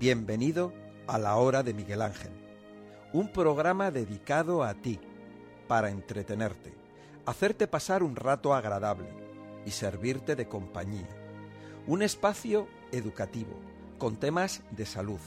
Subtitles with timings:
[0.00, 0.72] Bienvenido
[1.08, 2.30] a la hora de Miguel Ángel,
[3.12, 5.00] un programa dedicado a ti,
[5.66, 6.72] para entretenerte,
[7.26, 9.08] hacerte pasar un rato agradable
[9.66, 11.08] y servirte de compañía.
[11.88, 13.58] Un espacio educativo
[13.98, 15.18] con temas de salud,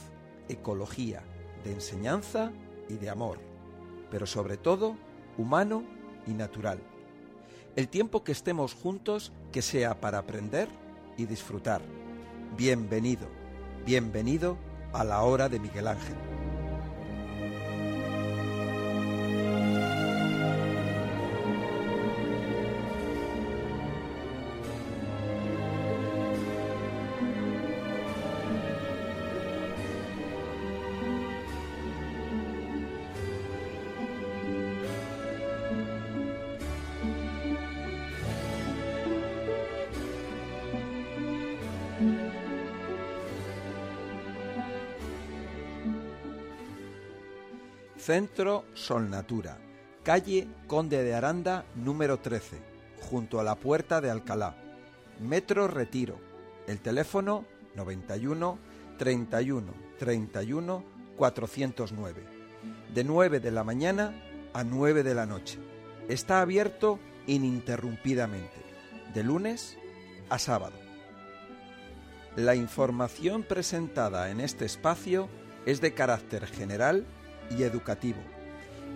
[0.48, 1.22] ecología,
[1.64, 2.50] de enseñanza
[2.88, 3.40] y de amor,
[4.10, 4.96] pero sobre todo
[5.36, 5.84] humano
[6.26, 6.80] y natural.
[7.76, 10.68] El tiempo que estemos juntos que sea para aprender
[11.18, 11.82] y disfrutar.
[12.56, 13.41] Bienvenido,
[13.84, 14.56] bienvenido
[14.92, 16.31] a la hora de Miguel Ángel.
[48.12, 49.56] Centro Solnatura,
[50.02, 52.58] calle Conde de Aranda número 13,
[53.00, 54.54] junto a la Puerta de Alcalá.
[55.18, 56.20] Metro Retiro.
[56.66, 58.58] El teléfono 91
[58.98, 60.84] 31 31
[61.16, 62.22] 409.
[62.92, 64.12] De 9 de la mañana
[64.52, 65.58] a 9 de la noche.
[66.06, 68.60] Está abierto ininterrumpidamente,
[69.14, 69.78] de lunes
[70.28, 70.76] a sábado.
[72.36, 75.30] La información presentada en este espacio
[75.64, 77.06] es de carácter general
[77.50, 78.20] y educativo.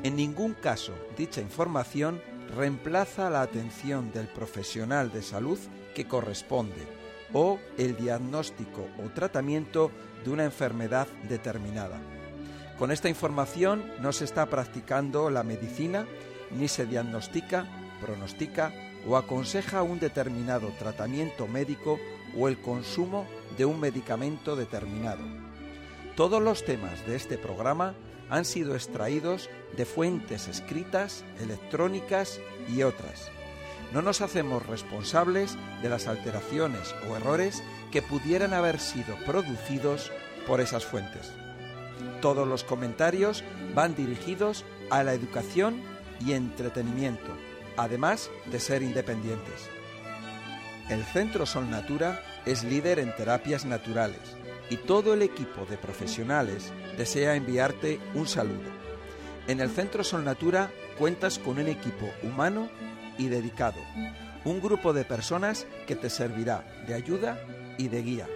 [0.03, 2.21] En ningún caso dicha información
[2.55, 5.59] reemplaza la atención del profesional de salud
[5.95, 6.87] que corresponde
[7.33, 9.91] o el diagnóstico o tratamiento
[10.25, 11.99] de una enfermedad determinada.
[12.79, 16.07] Con esta información no se está practicando la medicina
[16.51, 17.67] ni se diagnostica,
[18.01, 18.73] pronostica
[19.09, 21.99] o aconseja un determinado tratamiento médico
[22.39, 25.23] o el consumo de un medicamento determinado.
[26.17, 27.95] Todos los temas de este programa
[28.31, 33.31] han sido extraídos de fuentes escritas, electrónicas y otras.
[33.93, 40.11] No nos hacemos responsables de las alteraciones o errores que pudieran haber sido producidos
[40.47, 41.33] por esas fuentes.
[42.21, 43.45] Todos los comentarios
[43.75, 45.81] van dirigidos a la educación
[46.25, 47.37] y entretenimiento,
[47.77, 49.69] además de ser independientes.
[50.89, 54.36] El Centro Sol Natura es líder en terapias naturales
[54.71, 58.71] y todo el equipo de profesionales desea enviarte un saludo.
[59.47, 62.69] En el Centro Sol Natura cuentas con un equipo humano
[63.19, 63.81] y dedicado,
[64.45, 67.39] un grupo de personas que te servirá de ayuda
[67.79, 68.27] y de guía.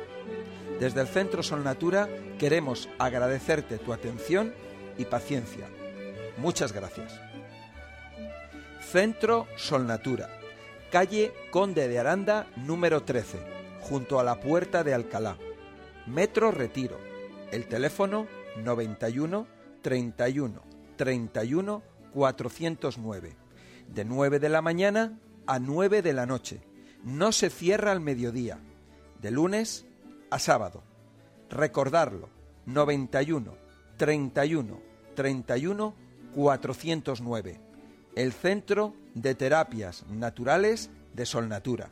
[0.78, 2.08] Desde el Centro Sol Natura
[2.38, 4.54] queremos agradecerte tu atención
[4.96, 5.66] y paciencia.
[6.38, 7.20] Muchas gracias.
[8.80, 10.28] Centro Sol Natura,
[10.90, 13.38] calle Conde de Aranda número 13,
[13.80, 15.36] junto a la Puerta de Alcalá.
[16.10, 16.98] Metro Retiro.
[17.52, 18.26] El teléfono
[18.56, 19.46] 91
[19.80, 20.62] 31
[20.96, 21.82] 31
[22.12, 23.36] 409.
[23.94, 26.62] De 9 de la mañana a 9 de la noche.
[27.04, 28.58] No se cierra al mediodía.
[29.22, 29.86] De lunes
[30.30, 30.82] a sábado.
[31.48, 32.28] Recordarlo.
[32.66, 33.54] 91
[33.96, 34.80] 31
[35.14, 35.94] 31
[36.34, 37.60] 409.
[38.16, 41.90] El Centro de Terapias Naturales de Solnatura.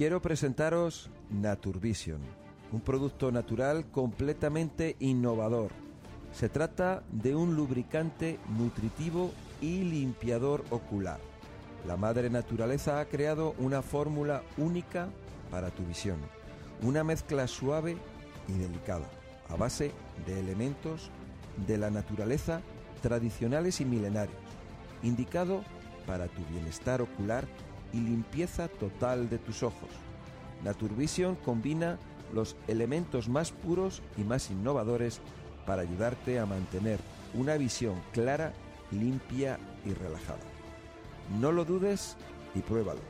[0.00, 2.22] Quiero presentaros Naturvision,
[2.72, 5.72] un producto natural completamente innovador.
[6.32, 9.30] Se trata de un lubricante nutritivo
[9.60, 11.20] y limpiador ocular.
[11.86, 15.10] La madre naturaleza ha creado una fórmula única
[15.50, 16.16] para tu visión,
[16.80, 17.98] una mezcla suave
[18.48, 19.04] y delicada,
[19.50, 19.92] a base
[20.24, 21.10] de elementos
[21.66, 22.62] de la naturaleza
[23.02, 24.40] tradicionales y milenarios,
[25.02, 25.62] indicado
[26.06, 27.44] para tu bienestar ocular
[27.92, 29.90] y limpieza total de tus ojos.
[30.64, 31.98] Naturvision combina
[32.32, 35.20] los elementos más puros y más innovadores
[35.66, 36.98] para ayudarte a mantener
[37.34, 38.52] una visión clara,
[38.90, 40.40] limpia y relajada.
[41.40, 42.16] No lo dudes
[42.54, 43.00] y pruébalo.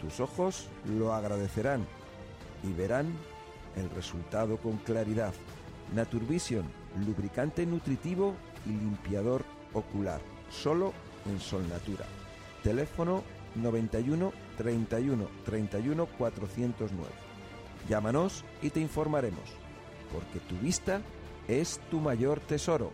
[0.00, 1.84] Tus ojos lo agradecerán
[2.62, 3.12] y verán
[3.76, 5.34] el resultado con claridad.
[5.94, 6.64] Naturvision,
[7.06, 8.34] lubricante nutritivo
[8.64, 10.20] y limpiador ocular,
[10.50, 10.92] solo
[11.26, 12.06] en Sol Natura.
[12.62, 13.22] Teléfono
[13.56, 17.10] 91 31 31 409.
[17.88, 19.54] Llámanos y te informaremos,
[20.12, 21.02] porque tu vista
[21.48, 22.92] es tu mayor tesoro.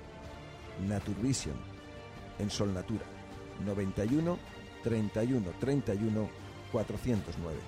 [0.87, 1.57] Naturvision,
[2.39, 3.05] en Sol Natura,
[3.65, 4.39] 91
[4.83, 6.29] 31 31
[6.73, 7.59] 409.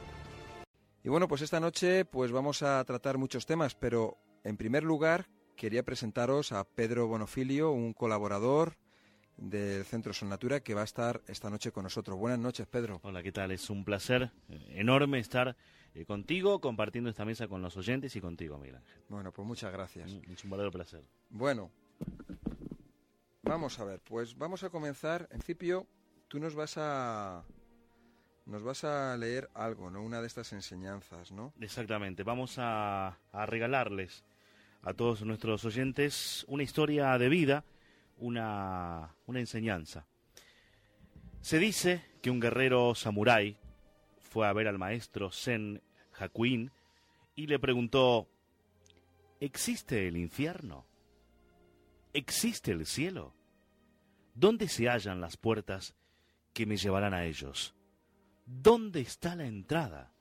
[1.03, 5.27] Y bueno, pues esta noche pues vamos a tratar muchos temas, pero en primer lugar
[5.57, 8.77] quería presentaros a Pedro Bonofilio, un colaborador
[9.37, 12.19] del Centro Sol Natura que va a estar esta noche con nosotros.
[12.19, 13.01] Buenas noches, Pedro.
[13.03, 13.51] Hola, ¿qué tal?
[13.51, 15.57] Es un placer eh, enorme estar
[15.95, 19.03] eh, contigo, compartiendo esta mesa con los oyentes y contigo, Miguel Ángel.
[19.09, 20.11] Bueno, pues muchas gracias.
[20.31, 21.03] Es un verdadero placer.
[21.31, 21.71] Bueno,
[23.43, 25.23] vamos a ver, pues vamos a comenzar.
[25.31, 25.87] En principio,
[26.29, 27.45] tú nos vas a
[28.47, 30.03] nos vas a leer algo, ¿no?
[30.03, 31.55] Una de estas enseñanzas, ¿no?
[31.61, 32.23] Exactamente.
[32.25, 34.23] Vamos a, a regalarles
[34.83, 37.65] a todos nuestros oyentes una historia de vida,
[38.19, 40.07] una, una enseñanza.
[41.41, 43.59] Se dice que un guerrero samurái
[44.19, 45.83] fue a ver al maestro Zen
[46.19, 46.71] Hakuin
[47.37, 48.29] y le preguntó,
[49.41, 50.87] ¿existe el infierno?
[52.13, 53.35] ¿Existe el cielo?
[54.35, 55.95] ¿Dónde se hallan las puertas
[56.53, 57.75] que me llevarán a ellos?
[58.47, 60.13] ¿Dónde está la entrada?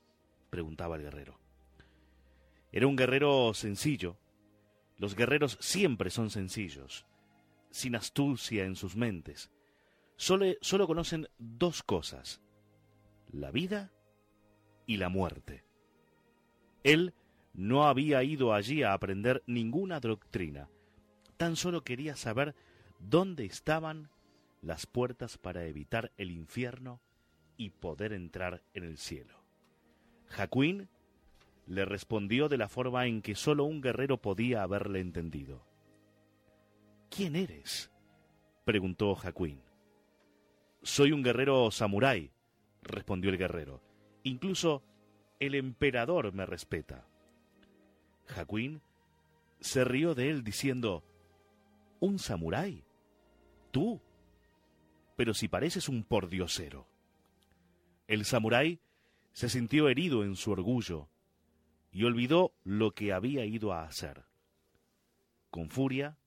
[0.49, 1.39] preguntaba el guerrero.
[2.71, 4.17] Era un guerrero sencillo.
[4.97, 7.05] Los guerreros siempre son sencillos,
[7.73, 9.49] sin astucia en sus mentes.
[10.15, 12.39] Solo, solo conocen dos cosas,
[13.31, 13.91] la vida
[14.85, 15.65] y la muerte.
[16.83, 17.15] Él
[17.53, 20.69] no había ido allí a aprender ninguna doctrina,
[21.37, 22.53] tan solo quería saber
[22.99, 24.11] dónde estaban
[24.61, 27.01] las puertas para evitar el infierno
[27.57, 29.43] y poder entrar en el cielo.
[30.27, 30.89] Jacuín
[31.65, 35.72] le respondió de la forma en que sólo un guerrero podía haberle entendido.
[37.15, 37.91] ¿Quién eres?
[38.65, 39.61] preguntó Jacuín.
[40.81, 42.31] Soy un guerrero samurái,
[42.81, 43.83] respondió el guerrero.
[44.23, 44.81] Incluso
[45.39, 47.05] el emperador me respeta.
[48.25, 48.81] Jacuín
[49.59, 51.03] se rió de él diciendo,
[51.99, 52.83] ¿Un samurái?
[53.69, 54.01] ¿Tú?
[55.15, 56.87] Pero si pareces un pordiosero.
[58.07, 58.79] El samurái
[59.33, 61.09] se sintió herido en su orgullo
[61.91, 64.25] y olvidó lo que había ido a hacer.
[65.51, 66.17] Con furia,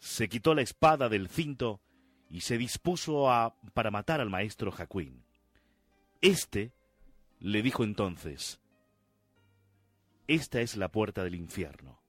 [0.00, 1.80] se quitó la espada del cinto
[2.28, 5.24] y se dispuso a para matar al maestro Jacuín.
[6.22, 6.72] Este
[7.38, 8.60] le dijo entonces,
[10.26, 12.00] Esta es la puerta del infierno.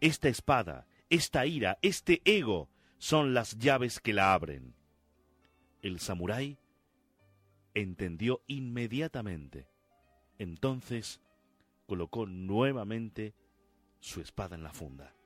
[0.00, 4.74] Esta espada, esta ira, este ego son las llaves que la abren.
[5.82, 6.58] El samurái
[7.74, 9.68] entendió inmediatamente.
[10.38, 11.20] Entonces
[11.86, 13.34] colocó nuevamente
[13.98, 15.17] su espada en la funda.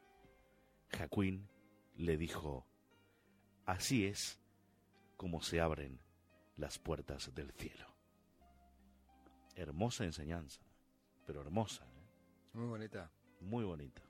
[0.97, 1.49] Jacuín
[1.97, 2.67] le dijo,
[3.67, 4.41] Así es
[5.17, 6.01] como se abren
[6.57, 7.87] las puertas del cielo.
[9.55, 10.61] Hermosa enseñanza,
[11.27, 11.85] pero hermosa.
[11.85, 12.03] ¿eh?
[12.55, 13.11] Muy bonita.
[13.41, 14.03] Muy bonita.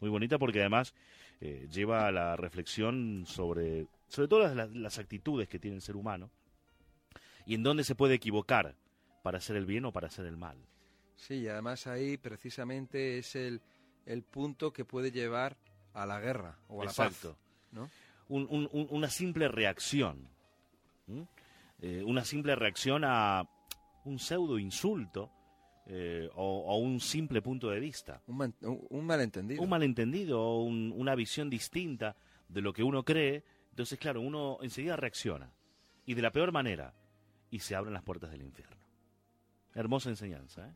[0.00, 0.94] Muy bonita porque además
[1.40, 5.96] eh, lleva a la reflexión sobre, sobre todas las, las actitudes que tiene el ser
[5.96, 6.30] humano
[7.44, 8.76] y en dónde se puede equivocar
[9.22, 10.56] para hacer el bien o para hacer el mal.
[11.16, 13.60] Sí, y además ahí precisamente es el,
[14.06, 15.58] el punto que puede llevar
[15.94, 17.28] a la guerra o a Exacto.
[17.28, 17.40] la paz.
[17.72, 17.90] ¿no?
[18.28, 20.28] Un- un- un- una simple reacción.
[21.80, 23.48] Eh, una simple reacción a
[24.04, 25.30] un pseudo insulto
[25.86, 28.22] eh, o, o un simple punto de vista.
[28.28, 29.62] Un, man- un- un malentendido.
[29.62, 32.14] Un malentendido o un- una visión distinta
[32.48, 33.42] de lo que uno cree.
[33.70, 35.50] Entonces, claro, uno enseguida reacciona.
[36.06, 36.94] Y de la peor manera.
[37.50, 38.76] Y se abren las puertas del infierno.
[39.74, 40.68] Hermosa enseñanza.
[40.68, 40.72] ¿eh?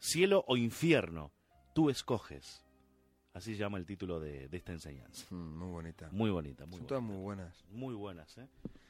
[0.00, 1.30] Cielo o infierno,
[1.74, 2.64] tú escoges.
[3.36, 5.26] Así se llama el título de, de esta enseñanza.
[5.28, 6.08] Mm, muy bonita.
[6.10, 6.88] Muy bonita, muy Son bonita.
[6.88, 7.64] todas muy buenas.
[7.68, 8.48] Muy buenas, ¿eh?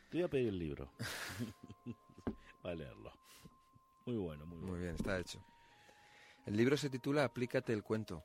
[0.08, 0.92] Te voy a pedir el libro.
[2.64, 3.12] Va a leerlo.
[4.06, 4.72] Muy bueno, muy bueno.
[4.72, 5.44] Muy bien, está hecho.
[6.44, 8.22] El libro se titula Aplícate el cuento.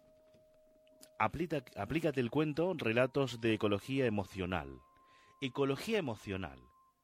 [1.17, 4.79] Aplícate el cuento Relatos de Ecología Emocional.
[5.41, 6.59] Ecología Emocional.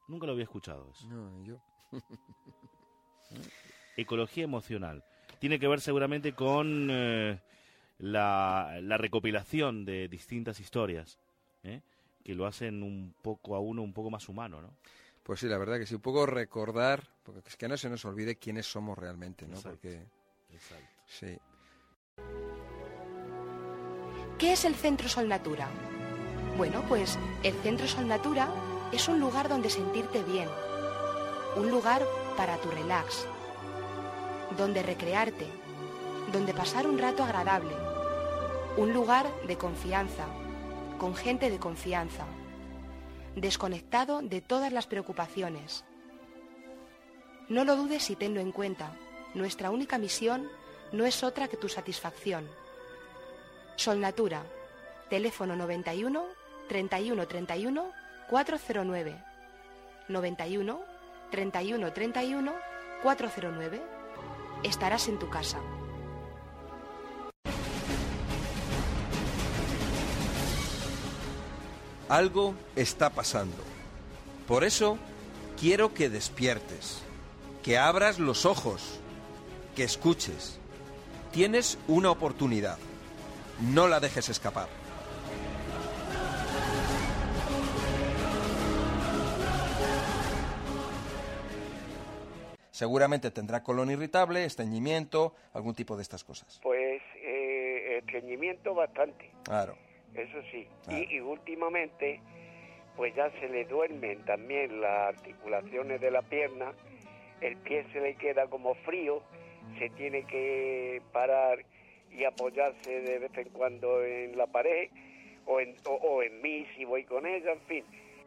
[0.07, 1.07] Nunca lo había escuchado eso.
[1.07, 1.59] No, yo.
[3.97, 5.03] Ecología Emocional.
[5.39, 7.41] Tiene que ver seguramente con eh,
[7.99, 11.17] la, la recopilación de distintas historias,
[11.63, 11.81] ¿eh?
[12.23, 14.73] que lo hacen un poco a uno un poco más humano, ¿no?
[15.23, 18.05] Pues sí, la verdad que sí, un poco recordar, porque es que no se nos
[18.05, 19.55] olvide quiénes somos realmente, ¿no?
[19.55, 19.79] Exacto.
[19.81, 20.05] Porque
[20.49, 20.87] Exacto.
[21.05, 21.37] sí.
[24.37, 25.67] ¿Qué es el Centro Sol Natura?
[26.57, 28.49] Bueno, pues el Centro Sol Natura
[28.91, 30.47] es un lugar donde sentirte bien,
[31.55, 32.03] un lugar
[32.35, 33.27] para tu relax,
[34.57, 35.47] donde recrearte,
[36.31, 37.73] donde pasar un rato agradable,
[38.77, 40.27] un lugar de confianza,
[40.99, 42.25] con gente de confianza,
[43.35, 45.83] desconectado de todas las preocupaciones.
[47.49, 48.93] No lo dudes y tenlo en cuenta.
[49.33, 50.47] Nuestra única misión
[50.91, 52.47] no es otra que tu satisfacción.
[53.77, 54.43] Sol Natura,
[55.09, 56.23] teléfono 91
[56.69, 57.91] 31 31
[58.29, 59.23] 409.
[60.07, 60.79] 91
[61.31, 62.53] 31 31
[63.01, 63.81] 409.
[64.63, 65.59] Estarás en tu casa.
[72.09, 73.57] Algo está pasando.
[74.47, 74.97] Por eso
[75.59, 77.03] quiero que despiertes,
[77.63, 79.01] que abras los ojos,
[79.75, 80.57] que escuches.
[81.31, 82.77] Tienes una oportunidad.
[83.59, 84.69] No la dejes escapar.
[92.71, 96.59] Seguramente tendrá colon irritable, estreñimiento, algún tipo de estas cosas.
[96.61, 99.31] Pues eh, estreñimiento bastante.
[99.43, 99.75] Claro.
[100.17, 100.67] Eso sí.
[100.83, 101.03] Claro.
[101.03, 102.19] Y, y últimamente,
[102.95, 106.73] pues ya se le duermen también las articulaciones de la pierna,
[107.41, 109.21] el pie se le queda como frío,
[109.77, 111.59] se tiene que parar
[112.09, 114.89] y apoyarse de vez en cuando en la pared
[115.45, 117.85] o en, o, o en mí si voy con ella, en fin.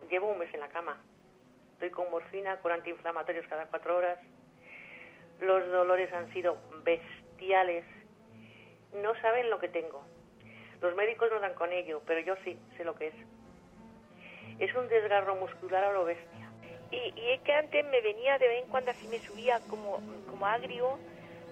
[0.08, 1.02] Llevo un mes en la cama.
[1.72, 4.18] Estoy con morfina, con antiinflamatorios cada cuatro horas.
[5.40, 7.84] Los dolores han sido bestiales.
[9.02, 10.04] No saben lo que tengo.
[10.80, 13.14] Los médicos no dan con ello, pero yo sí sé lo que es.
[14.58, 16.50] Es un desgarro muscular a lo bestia.
[16.90, 20.00] Y, y es que antes me venía de vez en cuando así me subía como,
[20.28, 20.98] como agrio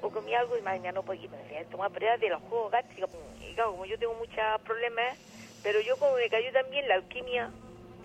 [0.02, 1.28] o comía algo y mía no podía
[1.70, 3.10] tomar pruebas de los juegos gástricos.
[3.40, 5.18] Y claro, como yo tengo muchos problemas,
[5.62, 7.50] pero yo como me cayó también la alquimia,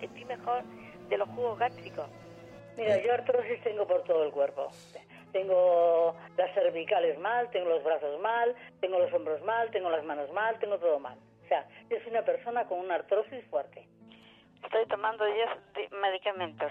[0.00, 0.62] estoy mejor
[1.08, 2.06] de los jugos gástricos.
[2.76, 4.70] Mira, yo artrosis tengo por todo el cuerpo.
[5.34, 10.30] Tengo las cervicales mal, tengo los brazos mal, tengo los hombros mal, tengo las manos
[10.30, 11.18] mal, tengo todo mal.
[11.44, 13.84] O sea, yo soy una persona con una artrosis fuerte.
[14.62, 16.70] Estoy tomando 10 di- medicamentos.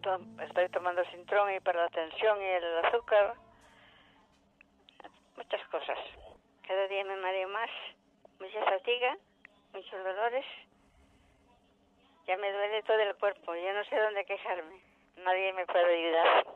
[0.00, 3.34] To- Estoy tomando Sintrón y para la tensión y el azúcar.
[5.36, 5.98] Muchas cosas.
[6.66, 7.70] Cada día me mareo más.
[8.40, 9.18] Mucha fatiga,
[9.74, 10.46] muchos dolores.
[12.26, 13.54] Ya me duele todo el cuerpo.
[13.54, 14.80] Ya no sé dónde quejarme.
[15.18, 16.46] Nadie me puede ayudar.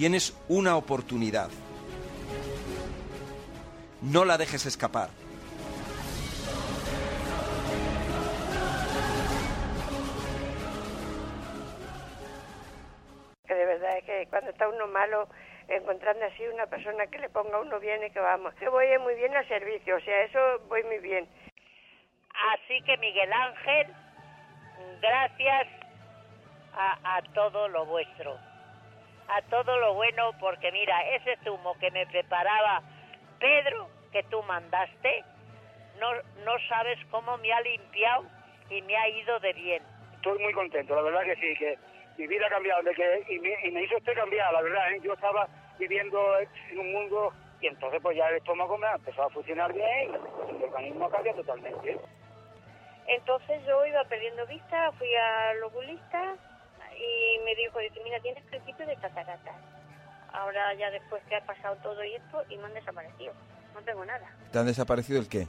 [0.00, 1.50] Tienes una oportunidad.
[4.00, 5.10] No la dejes escapar.
[13.46, 15.28] que de verdad es que cuando está uno malo,
[15.68, 18.54] encontrando así una persona que le ponga a uno bien y que vamos.
[18.62, 20.38] Yo voy muy bien al servicio, o sea, eso
[20.70, 21.28] voy muy bien.
[22.54, 23.86] Así que Miguel Ángel,
[25.02, 25.66] gracias
[26.72, 28.38] a, a todo lo vuestro,
[29.32, 32.82] a todo lo bueno, porque mira, ese zumo que me preparaba
[33.38, 35.24] Pedro, que tú mandaste,
[35.98, 36.12] no,
[36.44, 38.24] no sabes cómo me ha limpiado
[38.68, 39.82] y me ha ido de bien.
[40.14, 41.78] Estoy muy contento, la verdad que sí, que
[42.18, 44.92] mi vida ha cambiado, de que, y, me, y me hizo usted cambiar, la verdad,
[44.92, 45.00] ¿eh?
[45.02, 49.28] yo estaba viviendo en un mundo y entonces pues ya el estómago me ha empezado
[49.28, 50.12] a funcionar bien
[50.50, 51.98] y el organismo cambia totalmente.
[53.06, 56.36] Entonces yo iba perdiendo vista, fui al oculista
[57.00, 59.56] y me dijo, dice, mira, tienes principio de cataratas.
[60.32, 63.32] Ahora ya después que ha pasado todo y esto y me han desaparecido.
[63.74, 64.30] No tengo nada.
[64.52, 65.48] ¿Te han desaparecido el qué?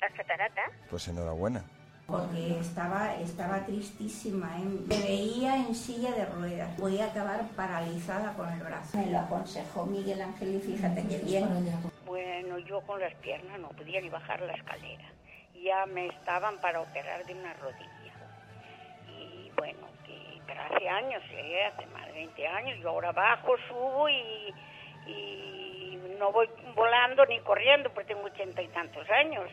[0.00, 0.70] Las cataratas.
[0.90, 1.64] Pues enhorabuena.
[2.06, 4.58] porque estaba, estaba tristísima.
[4.58, 4.64] ¿eh?
[4.86, 6.76] Me veía en silla de ruedas.
[6.76, 8.98] Voy a acabar paralizada con el brazo.
[8.98, 11.48] Me lo aconsejó Miguel Ángel y fíjate que bien.
[12.04, 15.04] Bueno, yo con las piernas no podía ni bajar la escalera.
[15.64, 17.88] Ya me estaban para operar de una rodilla.
[19.08, 19.86] Y bueno,
[20.46, 21.64] pero hace años, ¿eh?
[21.66, 24.54] hace más de 20 años, yo ahora bajo, subo y,
[25.06, 25.62] y
[26.18, 29.48] no voy volando ni corriendo porque tengo ochenta y tantos años.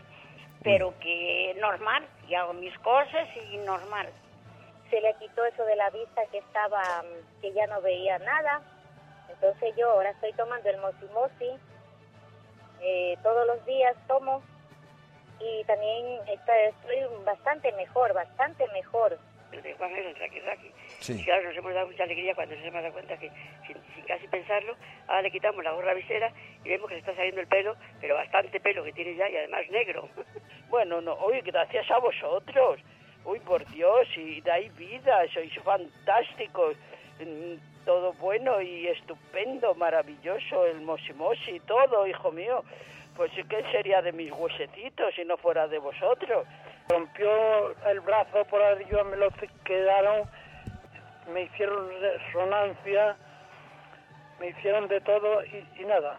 [0.61, 4.09] Pero que normal, y hago mis cosas y normal.
[4.89, 8.61] Se le quitó eso de la vista que estaba, mm, que ya no veía nada.
[9.29, 11.51] Entonces yo ahora estoy tomando el mosimosi.
[12.81, 14.41] Eh, todos los días tomo
[15.39, 19.17] y también estoy bastante mejor, bastante mejor.
[19.51, 20.71] El de Juan es el Raki Raki.
[20.99, 21.13] Sí.
[21.19, 23.29] Y claro, nos hemos dado mucha alegría cuando se hemos dado cuenta que,
[23.65, 24.75] sin, sin casi pensarlo,
[25.07, 26.31] ahora le quitamos la gorra visera
[26.63, 29.37] y vemos que le está saliendo el pelo, pero bastante pelo que tiene ya y
[29.37, 30.09] además negro.
[30.69, 32.79] Bueno, no, oye, gracias a vosotros.
[33.25, 36.77] Uy, por Dios, y dais vida, sois fantásticos.
[37.19, 42.63] Mm, Todo bueno y estupendo, maravilloso, el mosimosi todo, hijo mío.
[43.15, 46.45] Pues que sería de mis huesecitos si no fuera de vosotros.
[46.89, 49.29] Rompió el brazo por arriba, me lo
[49.63, 50.27] quedaron,
[51.31, 53.15] me hicieron resonancia,
[54.39, 56.17] me hicieron de todo y, nada.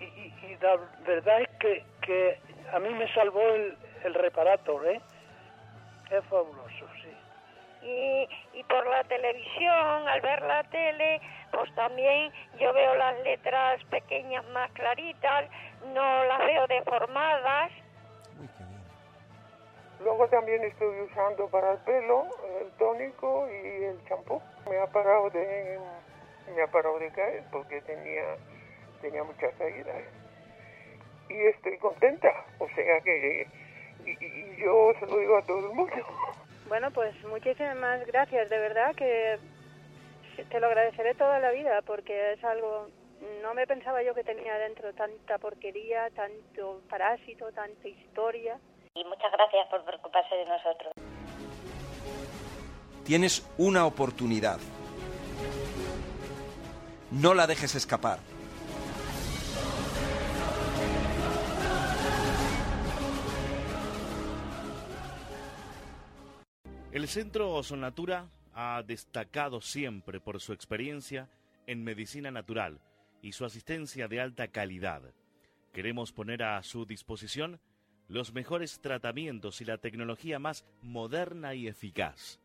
[0.00, 2.38] Y la verdad es que, que
[2.72, 5.00] a mí me salvó el, el reparator, ¿eh?
[6.10, 7.86] Es fabuloso, sí.
[7.86, 11.20] Y, y por la televisión, al ver la tele,
[11.52, 15.44] pues también yo veo las letras pequeñas más claritas,
[15.92, 17.70] no las veo deformadas.
[20.04, 22.26] Luego también estoy usando para el pelo
[22.60, 24.40] el tónico y el champú.
[24.68, 25.78] Me ha parado de
[26.54, 28.36] me ha parado de caer porque tenía
[29.00, 29.96] tenía muchas caídas
[31.28, 32.28] y estoy contenta.
[32.58, 33.48] O sea que
[34.04, 35.96] y, y yo se lo digo a todo el mundo.
[36.68, 39.38] Bueno, pues muchísimas gracias, de verdad que
[40.50, 42.88] te lo agradeceré toda la vida porque es algo,
[43.42, 48.58] no me pensaba yo que tenía dentro tanta porquería, tanto parásito, tanta historia.
[48.96, 50.92] Y muchas gracias por preocuparse de nosotros.
[53.04, 54.60] Tienes una oportunidad.
[57.10, 58.20] No la dejes escapar.
[66.92, 71.28] El Centro Natura ha destacado siempre por su experiencia
[71.66, 72.78] en medicina natural
[73.22, 75.02] y su asistencia de alta calidad.
[75.72, 77.58] Queremos poner a su disposición
[78.08, 82.40] los mejores tratamientos y la tecnología más moderna y eficaz.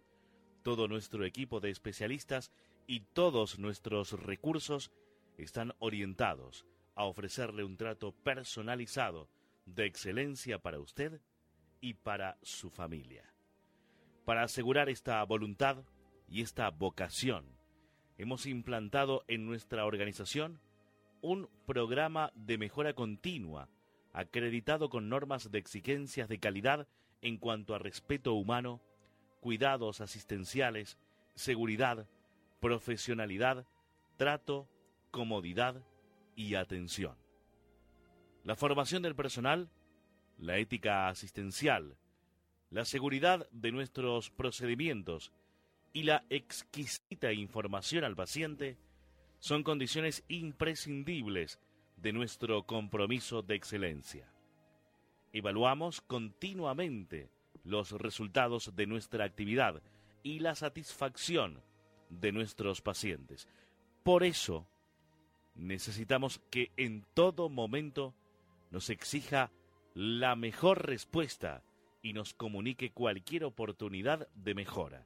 [0.64, 2.52] Todo nuestro equipo de especialistas
[2.88, 4.92] y todos nuestros recursos
[5.38, 9.30] están orientados a ofrecerle un trato personalizado
[9.66, 11.22] de excelencia para usted
[11.82, 13.24] y para su familia.
[14.26, 15.84] Para asegurar esta voluntad
[16.28, 17.46] y esta vocación,
[18.18, 20.60] hemos implantado en nuestra organización
[21.22, 23.70] un programa de mejora continua,
[24.20, 26.88] acreditado con normas de exigencias de calidad
[27.22, 28.82] en cuanto a respeto humano,
[29.40, 30.98] cuidados asistenciales,
[31.36, 32.08] seguridad,
[32.60, 33.66] profesionalidad,
[34.18, 34.68] trato,
[35.12, 35.82] comodidad
[36.36, 37.16] y atención.
[38.44, 39.70] La formación del personal,
[40.38, 41.98] la ética asistencial,
[42.70, 45.32] la seguridad de nuestros procedimientos
[45.94, 48.78] y la exquisita información al paciente
[49.40, 51.60] son condiciones imprescindibles
[52.02, 54.32] de nuestro compromiso de excelencia.
[55.34, 57.30] Evaluamos continuamente
[57.64, 59.82] los resultados de nuestra actividad
[60.24, 61.62] y la satisfacción
[62.10, 63.48] de nuestros pacientes.
[64.04, 64.68] Por eso,
[65.56, 68.16] necesitamos que en todo momento
[68.72, 69.52] nos exija
[69.94, 71.64] la mejor respuesta
[72.02, 75.06] y nos comunique cualquier oportunidad de mejora.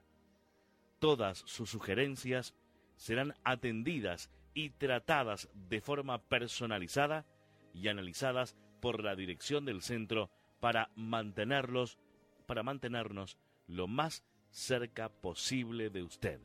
[0.99, 2.53] Todas sus sugerencias
[2.95, 7.25] serán atendidas y tratadas de forma personalizada
[7.73, 11.97] y analizadas por la dirección del centro para mantenerlos
[12.45, 13.37] para mantenernos
[13.67, 16.39] lo más cerca posible de usted.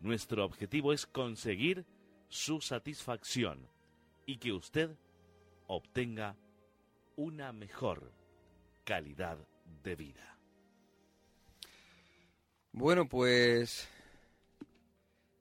[0.00, 1.84] Nuestro objetivo es conseguir
[2.28, 3.68] su satisfacción
[4.26, 4.96] y que usted
[5.66, 6.36] obtenga
[7.16, 8.12] una mejor
[8.84, 9.38] calidad
[9.82, 10.38] de vida.
[12.72, 13.88] Bueno, pues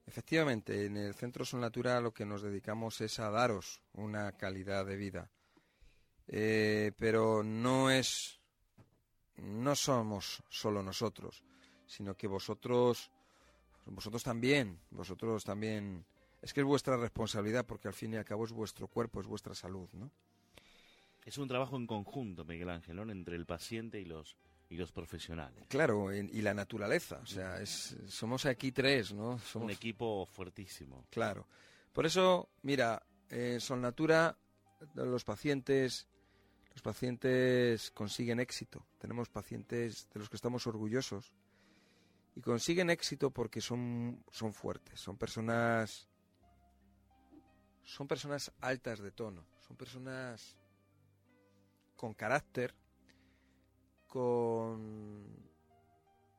[0.09, 4.83] efectivamente, en el Centro Sol Natura lo que nos dedicamos es a daros una calidad
[4.83, 5.29] de vida.
[6.27, 8.39] Eh, pero no es,
[9.37, 11.43] no somos solo nosotros,
[11.85, 13.11] sino que vosotros,
[13.85, 16.03] vosotros también, vosotros también,
[16.41, 19.27] es que es vuestra responsabilidad porque al fin y al cabo es vuestro cuerpo, es
[19.27, 20.09] vuestra salud, ¿no?
[21.23, 24.35] Es un trabajo en conjunto, Miguel Ángel, entre el paciente y los
[24.69, 25.65] y los profesionales.
[25.67, 29.39] Claro, y la naturaleza, o sea, es, somos aquí tres, ¿no?
[29.39, 31.05] Somos un equipo fuertísimo.
[31.09, 31.47] Claro.
[31.91, 34.37] Por eso, mira, eh, Son Natura,
[34.93, 36.07] los pacientes,
[36.71, 38.85] los pacientes consiguen éxito.
[38.99, 41.33] Tenemos pacientes de los que estamos orgullosos
[42.35, 46.07] y consiguen éxito porque son, son fuertes, son personas,
[47.83, 50.57] son personas altas de tono, son personas
[51.95, 52.75] con carácter,
[54.09, 55.25] con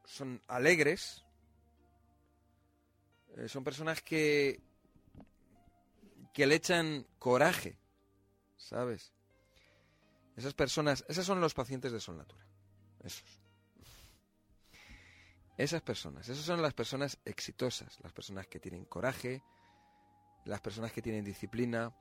[0.05, 1.25] son alegres,
[3.37, 4.61] eh, son personas que
[6.33, 7.79] que le echan coraje,
[8.57, 9.13] ¿sabes?
[10.37, 12.47] Esas personas, esas son los pacientes de Sol Natura.
[13.03, 13.41] Esos.
[15.57, 19.43] Esas personas, esas son las personas exitosas, las personas que tienen coraje,
[20.47, 21.95] las personas que tienen disciplina,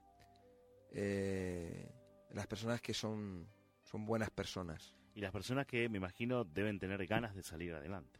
[0.91, 1.91] eh,
[2.29, 3.49] las personas que son,
[3.83, 4.95] son buenas personas.
[5.15, 8.19] Y las personas que me imagino deben tener ganas de salir adelante.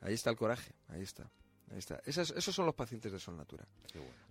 [0.00, 1.30] Ahí está el coraje, ahí está.
[1.70, 2.00] Ahí está.
[2.04, 3.66] Esos, esos son los pacientes de Sol Natura.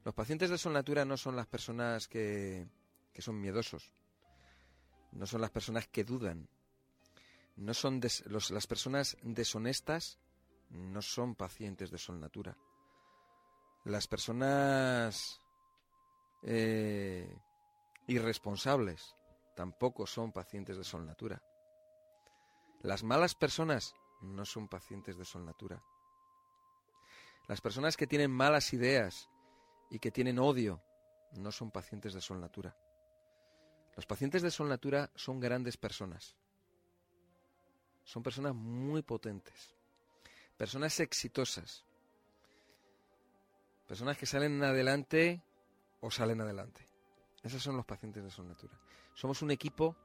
[0.03, 2.65] Los pacientes de Sol Natura no son las personas que,
[3.13, 3.91] que son miedosos,
[5.11, 6.47] no son las personas que dudan,
[7.57, 10.19] no son los, las personas deshonestas,
[10.69, 12.57] no son pacientes de Sol Natura.
[13.85, 15.41] Las personas
[16.43, 17.37] eh,
[18.07, 19.15] irresponsables
[19.55, 21.41] tampoco son pacientes de Sol Natura.
[22.85, 25.81] Las malas personas no son pacientes de Sol Natura.
[27.47, 29.27] Las personas que tienen malas ideas
[29.89, 30.83] y que tienen odio
[31.31, 32.77] no son pacientes de Sol Natura.
[33.95, 36.35] Los pacientes de Sol Natura son grandes personas.
[38.03, 39.73] Son personas muy potentes.
[40.55, 41.83] Personas exitosas.
[43.87, 45.41] Personas que salen adelante
[46.01, 46.85] o salen adelante.
[47.41, 48.79] Esos son los pacientes de Sol Natura.
[49.15, 49.95] Somos un equipo,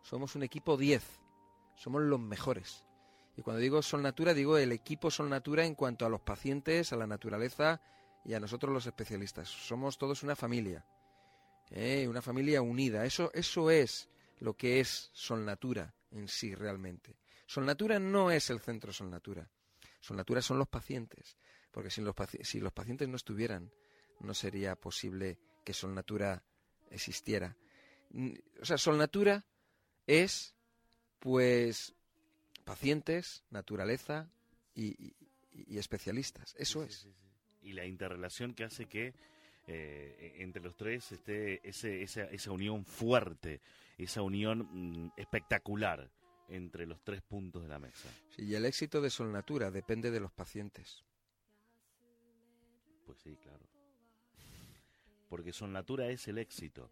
[0.00, 1.20] somos un equipo 10
[1.80, 2.84] somos los mejores.
[3.36, 6.92] Y cuando digo Sol Natura, digo el equipo Sol Natura en cuanto a los pacientes,
[6.92, 7.80] a la naturaleza
[8.22, 9.48] y a nosotros los especialistas.
[9.48, 10.84] Somos todos una familia,
[11.70, 12.06] ¿eh?
[12.06, 13.06] una familia unida.
[13.06, 17.16] Eso, eso es lo que es Sol Natura en sí realmente.
[17.46, 19.50] Sol Natura no es el centro Sol Natura.
[20.00, 21.38] Sol Natura son los pacientes,
[21.72, 23.72] porque si los, si los pacientes no estuvieran,
[24.20, 26.44] no sería posible que Sol Natura
[26.90, 27.56] existiera.
[28.60, 29.46] O sea, Sol Natura
[30.06, 30.54] es,
[31.20, 31.94] pues,
[32.64, 34.28] pacientes, naturaleza
[34.74, 35.14] y,
[35.68, 36.54] especialistas.
[36.58, 37.06] Eso es.
[37.62, 39.14] y la interrelación que hace que
[39.66, 43.60] eh, entre los tres esté ese, esa, esa, unión fuerte,
[43.98, 46.10] esa unión mm, espectacular
[46.48, 48.08] entre los tres puntos de la mesa.
[48.30, 51.04] Sí, y el éxito de Sol Natura depende de los pacientes.
[53.06, 53.68] Pues sí, claro.
[55.28, 56.90] Porque Sol Natura es el éxito.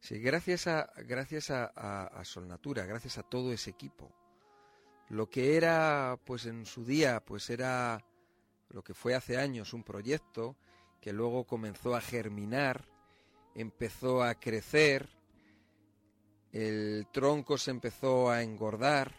[0.00, 4.12] Sí, gracias a, gracias a, a, Sol Natura, gracias a todo ese equipo.
[5.08, 8.04] Lo que era, pues en su día, pues era
[8.68, 10.56] lo que fue hace años un proyecto
[11.00, 12.84] que luego comenzó a germinar,
[13.54, 15.08] empezó a crecer,
[16.52, 19.12] el tronco se empezó a engordar.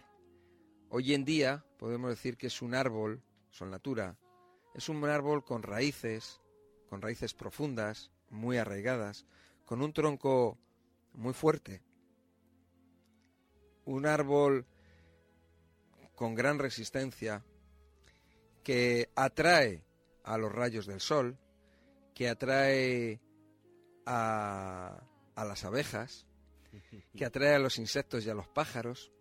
[0.90, 4.18] Hoy en día podemos decir que es un árbol, Sol Natura,
[4.74, 6.42] es un árbol con raíces,
[6.90, 9.26] con raíces profundas, muy arraigadas,
[9.66, 10.58] con un tronco
[11.18, 11.82] muy fuerte.
[13.86, 14.66] Un árbol
[16.16, 17.44] con gran resistencia
[18.64, 19.84] que atrae
[20.24, 21.38] a los rayos del sol,
[22.14, 23.20] que atrae
[24.06, 25.04] a,
[25.36, 26.26] a las abejas,
[27.16, 29.12] que atrae a los insectos y a los pájaros,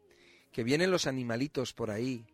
[0.52, 2.26] que vienen los animalitos por ahí.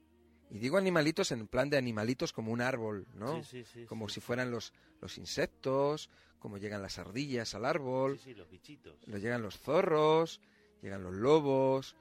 [0.50, 3.42] Y digo animalitos en plan de animalitos como un árbol, ¿no?
[3.86, 6.10] como si fueran los, los insectos,
[6.42, 8.18] como llegan las ardillas al árbol.
[8.36, 9.00] los bichitos.
[9.06, 10.40] llegan los zorros,
[10.82, 11.96] llegan los lobos.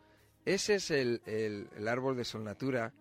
[0.46, 2.92] Ese es el, el, árbol de Sol Natura.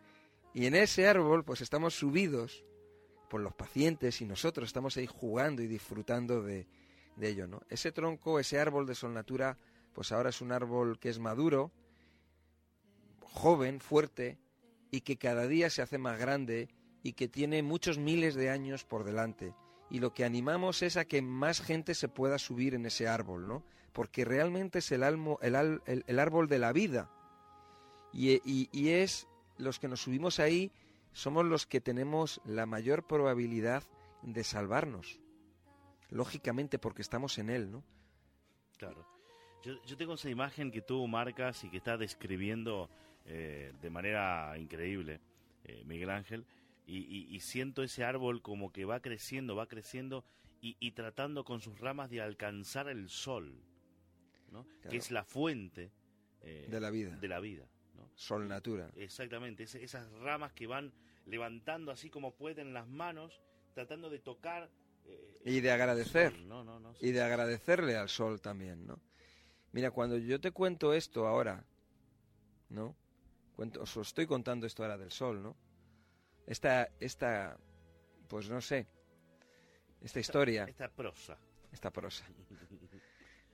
[0.52, 2.62] Y en ese árbol, pues estamos subidos
[3.30, 6.66] por los pacientes y nosotros estamos ahí jugando y disfrutando de,
[7.16, 7.62] de ello, ¿no?
[7.70, 9.56] Ese tronco, ese árbol de Sol Natura,
[9.94, 11.72] pues ahora es un árbol que es maduro,
[13.20, 14.38] joven, fuerte,
[14.90, 16.68] y que cada día se hace más grande
[17.02, 19.54] y que tiene muchos miles de años por delante
[19.90, 23.48] y lo que animamos es a que más gente se pueda subir en ese árbol,
[23.48, 23.64] ¿no?
[23.92, 27.10] Porque realmente es el, el, árbol de la vida.
[28.12, 29.26] Y, es
[29.58, 30.70] los que nos subimos ahí,
[31.12, 33.82] somos los que tenemos la mayor probabilidad
[34.22, 35.20] de salvarnos.
[36.08, 37.82] Lógicamente, porque estamos en él, ¿no?
[38.78, 39.04] Claro.
[39.62, 42.88] Yo, tengo esa imagen que tú marcas y que estás describiendo
[43.26, 45.20] eh, de manera increíble,
[45.64, 46.46] eh, Miguel Ángel,
[46.86, 50.24] y, siento ese árbol como que va creciendo, va creciendo
[50.60, 53.62] y, tratando con sus ramas de alcanzar el sol,
[54.50, 54.66] ¿no?
[54.88, 55.92] que es la fuente
[56.42, 57.16] eh, de la vida.
[57.16, 57.66] De la vida
[58.14, 58.90] Sol natura.
[58.96, 60.92] Exactamente, esas ramas que van
[61.26, 63.40] levantando así como pueden las manos,
[63.72, 64.68] tratando de tocar.
[65.06, 66.34] Eh, y de agradecer.
[67.00, 69.00] y de agradecerle al sol también, ¿no?
[69.72, 71.64] Mira, cuando yo te cuento esto ahora,
[72.68, 72.94] ¿no?
[73.56, 75.56] Cuento, os estoy contando esto ahora del sol, ¿no?
[76.46, 77.58] Esta, esta,
[78.28, 78.86] pues no sé,
[80.00, 80.64] esta historia.
[80.64, 81.38] Esta, prosa.
[81.72, 82.24] Esta prosa.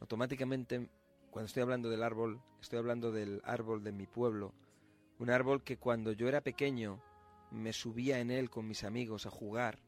[0.01, 0.89] Automáticamente,
[1.31, 4.55] cuando estoy hablando del árbol, estoy hablando del árbol de mi pueblo.
[5.19, 7.03] Un árbol que cuando yo era pequeño
[7.51, 9.79] me subía en él con mis amigos a jugar,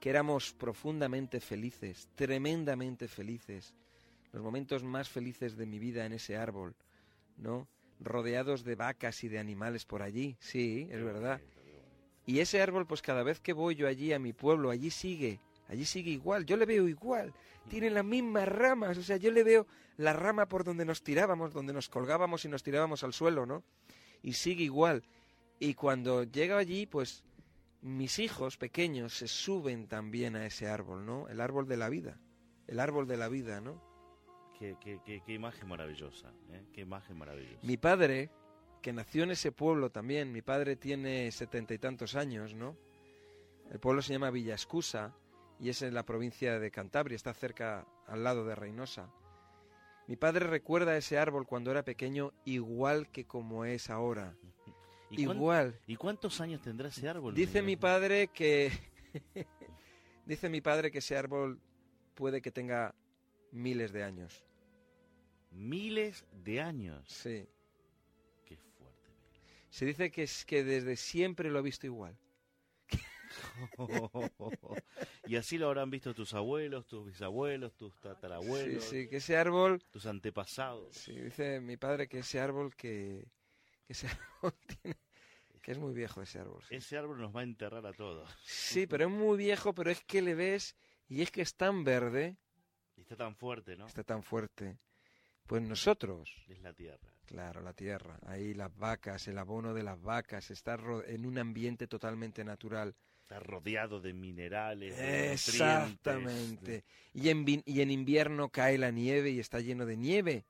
[0.00, 3.74] que éramos profundamente felices, tremendamente felices,
[4.32, 6.76] los momentos más felices de mi vida en ese árbol,
[7.36, 7.68] ¿no?
[8.00, 11.40] Rodeados de vacas y de animales por allí, sí, es verdad.
[12.26, 15.40] Y ese árbol, pues cada vez que voy yo allí a mi pueblo, allí sigue,
[15.68, 17.34] allí sigue igual, yo le veo igual,
[17.68, 21.52] tiene las mismas ramas, o sea, yo le veo la rama por donde nos tirábamos,
[21.52, 23.62] donde nos colgábamos y nos tirábamos al suelo, ¿no?
[24.22, 25.04] Y sigue igual.
[25.58, 27.24] Y cuando llega allí, pues
[27.82, 31.28] mis hijos pequeños se suben también a ese árbol, ¿no?
[31.28, 32.18] El árbol de la vida,
[32.66, 33.82] el árbol de la vida, ¿no?
[34.58, 36.64] Qué, qué, qué, imagen maravillosa, ¿eh?
[36.72, 37.58] Qué imagen maravillosa.
[37.62, 38.30] Mi padre,
[38.84, 40.30] que nació en ese pueblo también.
[40.30, 42.76] Mi padre tiene setenta y tantos años, ¿no?
[43.70, 45.16] El pueblo se llama Villa Escusa
[45.58, 49.10] y es en la provincia de Cantabria, está cerca al lado de Reynosa.
[50.06, 54.36] Mi padre recuerda ese árbol cuando era pequeño igual que como es ahora.
[55.10, 55.80] igual.
[55.86, 57.34] ¿Y cuántos años tendrá ese árbol?
[57.34, 58.70] Dice mi padre que
[60.26, 61.58] dice mi padre que ese árbol
[62.14, 62.94] puede que tenga
[63.50, 64.44] miles de años.
[65.52, 67.08] Miles de años.
[67.08, 67.48] Sí.
[69.74, 72.16] Se dice que es que desde siempre lo ha visto igual.
[75.26, 78.84] y así lo habrán visto tus abuelos, tus bisabuelos, tus tatarabuelos.
[78.84, 79.82] Sí, sí, que ese árbol...
[79.90, 80.94] Tus antepasados.
[80.94, 83.26] Sí, dice mi padre que ese árbol que,
[83.84, 84.06] que ese
[84.40, 84.96] árbol tiene...
[85.60, 86.62] Que es muy viejo ese árbol.
[86.68, 86.76] sí.
[86.76, 88.30] Ese árbol nos va a enterrar a todos.
[88.44, 90.76] Sí, pero es muy viejo, pero es que le ves
[91.08, 92.36] y es que es tan verde,
[92.96, 93.88] Y está tan fuerte, ¿no?
[93.88, 94.78] está tan fuerte.
[95.48, 97.13] Pues nosotros, Es la tierra.
[97.26, 101.38] Claro, la tierra, ahí las vacas, el abono de las vacas, estar ro- en un
[101.38, 102.94] ambiente totalmente natural.
[103.22, 104.96] Está rodeado de minerales.
[104.96, 106.84] de Exactamente.
[107.14, 110.44] Y en, y en invierno cae la nieve y está lleno de nieve.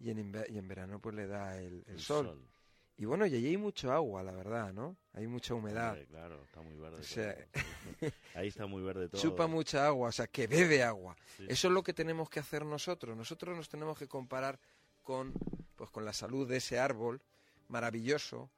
[0.00, 2.26] Y en, y en verano pues le da el, el El sol.
[2.26, 2.48] sol.
[2.96, 4.96] Y bueno, y allí hay mucho agua, la verdad, ¿no?
[5.12, 5.96] Hay mucha humedad.
[6.08, 6.98] Claro, está muy verde.
[6.98, 8.10] O sea, todo.
[8.34, 9.20] Ahí está muy verde todo.
[9.20, 11.16] chupa mucha agua, o sea, que bebe agua.
[11.36, 13.16] Sí, Eso es lo que tenemos que hacer nosotros.
[13.16, 14.58] Nosotros nos tenemos que comparar
[15.02, 15.32] con,
[15.78, 17.22] pues, con la salud de ese árbol
[17.68, 18.50] maravilloso.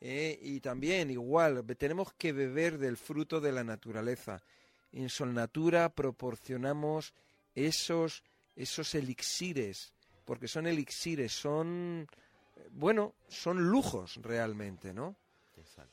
[0.00, 0.38] ¿eh?
[0.40, 4.42] Y también, igual, tenemos que beber del fruto de la naturaleza.
[4.92, 7.14] En Solnatura proporcionamos
[7.54, 8.22] esos,
[8.54, 9.92] esos elixires,
[10.24, 12.06] porque son elixires, son,
[12.70, 15.16] bueno, son lujos realmente, ¿no?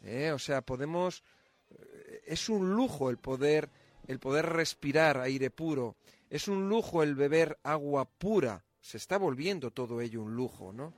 [0.03, 0.31] ¿eh?
[0.31, 1.23] O sea, podemos
[1.71, 3.69] eh, es un lujo el poder
[4.05, 5.95] el poder respirar aire puro,
[6.29, 10.93] es un lujo el beber agua pura, se está volviendo todo ello un lujo, ¿no?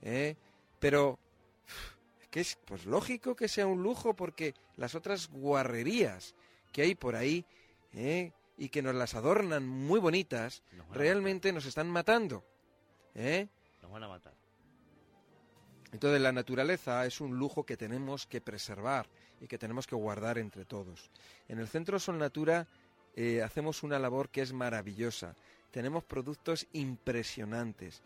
[0.00, 0.34] ¿Eh?
[0.80, 1.18] Pero
[2.22, 6.34] es que es pues lógico que sea un lujo porque las otras guarrerías
[6.72, 7.44] que hay por ahí
[7.92, 8.32] ¿eh?
[8.56, 12.44] y que nos las adornan muy bonitas, Nos realmente nos están matando.
[13.14, 13.46] ¿eh?
[13.82, 14.34] Nos van a matar.
[15.92, 19.06] Entonces la naturaleza es un lujo que tenemos que preservar
[19.40, 21.10] y que tenemos que guardar entre todos.
[21.46, 22.66] En el Centro Sol Natura
[23.16, 25.34] eh, hacemos una labor que es maravillosa.
[25.70, 28.02] Tenemos productos impresionantes.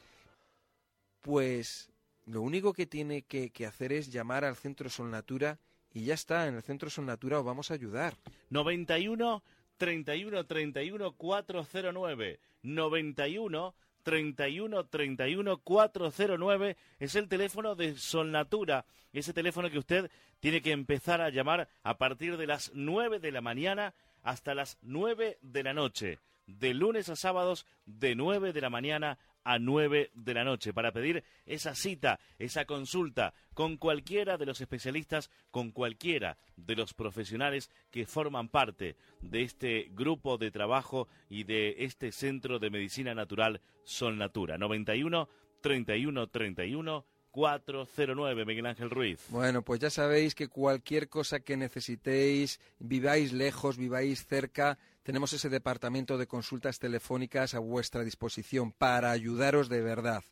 [1.21, 1.91] Pues
[2.27, 5.59] lo único que tiene que, que hacer es llamar al Centro Sol Natura
[5.95, 8.17] y ya está, en el Centro Sol Natura os vamos a ayudar.
[8.51, 9.43] 91
[9.77, 12.41] 31 31 409.
[12.63, 18.85] 91 31 31 409 es el teléfono de Solnatura.
[19.13, 23.33] Ese teléfono que usted tiene que empezar a llamar a partir de las 9 de
[23.33, 26.19] la mañana hasta las 9 de la noche.
[26.47, 30.93] De lunes a sábados, de 9 de la mañana a 9 de la noche para
[30.93, 37.71] pedir esa cita, esa consulta con cualquiera de los especialistas, con cualquiera de los profesionales
[37.91, 43.61] que forman parte de este grupo de trabajo y de este centro de medicina natural
[43.85, 44.59] Sol Natura.
[44.59, 45.29] 91
[45.61, 49.27] 31 31 409 Miguel Ángel Ruiz.
[49.31, 55.49] Bueno, pues ya sabéis que cualquier cosa que necesitéis, viváis lejos, viváis cerca, tenemos ese
[55.49, 60.23] departamento de consultas telefónicas a vuestra disposición para ayudaros de verdad.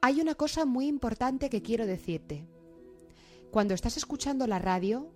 [0.00, 2.44] Hay una cosa muy importante que quiero decirte.
[3.50, 5.12] Cuando estás escuchando la radio,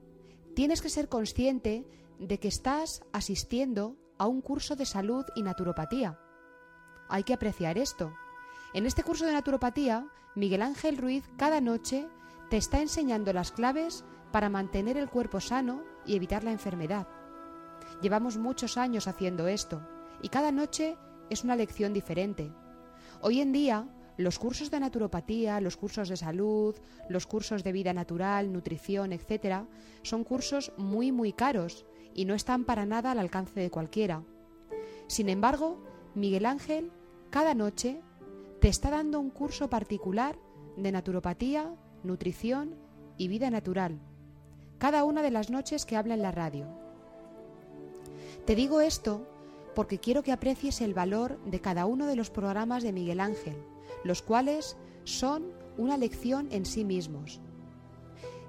[0.55, 1.85] tienes que ser consciente
[2.21, 6.21] de que estás asistiendo a un curso de salud y naturopatía.
[7.09, 8.15] Hay que apreciar esto.
[8.75, 12.07] En este curso de naturopatía, Miguel Ángel Ruiz cada noche
[12.51, 14.05] te está enseñando las claves
[14.37, 17.09] para mantener el cuerpo sano y evitar la enfermedad.
[18.03, 19.81] Llevamos muchos años haciendo esto
[20.21, 20.99] y cada noche
[21.31, 22.53] es una lección diferente.
[23.23, 26.77] Hoy en día, los cursos de naturopatía, los cursos de salud,
[27.09, 29.65] los cursos de vida natural, nutrición, etc.,
[30.03, 34.23] son cursos muy muy caros y no están para nada al alcance de cualquiera.
[35.07, 35.83] Sin embargo,
[36.15, 36.93] Miguel Ángel
[37.31, 38.03] cada noche
[38.61, 40.39] te está dando un curso particular
[40.77, 42.75] de naturopatía, nutrición
[43.17, 43.99] y vida natural,
[44.79, 46.67] cada una de las noches que habla en la radio.
[48.45, 49.27] Te digo esto
[49.75, 53.57] porque quiero que aprecies el valor de cada uno de los programas de Miguel Ángel,
[54.05, 57.41] los cuales son una lección en sí mismos.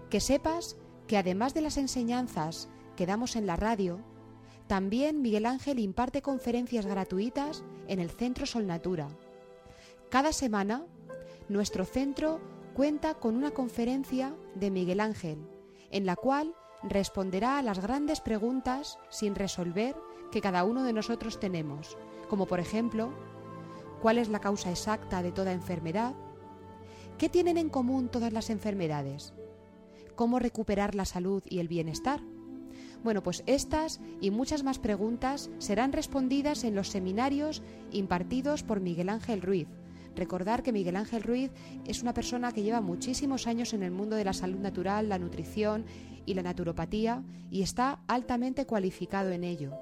[0.09, 3.99] Que sepas que además de las enseñanzas que damos en la radio,
[4.67, 9.07] también Miguel Ángel imparte conferencias gratuitas en el Centro Sol Natura.
[10.09, 10.85] Cada semana,
[11.49, 12.39] nuestro centro
[12.73, 15.37] cuenta con una conferencia de Miguel Ángel,
[15.91, 19.95] en la cual responderá a las grandes preguntas sin resolver
[20.31, 21.97] que cada uno de nosotros tenemos,
[22.29, 23.13] como por ejemplo,
[24.01, 26.13] ¿cuál es la causa exacta de toda enfermedad?
[27.17, 29.33] ¿Qué tienen en común todas las enfermedades?
[30.15, 32.21] ¿Cómo recuperar la salud y el bienestar?
[33.03, 39.09] Bueno, pues estas y muchas más preguntas serán respondidas en los seminarios impartidos por Miguel
[39.09, 39.67] Ángel Ruiz.
[40.17, 41.51] Recordar que Miguel Ángel Ruiz
[41.85, 45.19] es una persona que lleva muchísimos años en el mundo de la salud natural, la
[45.19, 45.85] nutrición
[46.25, 49.73] y la naturopatía y está altamente cualificado en ello.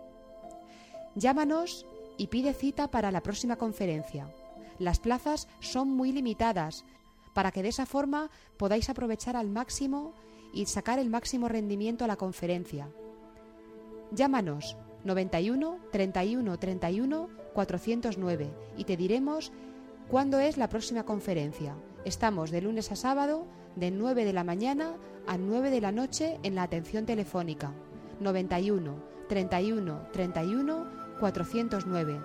[1.16, 1.86] Llámanos
[2.18, 4.30] y pide cita para la próxima conferencia.
[4.78, 6.84] Las plazas son muy limitadas
[7.34, 10.14] para que de esa forma podáis aprovechar al máximo
[10.54, 12.90] y sacar el máximo rendimiento a la conferencia.
[14.12, 19.54] Llámanos 91 31 31 409 y te diremos
[20.10, 21.76] cuándo es la próxima conferencia.
[22.06, 24.96] Estamos de lunes a sábado de 9 de la mañana
[25.28, 27.74] a 9 de la noche en la atención telefónica.
[28.20, 30.88] 91 31 31
[31.20, 32.22] 409.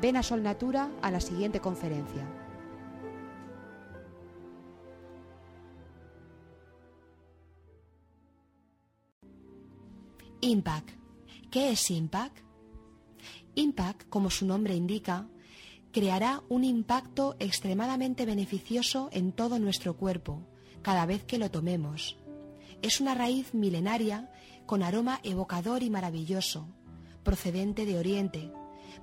[0.00, 2.26] Ven a Sol Natura a la siguiente conferencia.
[10.40, 10.90] Impact.
[11.50, 12.38] ¿Qué es Impact?
[13.54, 15.28] Impact, como su nombre indica,
[15.92, 20.42] creará un impacto extremadamente beneficioso en todo nuestro cuerpo,
[20.82, 22.16] cada vez que lo tomemos.
[22.80, 24.30] Es una raíz milenaria
[24.66, 26.66] con aroma evocador y maravilloso,
[27.22, 28.50] procedente de Oriente,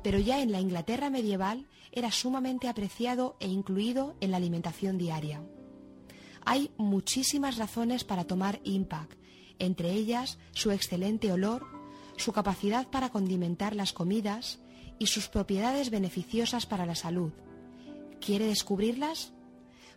[0.04, 5.41] pero ya en la Inglaterra medieval era sumamente apreciado e incluido en la alimentación diaria.
[6.45, 9.13] Hay muchísimas razones para tomar Impact,
[9.60, 11.65] entre ellas su excelente olor,
[12.17, 14.60] su capacidad para condimentar las comidas
[14.99, 17.31] y sus propiedades beneficiosas para la salud.
[18.19, 19.33] ¿Quiere descubrirlas?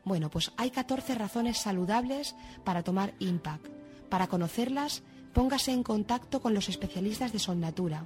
[0.04, 2.34] Bueno, pues hay 14 razones saludables
[2.64, 3.66] para tomar Impact.
[4.08, 8.04] Para conocerlas, póngase en contacto con los especialistas de Sonnatura.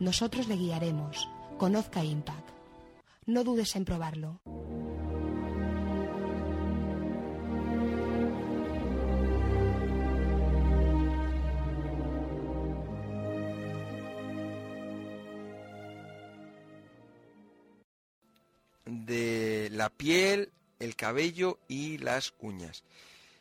[0.00, 1.28] Nosotros le guiaremos.
[1.58, 2.50] Conozca Impact.
[3.26, 4.40] No dudes en probarlo.
[19.06, 22.84] De la piel, el cabello y las uñas.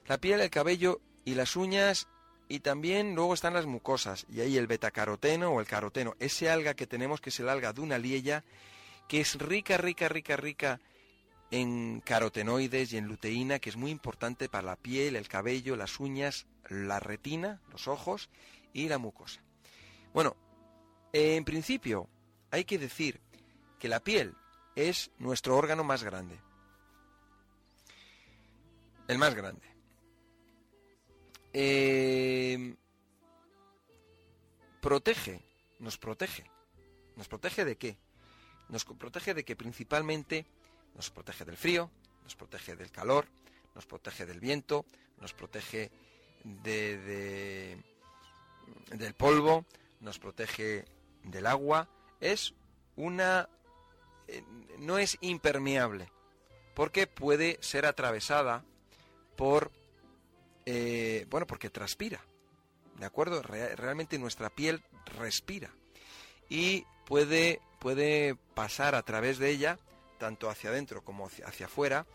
[0.07, 2.07] La piel, el cabello y las uñas
[2.47, 6.73] y también luego están las mucosas y ahí el betacaroteno o el caroteno, ese alga
[6.73, 8.43] que tenemos que es el alga de una liella
[9.07, 10.81] que es rica, rica, rica, rica
[11.49, 15.99] en carotenoides y en luteína, que es muy importante para la piel, el cabello, las
[15.99, 18.29] uñas, la retina, los ojos
[18.73, 19.41] y la mucosa.
[20.13, 20.35] Bueno,
[21.13, 22.07] en principio
[22.51, 23.19] hay que decir
[23.79, 24.33] que la piel
[24.75, 26.39] es nuestro órgano más grande.
[29.07, 29.67] El más grande.
[31.53, 32.75] Eh,
[34.81, 35.41] protege,
[35.79, 36.49] nos protege.
[37.15, 37.97] ¿Nos protege de qué?
[38.69, 40.45] Nos protege de que principalmente
[40.95, 41.91] nos protege del frío,
[42.23, 43.27] nos protege del calor,
[43.75, 44.85] nos protege del viento,
[45.19, 45.91] nos protege
[46.43, 47.83] de, de-
[48.97, 49.65] del polvo,
[49.99, 50.85] nos protege
[51.23, 51.89] del agua.
[52.21, 52.53] Es
[52.95, 53.49] una
[54.79, 56.11] no es impermeable,
[56.75, 58.63] porque puede ser atravesada
[59.35, 59.71] por,
[60.65, 62.21] eh, bueno, porque transpira,
[62.97, 63.41] ¿de acuerdo?
[63.41, 65.71] Re- realmente nuestra piel respira
[66.49, 69.77] y puede, puede pasar a través de ella,
[70.17, 72.05] tanto hacia adentro como hacia, hacia afuera,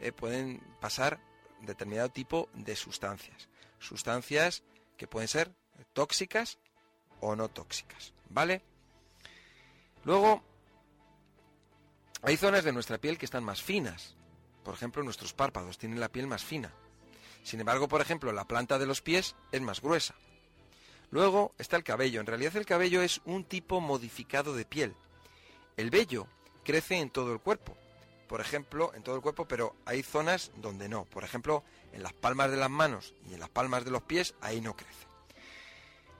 [0.00, 1.18] eh, pueden pasar
[1.62, 3.48] determinado tipo de sustancias.
[3.78, 4.62] Sustancias
[4.96, 5.50] que pueden ser
[5.92, 6.58] tóxicas
[7.20, 8.62] o no tóxicas, ¿vale?
[10.04, 10.42] Luego,
[12.22, 14.16] hay zonas de nuestra piel que están más finas.
[14.64, 16.72] Por ejemplo, nuestros párpados tienen la piel más fina.
[17.42, 20.14] Sin embargo, por ejemplo, la planta de los pies es más gruesa.
[21.10, 22.20] Luego está el cabello.
[22.20, 24.94] En realidad el cabello es un tipo modificado de piel.
[25.76, 26.26] El vello
[26.64, 27.76] crece en todo el cuerpo.
[28.28, 31.04] Por ejemplo, en todo el cuerpo, pero hay zonas donde no.
[31.04, 34.34] Por ejemplo, en las palmas de las manos y en las palmas de los pies,
[34.40, 35.06] ahí no crece.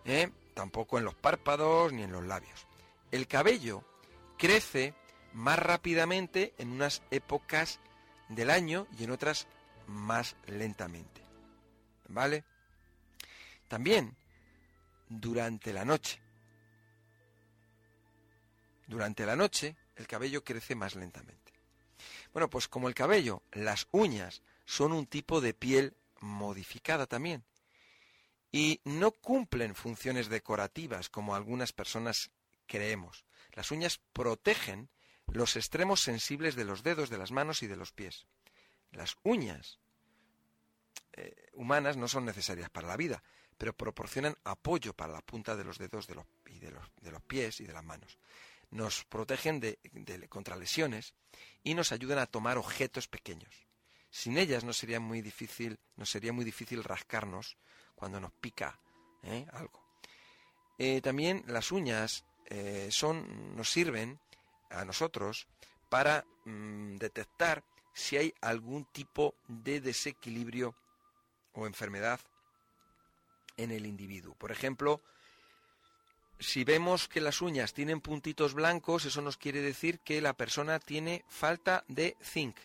[0.05, 0.31] ¿Eh?
[0.55, 2.67] Tampoco en los párpados ni en los labios.
[3.11, 3.83] El cabello
[4.39, 4.95] crece
[5.37, 7.79] más rápidamente en unas épocas
[8.31, 9.47] del año y en otras
[9.87, 11.23] más lentamente.
[12.09, 12.45] ¿Vale?
[13.69, 14.17] También
[15.11, 16.21] durante la noche.
[18.87, 21.53] Durante la noche el cabello crece más lentamente.
[22.33, 27.45] Bueno, pues como el cabello, las uñas son un tipo de piel modificada también
[28.51, 32.31] y no cumplen funciones decorativas como algunas personas
[32.67, 33.27] creemos.
[33.53, 34.89] Las uñas protegen
[35.27, 38.27] los extremos sensibles de los dedos, de las manos y de los pies.
[38.93, 39.81] Las uñas
[41.13, 43.23] eh, humanas no son necesarias para la vida,
[43.59, 47.11] pero proporcionan apoyo para la punta de los dedos de los, y de los, de
[47.11, 48.19] los pies y de las manos.
[48.71, 51.15] Nos protegen de, de- contra lesiones
[51.63, 53.55] y nos ayudan a tomar objetos pequeños.
[54.11, 57.57] Sin ellas no sería muy difícil, nos sería muy difícil rascarnos
[57.95, 58.79] cuando nos pica
[59.23, 59.47] ¿eh?
[59.53, 59.85] algo.
[60.79, 62.25] Eh, también las uñas
[62.91, 64.21] son, nos sirven
[64.81, 65.47] a nosotros
[65.89, 67.65] para mm, detectar
[67.95, 70.75] si hay algún tipo de desequilibrio
[71.53, 72.21] o enfermedad
[73.57, 74.35] en el individuo.
[74.35, 75.01] Por ejemplo,
[76.39, 80.79] si vemos que las uñas tienen puntitos blancos, eso nos quiere decir que la persona
[80.79, 82.57] tiene falta de zinc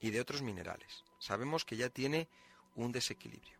[0.00, 1.04] y de otros minerales.
[1.18, 2.28] Sabemos que ya tiene
[2.74, 3.56] un desequilibrio.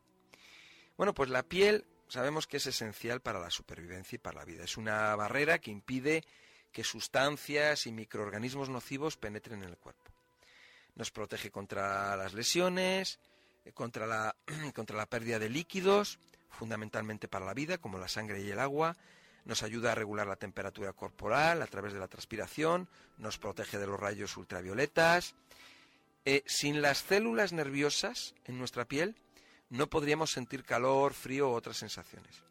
[0.96, 4.64] Bueno, pues la piel sabemos que es esencial para la supervivencia y para la vida.
[4.64, 6.24] Es una barrera que impide
[6.72, 10.10] que sustancias y microorganismos nocivos penetren en el cuerpo.
[10.94, 13.18] Nos protege contra las lesiones,
[13.64, 14.34] eh, contra la,
[14.74, 16.18] contra la pérdida de líquidos,
[16.50, 18.96] fundamentalmente para la vida, como la sangre y el agua.
[19.44, 23.86] Nos ayuda a regular la temperatura corporal a través de la transpiración, nos protege de
[23.86, 25.34] los rayos ultravioletas.
[26.24, 29.16] Eh, sin las células nerviosas en nuestra piel,
[29.70, 32.47] no podríamos sentir calor, frío u otras sensaciones.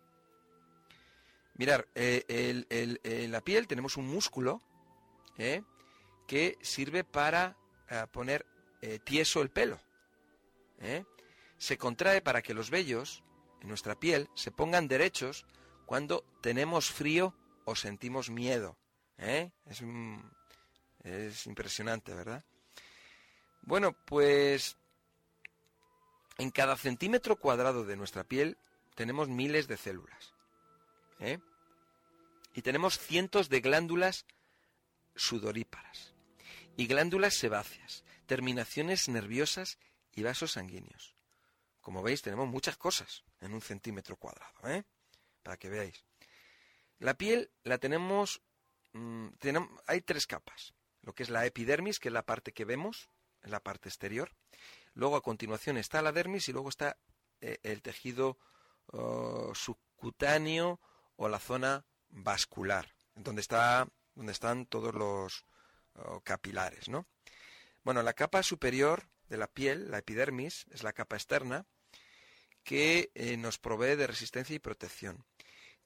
[1.57, 2.65] Mirar, eh,
[3.03, 4.61] en la piel tenemos un músculo
[5.37, 5.63] eh,
[6.27, 7.57] que sirve para
[7.89, 8.45] eh, poner
[9.03, 9.79] tieso el pelo.
[11.57, 13.23] Se contrae para que los vellos
[13.61, 15.47] en nuestra piel se pongan derechos
[15.87, 17.33] cuando tenemos frío
[17.65, 18.77] o sentimos miedo.
[19.17, 19.81] Es,
[21.03, 22.45] es impresionante, ¿verdad?
[23.63, 24.77] Bueno, pues
[26.37, 28.59] en cada centímetro cuadrado de nuestra piel
[28.93, 30.36] tenemos miles de células.
[31.19, 31.39] ¿Eh?
[32.53, 34.25] Y tenemos cientos de glándulas
[35.15, 36.13] sudoríparas
[36.75, 39.77] y glándulas sebáceas, terminaciones nerviosas
[40.13, 41.15] y vasos sanguíneos.
[41.81, 44.83] Como veis, tenemos muchas cosas en un centímetro cuadrado, ¿eh?
[45.43, 46.03] para que veáis.
[46.99, 48.41] La piel la tenemos,
[48.93, 50.73] mm, tenemos, hay tres capas.
[51.01, 53.09] Lo que es la epidermis, que es la parte que vemos,
[53.43, 54.35] en la parte exterior.
[54.93, 56.97] Luego a continuación está la dermis y luego está
[57.39, 58.37] eh, el tejido
[58.87, 60.79] oh, subcutáneo
[61.17, 65.45] o la zona vascular, donde, está, donde están todos los
[65.95, 66.87] oh, capilares.
[66.87, 67.05] ¿no?
[67.83, 71.65] Bueno, la capa superior de la piel, la epidermis, es la capa externa
[72.63, 75.25] que eh, nos provee de resistencia y protección.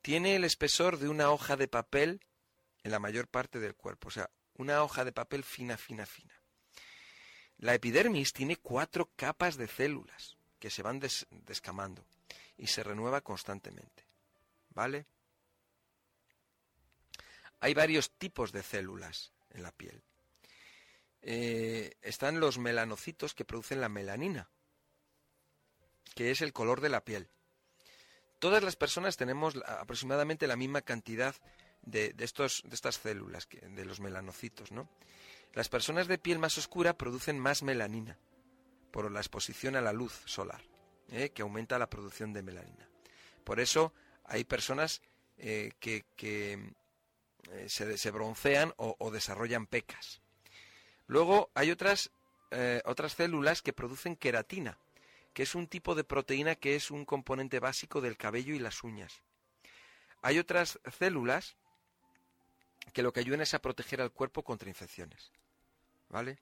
[0.01, 2.21] Tiene el espesor de una hoja de papel
[2.83, 6.33] en la mayor parte del cuerpo, o sea, una hoja de papel fina, fina, fina.
[7.57, 10.99] La epidermis tiene cuatro capas de células que se van
[11.45, 12.03] descamando
[12.57, 14.05] y se renueva constantemente.
[14.69, 15.05] ¿Vale?
[17.61, 20.03] Hay varios tipos de células en la piel.
[21.21, 24.49] Eh, están los melanocitos que producen la melanina,
[26.15, 27.29] que es el color de la piel.
[28.39, 31.35] Todas las personas tenemos aproximadamente la misma cantidad
[31.83, 34.89] de, estos, de estas células, de los melanocitos, ¿no?
[35.53, 38.17] Las personas de piel más oscura producen más melanina
[38.91, 40.61] por la exposición a la luz solar,
[41.09, 41.29] ¿eh?
[41.29, 42.89] que aumenta la producción de melanina.
[43.43, 43.93] Por eso
[44.23, 45.01] hay personas
[45.37, 46.73] eh, que,
[47.67, 50.21] se, broncean o, desarrollan pecas.
[51.07, 52.11] Luego hay otras,
[52.85, 54.77] otras células que producen queratina,
[55.33, 58.83] que es un tipo de proteína que es un componente básico del cabello y las
[58.83, 59.21] uñas.
[60.21, 61.57] Hay otras células
[62.93, 65.31] que lo que ayudan es a proteger al cuerpo contra infecciones.
[66.09, 66.39] ¿Vale?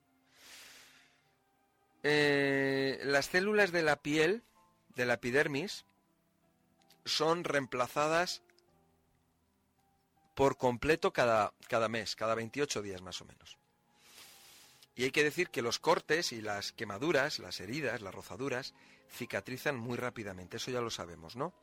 [2.04, 4.44] Eh, las células de la piel,
[4.96, 5.86] de la epidermis,
[7.06, 8.42] son reemplazadas
[10.36, 13.58] por completo cada, cada mes, cada 28 días más o menos.
[14.96, 18.74] Y hay que decir que los cortes y las quemaduras, las heridas, las rozaduras,
[19.10, 20.58] cicatrizan muy rápidamente.
[20.58, 21.54] Eso ya lo sabemos, ¿no?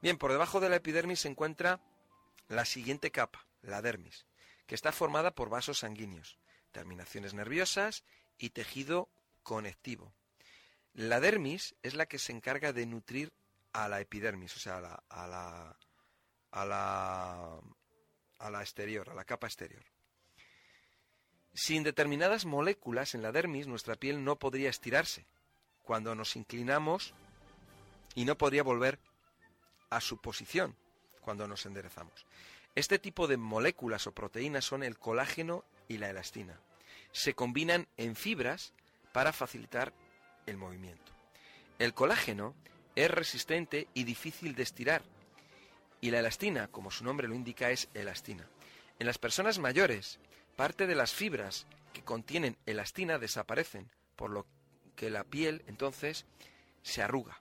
[0.00, 1.80] Bien, por debajo de la epidermis se encuentra
[2.48, 4.26] la siguiente capa, la dermis,
[4.66, 6.38] que está formada por vasos sanguíneos,
[6.72, 8.04] terminaciones nerviosas
[8.38, 9.08] y tejido
[9.42, 10.14] conectivo.
[10.94, 13.32] La dermis es la que se encarga de nutrir
[13.72, 15.78] a la epidermis, o sea, a la, a la,
[16.50, 17.60] a la,
[18.42, 19.82] a la exterior, a la capa exterior.
[21.54, 25.26] Sin determinadas moléculas en la dermis, nuestra piel no podría estirarse
[25.82, 27.14] cuando nos inclinamos
[28.14, 28.98] y no podría volver
[29.90, 30.74] a su posición
[31.20, 32.26] cuando nos enderezamos.
[32.74, 36.58] Este tipo de moléculas o proteínas son el colágeno y la elastina.
[37.12, 38.72] Se combinan en fibras
[39.12, 39.92] para facilitar
[40.46, 41.12] el movimiento.
[41.78, 42.54] El colágeno
[42.96, 45.02] es resistente y difícil de estirar,
[46.02, 48.46] y la elastina, como su nombre lo indica, es elastina.
[48.98, 50.18] En las personas mayores,
[50.56, 54.44] parte de las fibras que contienen elastina desaparecen, por lo
[54.96, 56.26] que la piel entonces
[56.82, 57.40] se arruga.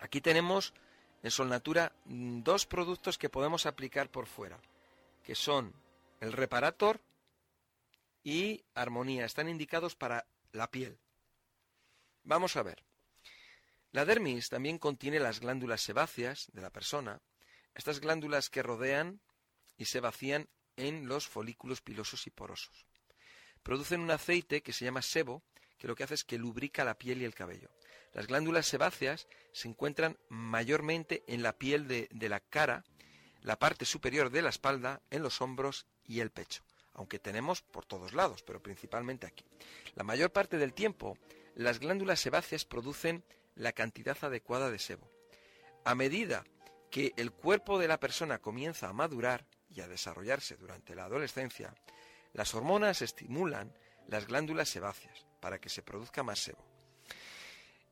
[0.00, 0.74] Aquí tenemos
[1.22, 4.58] en Solnatura dos productos que podemos aplicar por fuera,
[5.22, 5.72] que son
[6.20, 7.00] el reparator
[8.24, 9.24] y armonía.
[9.24, 10.98] Están indicados para la piel.
[12.24, 12.82] Vamos a ver.
[13.92, 17.20] La dermis también contiene las glándulas sebáceas de la persona,
[17.74, 19.20] estas glándulas que rodean
[19.76, 22.86] y se vacían en los folículos pilosos y porosos.
[23.62, 25.42] Producen un aceite que se llama sebo,
[25.78, 27.70] que lo que hace es que lubrica la piel y el cabello.
[28.12, 32.84] Las glándulas sebáceas se encuentran mayormente en la piel de, de la cara,
[33.40, 37.84] la parte superior de la espalda, en los hombros y el pecho, aunque tenemos por
[37.84, 39.44] todos lados, pero principalmente aquí.
[39.94, 41.16] La mayor parte del tiempo,
[41.54, 45.10] las glándulas sebáceas producen la cantidad adecuada de sebo.
[45.84, 46.44] A medida
[46.92, 51.74] que el cuerpo de la persona comienza a madurar y a desarrollarse durante la adolescencia,
[52.34, 53.72] las hormonas estimulan
[54.08, 56.62] las glándulas sebáceas para que se produzca más sebo.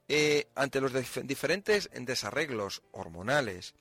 [0.07, 0.93] Eh, ante los
[1.27, 3.75] diferentes desarreglos hormonales,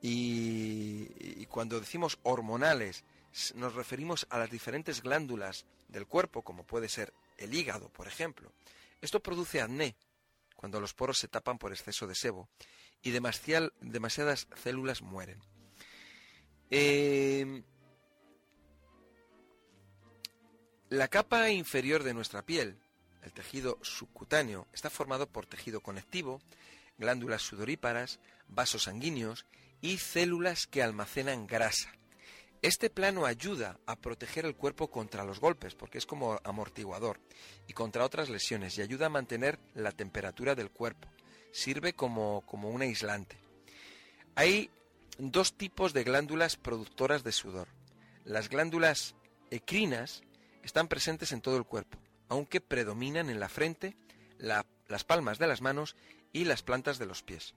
[0.00, 3.04] y, cuando decimos hormonales,
[3.56, 8.52] nos referimos a las diferentes glándulas del cuerpo, como puede ser el hígado, por ejemplo.
[9.02, 9.96] Esto produce acné,
[10.54, 12.48] cuando los poros se tapan por exceso de sebo,
[13.02, 15.40] y demasiadas células mueren.
[16.70, 17.62] Eh,
[20.88, 22.78] la capa inferior de nuestra piel,
[23.22, 26.40] el tejido subcutáneo, está formado por tejido conectivo,
[26.98, 29.46] glándulas sudoríparas, vasos sanguíneos
[29.80, 31.92] y células que almacenan grasa.
[32.62, 37.20] Este plano ayuda a proteger el cuerpo contra los golpes, porque es como amortiguador,
[37.68, 41.08] y contra otras lesiones, y ayuda a mantener la temperatura del cuerpo.
[41.56, 43.38] Sirve como, como un aislante.
[44.34, 44.68] Hay
[45.16, 47.68] dos tipos de glándulas productoras de sudor.
[48.26, 49.14] Las glándulas
[49.50, 50.22] ecrinas
[50.62, 51.96] están presentes en todo el cuerpo,
[52.28, 53.96] aunque predominan en la frente,
[54.36, 55.96] las palmas de las manos
[56.30, 57.54] y las plantas de los pies.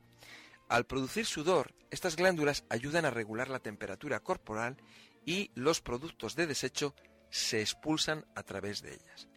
[0.69, 4.77] Al producir sudor, estas glándulas ayudan a regular la temperatura corporal
[5.25, 6.95] y los productos de desecho
[7.31, 9.27] se expulsan a través de ellas.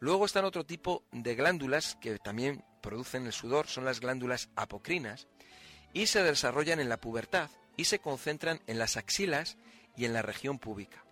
[0.00, 5.26] Luego están otro tipo de glándulas que también producen el sudor, son las glándulas apocrinas,
[5.92, 9.56] y se desarrollan en la pubertad y se concentran en las axilas
[9.96, 11.04] y en la región púbica.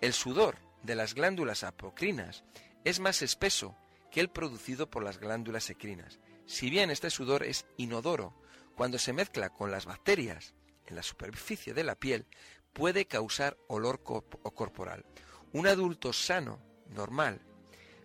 [0.00, 2.44] El sudor de las glándulas apocrinas
[2.84, 3.76] es más espeso
[4.10, 6.20] que el producido por las glándulas ecrinas.
[6.46, 8.34] Si bien este sudor es inodoro,
[8.76, 10.54] cuando se mezcla con las bacterias
[10.86, 12.26] en la superficie de la piel,
[12.72, 15.04] puede causar olor corporal.
[15.52, 17.40] Un adulto sano, normal,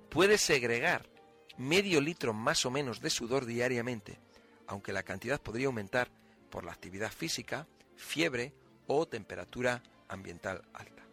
[0.09, 1.09] puede segregar
[1.57, 4.19] medio litro más o menos de sudor diariamente,
[4.67, 6.09] aunque la cantidad podría aumentar
[6.49, 8.53] por la actividad física, fiebre
[8.87, 11.03] o temperatura ambiental alta.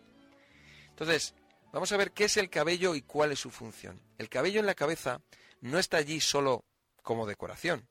[0.91, 1.35] Entonces,
[1.73, 4.01] vamos a ver qué es el cabello y cuál es su función.
[4.19, 5.21] El cabello en la cabeza
[5.61, 6.65] no está allí solo
[7.03, 7.89] como decoración.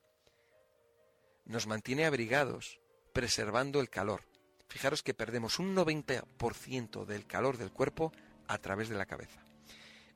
[1.45, 2.80] Nos mantiene abrigados,
[3.12, 4.24] preservando el calor.
[4.70, 8.14] Fijaros que perdemos un 90% del calor del cuerpo
[8.47, 9.42] a través de la cabeza.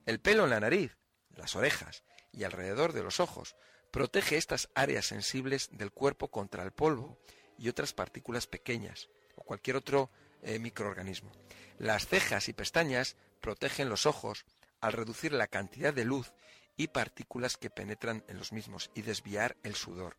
[0.07, 0.95] El pelo en la nariz,
[1.35, 3.57] las orejas y alrededor de los ojos
[3.91, 7.19] protege estas áreas sensibles del cuerpo contra el polvo
[7.57, 10.09] y otras partículas pequeñas o cualquier otro
[10.43, 11.33] eh, microorganismo.
[11.77, 14.45] Las cejas y pestañas protegen los ojos
[14.79, 16.31] al reducir la cantidad de luz
[16.77, 20.15] y partículas que penetran en los mismos y desviar el sudor.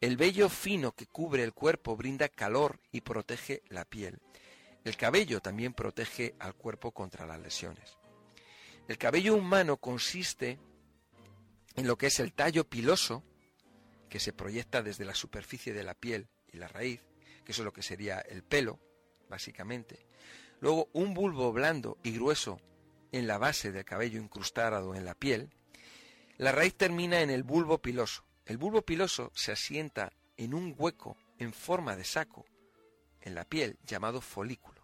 [0.00, 4.20] El vello fino que cubre el cuerpo brinda calor y protege la piel.
[4.84, 7.97] El cabello también protege al cuerpo contra las lesiones.
[8.88, 10.58] El cabello humano consiste
[11.76, 13.22] en lo que es el tallo piloso,
[14.08, 17.02] que se proyecta desde la superficie de la piel y la raíz,
[17.44, 18.80] que eso es lo que sería el pelo,
[19.28, 20.06] básicamente.
[20.60, 22.62] Luego un bulbo blando y grueso
[23.12, 25.50] en la base del cabello incrustado en la piel.
[26.38, 28.24] La raíz termina en el bulbo piloso.
[28.46, 32.46] El bulbo piloso se asienta en un hueco en forma de saco
[33.20, 34.80] en la piel llamado folículo,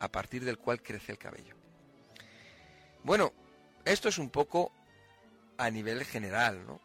[0.00, 1.57] a partir del cual crece el cabello.
[3.04, 3.32] Bueno,
[3.84, 4.72] esto es un poco
[5.56, 6.80] a nivel general, ¿no?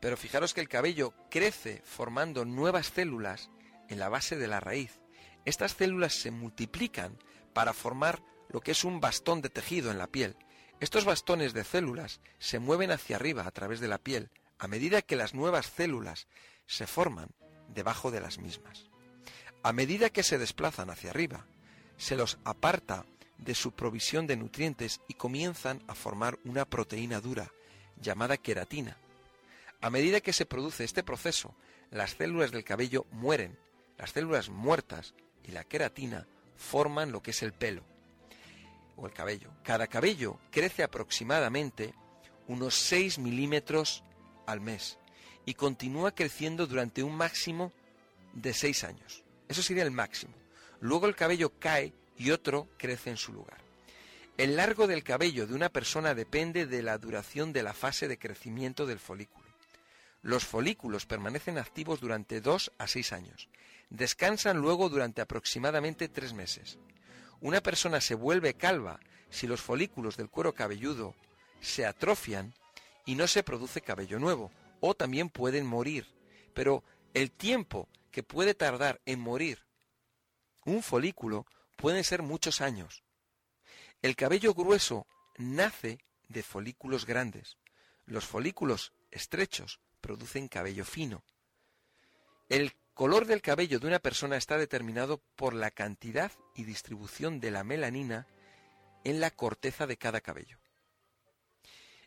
[0.00, 3.50] Pero fijaros que el cabello crece formando nuevas células
[3.88, 5.00] en la base de la raíz.
[5.44, 7.18] Estas células se multiplican
[7.52, 10.36] para formar lo que es un bastón de tejido en la piel.
[10.80, 15.02] Estos bastones de células se mueven hacia arriba a través de la piel a medida
[15.02, 16.28] que las nuevas células
[16.66, 17.30] se forman
[17.68, 18.90] debajo de las mismas.
[19.62, 21.46] A medida que se desplazan hacia arriba,
[21.96, 23.06] se los aparta
[23.44, 27.50] de su provisión de nutrientes y comienzan a formar una proteína dura
[28.00, 28.96] llamada queratina.
[29.80, 31.54] A medida que se produce este proceso,
[31.90, 33.58] las células del cabello mueren,
[33.98, 35.14] las células muertas
[35.44, 36.26] y la queratina
[36.56, 37.82] forman lo que es el pelo
[38.96, 39.50] o el cabello.
[39.62, 41.94] Cada cabello crece aproximadamente
[42.46, 44.04] unos 6 milímetros
[44.46, 44.98] al mes
[45.46, 47.72] y continúa creciendo durante un máximo
[48.34, 49.24] de 6 años.
[49.48, 50.34] Eso sería el máximo.
[50.80, 53.56] Luego el cabello cae y otro crece en su lugar.
[54.36, 58.18] El largo del cabello de una persona depende de la duración de la fase de
[58.18, 59.48] crecimiento del folículo.
[60.20, 63.48] Los folículos permanecen activos durante 2 a 6 años.
[63.88, 66.78] Descansan luego durante aproximadamente 3 meses.
[67.40, 69.00] Una persona se vuelve calva
[69.30, 71.14] si los folículos del cuero cabelludo
[71.62, 72.54] se atrofian
[73.06, 76.06] y no se produce cabello nuevo, o también pueden morir.
[76.52, 79.64] Pero el tiempo que puede tardar en morir
[80.66, 81.46] un folículo
[81.80, 83.02] puede ser muchos años.
[84.02, 85.06] El cabello grueso
[85.38, 87.56] nace de folículos grandes.
[88.04, 91.24] Los folículos estrechos producen cabello fino.
[92.50, 97.50] El color del cabello de una persona está determinado por la cantidad y distribución de
[97.50, 98.26] la melanina
[99.04, 100.58] en la corteza de cada cabello.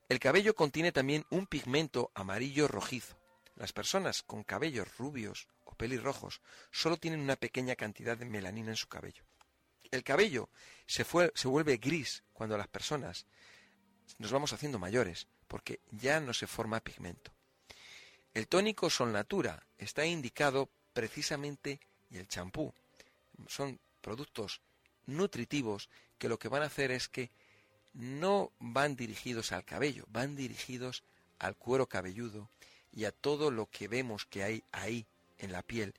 [0.08, 3.18] El cabello contiene también un pigmento amarillo rojizo.
[3.56, 8.76] Las personas con cabellos rubios o pelirrojos solo tienen una pequeña cantidad de melanina en
[8.76, 9.24] su cabello.
[9.94, 10.50] El cabello
[10.88, 11.04] se,
[11.48, 13.28] vuelve gris cuando las personas
[14.18, 17.32] nos vamos haciendo mayores, porque ya no se forma pigmento.
[18.34, 21.80] El tónico Sol Natura está indicado precisamente
[22.10, 22.74] y el champú
[23.46, 24.62] son productos
[25.06, 27.30] nutritivos que lo que van a hacer es que
[27.94, 31.04] no van dirigidos al cabello, van dirigidos
[31.38, 32.50] al cuero cabelludo
[32.92, 35.06] y a todo lo que vemos que hay ahí
[35.38, 35.94] en la piel,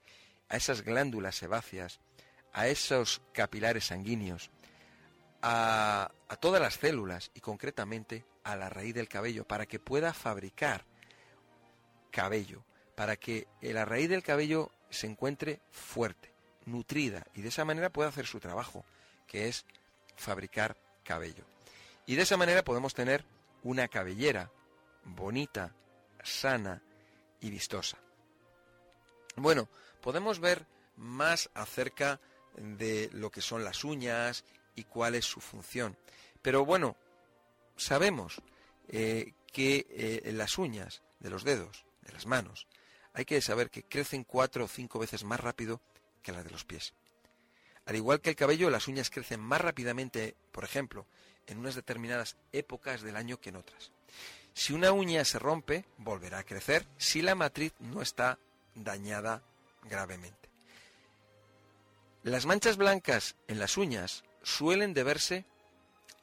[0.49, 2.01] a esas glándulas sebáceas,
[2.55, 4.51] a esos capilares sanguíneos,
[5.43, 10.15] a, a todas las células y concretamente a la raíz del cabello para que pueda
[10.15, 10.85] fabricar
[12.11, 16.33] cabello, para que la raíz del cabello se encuentre fuerte,
[16.65, 18.85] nutrida y de esa manera pueda hacer su trabajo,
[19.27, 19.67] que es
[20.17, 21.45] fabricar cabello.
[22.07, 23.25] Y de esa manera podemos tener
[23.63, 24.51] una cabellera
[25.05, 25.75] bonita,
[26.23, 26.83] sana
[27.41, 27.99] y vistosa.
[29.37, 29.69] Bueno,
[30.01, 32.21] podemos ver más acerca
[32.57, 34.45] de lo que son las uñas
[34.75, 35.97] y cuál es su función.
[36.43, 36.97] Pero bueno,
[37.77, 38.43] sabemos
[38.89, 42.67] eh, que eh, las uñas de los dedos, de las manos,
[43.13, 45.81] hay que saber que crecen cuatro o cinco veces más rápido
[46.23, 46.95] que las de los pies.
[47.87, 51.07] Al igual que el cabello, las uñas crecen más rápidamente, por ejemplo,
[51.47, 53.93] en unas determinadas épocas del año que en otras.
[54.55, 58.39] Si una uña se rompe, volverá a crecer si la matriz no está
[58.75, 59.43] dañada
[59.83, 60.44] gravemente.
[62.25, 65.45] Las manchas blancas en las uñas suelen deberse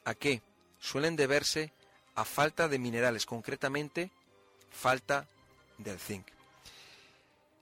[0.03, 0.41] a qué?
[0.79, 1.71] Suelen deberse
[2.15, 4.09] a falta de minerales, concretamente
[4.71, 5.27] falta
[5.77, 6.25] del zinc.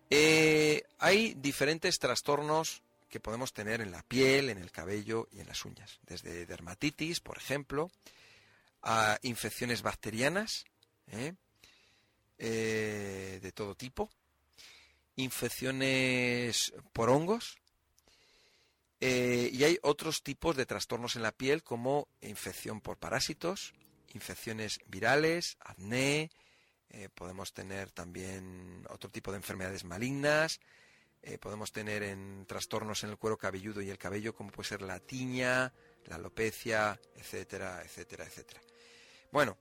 [0.09, 5.47] Eh, hay diferentes trastornos que podemos tener en la piel, en el cabello y en
[5.47, 7.91] las uñas, desde dermatitis, por ejemplo,
[8.83, 10.63] a infecciones bacterianas
[11.11, 11.33] ¿eh?
[12.37, 14.09] Eh, de todo tipo,
[15.17, 17.57] infecciones por hongos,
[19.01, 23.73] eh, y hay otros tipos de trastornos en la piel como infección por parásitos,
[24.13, 26.31] infecciones virales, acné,
[27.13, 30.59] podemos tener también otro tipo de enfermedades malignas,
[31.21, 34.81] eh, podemos tener en trastornos en el cuero cabelludo y el cabello, como puede ser
[34.81, 35.73] la tiña,
[36.05, 38.61] la alopecia, etcétera, etcétera, etcétera.
[39.31, 39.57] Bueno,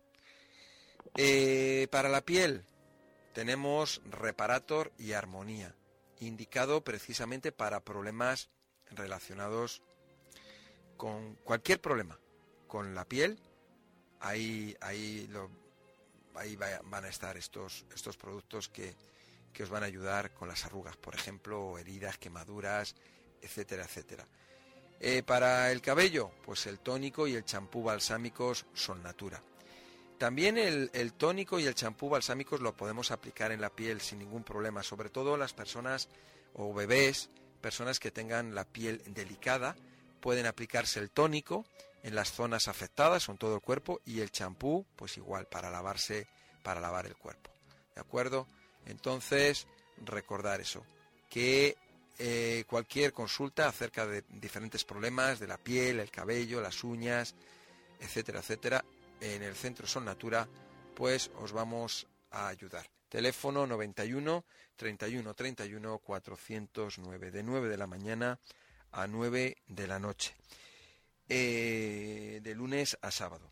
[1.17, 2.65] eh, para la piel
[3.33, 5.75] tenemos reparator y armonía,
[6.21, 8.51] indicado precisamente para problemas
[8.93, 9.83] relacionados
[10.97, 12.19] con cualquier problema
[12.69, 13.41] con la piel.
[14.21, 15.29] Ahí, ahí,
[16.35, 18.95] ahí van a estar estos, estos productos que,
[19.53, 22.95] que os van a ayudar con las arrugas, por ejemplo, heridas, quemaduras,
[23.41, 24.27] etcétera, etcétera.
[25.01, 29.41] Eh, para el cabello, pues el tónico y el champú balsámicos son natura.
[30.19, 34.19] También el, el tónico y el champú balsámicos lo podemos aplicar en la piel sin
[34.19, 36.09] ningún problema, sobre todo las personas
[36.55, 39.77] o bebés, personas que tengan la piel delicada,
[40.21, 41.65] pueden aplicarse el tónico
[42.03, 46.27] en las zonas afectadas en todo el cuerpo y el champú, pues igual para lavarse,
[46.63, 47.51] para lavar el cuerpo.
[47.95, 48.47] ¿De acuerdo?
[48.87, 49.67] Entonces,
[50.05, 50.85] recordar eso,
[51.29, 51.77] que
[52.19, 57.35] eh, cualquier consulta acerca de diferentes problemas de la piel, el cabello, las uñas,
[58.01, 58.85] etcétera, etcétera,
[59.21, 60.49] en el Centro Son Natura,
[60.95, 62.98] pues os vamos a ayudar.
[63.09, 64.45] Teléfono 91
[64.77, 68.39] 31 31 409, de 9 de la mañana
[68.93, 70.35] a 9 de la noche,
[71.29, 73.51] eh, de lunes a sábado.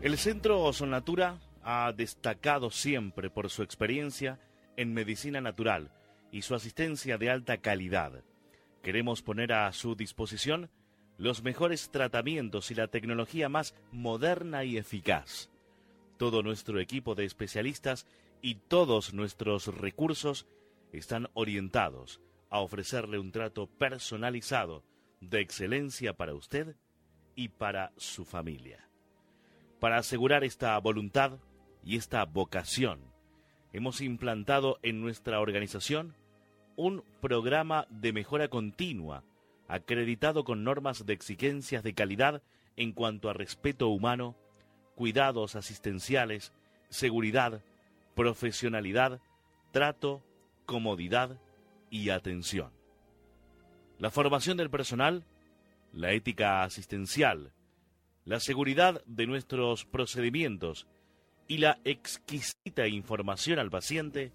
[0.00, 4.38] El Centro Son Natura ha destacado siempre por su experiencia
[4.76, 5.90] en medicina natural
[6.30, 8.22] y su asistencia de alta calidad.
[8.82, 10.70] Queremos poner a su disposición
[11.18, 15.50] los mejores tratamientos y la tecnología más moderna y eficaz.
[16.18, 18.06] Todo nuestro equipo de especialistas
[18.46, 20.46] y todos nuestros recursos
[20.92, 24.84] están orientados a ofrecerle un trato personalizado
[25.20, 26.76] de excelencia para usted
[27.34, 28.88] y para su familia.
[29.80, 31.40] Para asegurar esta voluntad
[31.82, 33.00] y esta vocación,
[33.72, 36.14] hemos implantado en nuestra organización
[36.76, 39.24] un programa de mejora continua,
[39.66, 42.44] acreditado con normas de exigencias de calidad
[42.76, 44.36] en cuanto a respeto humano,
[44.94, 46.52] cuidados asistenciales,
[46.90, 47.60] seguridad,
[48.16, 49.20] profesionalidad,
[49.70, 50.24] trato,
[50.64, 51.38] comodidad
[51.90, 52.72] y atención.
[53.98, 55.24] La formación del personal,
[55.92, 57.52] la ética asistencial,
[58.24, 60.88] la seguridad de nuestros procedimientos
[61.46, 64.32] y la exquisita información al paciente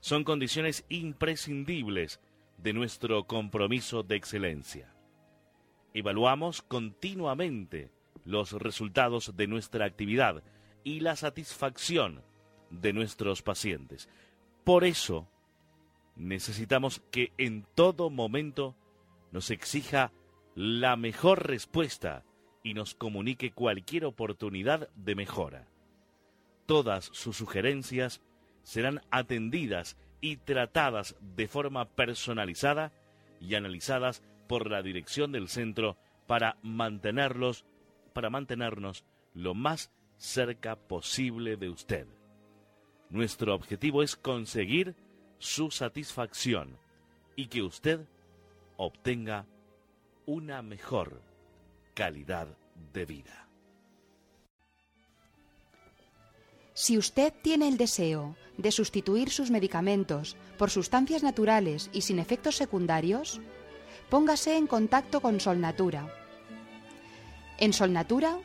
[0.00, 2.20] son condiciones imprescindibles
[2.58, 4.92] de nuestro compromiso de excelencia.
[5.94, 7.92] Evaluamos continuamente
[8.24, 10.42] los resultados de nuestra actividad
[10.82, 12.22] y la satisfacción
[12.72, 14.08] de nuestros pacientes.
[14.64, 15.28] Por eso,
[16.16, 18.74] necesitamos que en todo momento
[19.30, 20.12] nos exija
[20.54, 22.24] la mejor respuesta
[22.62, 25.68] y nos comunique cualquier oportunidad de mejora.
[26.66, 28.22] Todas sus sugerencias
[28.62, 32.92] serán atendidas y tratadas de forma personalizada
[33.40, 35.96] y analizadas por la dirección del centro
[36.26, 37.64] para mantenerlos
[38.12, 39.04] para mantenernos
[39.34, 42.06] lo más cerca posible de usted.
[43.12, 44.96] Nuestro objetivo es conseguir
[45.38, 46.78] su satisfacción
[47.36, 48.00] y que usted
[48.78, 49.44] obtenga
[50.24, 51.20] una mejor
[51.92, 52.48] calidad
[52.94, 53.48] de vida.
[56.72, 62.56] Si usted tiene el deseo de sustituir sus medicamentos por sustancias naturales y sin efectos
[62.56, 63.42] secundarios,
[64.08, 66.08] póngase en contacto con Solnatura.
[67.58, 68.38] En Solnatura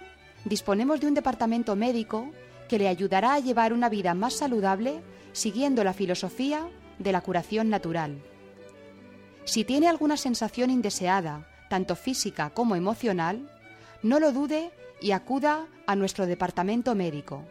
[0.43, 2.33] disponemos de un departamento médico
[2.67, 5.01] que le ayudará a llevar una vida más saludable
[5.33, 6.67] siguiendo la filosofía
[6.99, 8.21] de la curación natural.
[9.45, 13.49] Si tiene alguna sensación indeseada, tanto física como emocional,
[14.03, 17.43] no lo dude y acuda a nuestro departamento médico.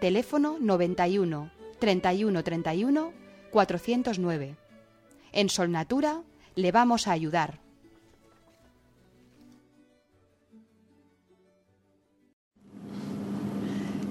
[0.00, 3.12] Teléfono 91 31 31
[3.50, 4.56] 409.
[5.32, 6.22] En Solnatura
[6.54, 7.60] le vamos a ayudar.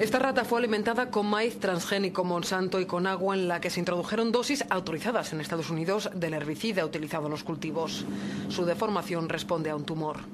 [0.01, 3.79] Esta rata fue alimentada con maíz transgénico Monsanto y con agua en la que se
[3.79, 8.03] introdujeron dosis autorizadas en Estados Unidos del herbicida utilizado en los cultivos.
[8.49, 10.30] Su deformación responde a un tumor.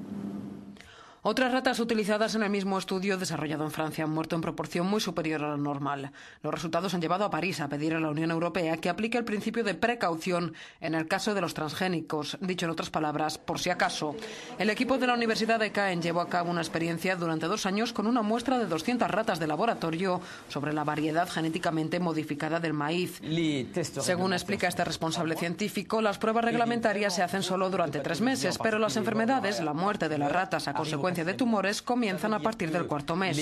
[1.22, 5.00] Otras ratas utilizadas en el mismo estudio desarrollado en Francia han muerto en proporción muy
[5.00, 6.12] superior a la normal.
[6.42, 9.24] Los resultados han llevado a París a pedir a la Unión Europea que aplique el
[9.24, 12.38] principio de precaución en el caso de los transgénicos.
[12.40, 14.14] Dicho en otras palabras, por si acaso.
[14.60, 17.92] El equipo de la Universidad de Caen llevó a cabo una experiencia durante dos años
[17.92, 23.20] con una muestra de 200 ratas de laboratorio sobre la variedad genéticamente modificada del maíz.
[23.82, 28.78] Según explica este responsable científico, las pruebas reglamentarias se hacen solo durante tres meses, pero
[28.78, 32.86] las enfermedades, la muerte de las ratas a consecuencia de tumores comienzan a partir del
[32.86, 33.36] cuarto mes.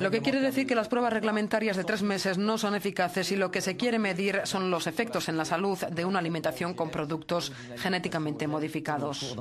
[0.00, 3.36] Lo que quiere decir que las pruebas reglamentarias de tres meses no son eficaces y
[3.36, 6.90] lo que se quiere medir son los efectos en la salud de una alimentación con
[6.90, 9.34] productos genéticamente modificados.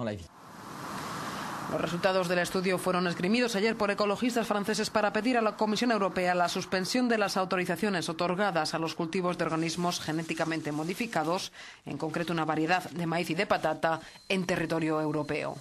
[1.72, 5.92] Los resultados del estudio fueron esgrimidos ayer por ecologistas franceses para pedir a la Comisión
[5.92, 11.52] Europea la suspensión de las autorizaciones otorgadas a los cultivos de organismos genéticamente modificados,
[11.86, 15.58] en concreto una variedad de maíz y de patata, en territorio europeo.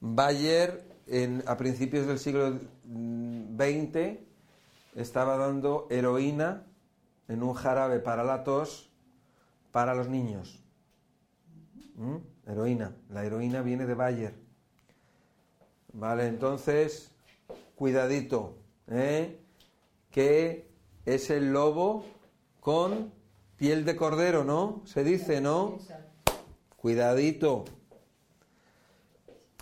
[0.00, 4.18] Bayer en, a principios del siglo XX
[4.94, 6.66] estaba dando heroína
[7.28, 8.90] en un jarabe para la tos
[9.72, 10.62] para los niños.
[11.94, 12.16] ¿Mm?
[12.46, 12.96] Heroína.
[13.10, 14.34] La heroína viene de Bayer.
[15.92, 17.10] Vale, entonces,
[17.76, 18.56] cuidadito,
[18.88, 19.38] ¿eh?
[20.10, 20.70] que
[21.04, 22.04] es el lobo
[22.60, 23.12] con
[23.56, 24.82] piel de cordero, ¿no?
[24.84, 25.78] Se dice, ¿no?
[26.76, 27.64] Cuidadito.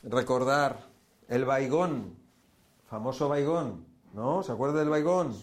[0.03, 0.87] Recordar
[1.29, 2.17] el baigón,
[2.89, 3.85] famoso baigón,
[4.15, 4.43] ¿no?
[4.43, 5.35] ¿Se acuerda del baigón?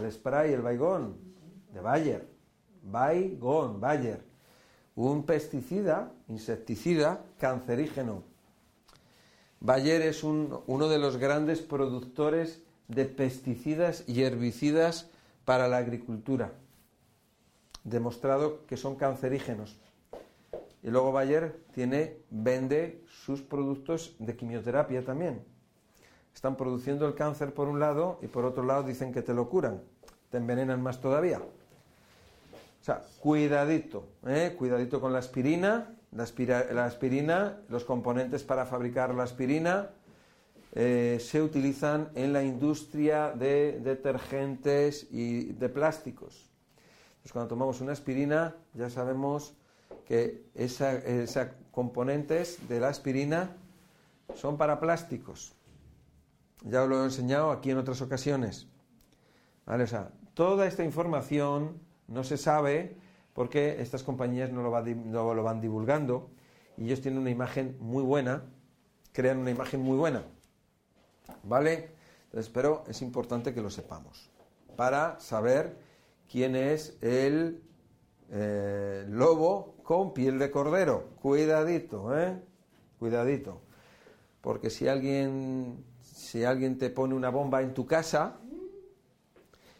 [0.00, 1.16] El spray, el baigón,
[1.72, 2.28] de Bayer.
[2.82, 4.24] Baigón, Bayer.
[4.94, 8.22] Un pesticida, insecticida, cancerígeno.
[9.60, 15.10] Bayer es uno de los grandes productores de pesticidas y herbicidas
[15.44, 16.52] para la agricultura.
[17.84, 19.76] Demostrado que son cancerígenos.
[20.86, 25.42] Y luego Bayer tiene, vende sus productos de quimioterapia también.
[26.32, 29.48] Están produciendo el cáncer por un lado y por otro lado dicen que te lo
[29.48, 29.82] curan.
[30.30, 31.40] Te envenenan más todavía.
[31.40, 34.54] O sea, cuidadito, ¿eh?
[34.56, 35.92] cuidadito con la aspirina.
[36.12, 39.90] La, aspirina, los componentes para fabricar la aspirina
[40.72, 46.48] eh, se utilizan en la industria de detergentes y de plásticos.
[47.08, 49.56] Entonces, cuando tomamos una aspirina, ya sabemos
[50.06, 53.56] que esos componentes de la aspirina
[54.34, 55.54] son para plásticos.
[56.62, 58.68] Ya os lo he enseñado aquí en otras ocasiones.
[59.66, 59.84] ¿Vale?
[60.34, 62.96] toda esta información no se sabe
[63.32, 66.30] porque estas compañías no lo, no lo van divulgando
[66.76, 68.44] y ellos tienen una imagen muy buena,
[69.12, 70.22] crean una imagen muy buena.
[71.42, 71.90] ¿Vale?
[72.52, 74.30] Pero es importante que lo sepamos
[74.76, 75.76] para saber
[76.30, 77.62] quién es el
[78.30, 81.10] eh, lobo con piel de cordero.
[81.22, 82.36] Cuidadito, ¿eh?
[82.98, 83.60] Cuidadito.
[84.40, 88.34] Porque si alguien si alguien te pone una bomba en tu casa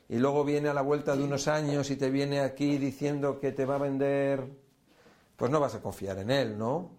[0.09, 3.51] y luego viene a la vuelta de unos años y te viene aquí diciendo que
[3.51, 4.49] te va a vender,
[5.35, 6.91] pues no vas a confiar en él, ¿no?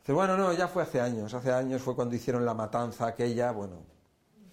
[0.00, 1.32] Dice, bueno, no, ya fue hace años.
[1.32, 3.82] Hace años fue cuando hicieron la matanza aquella, bueno,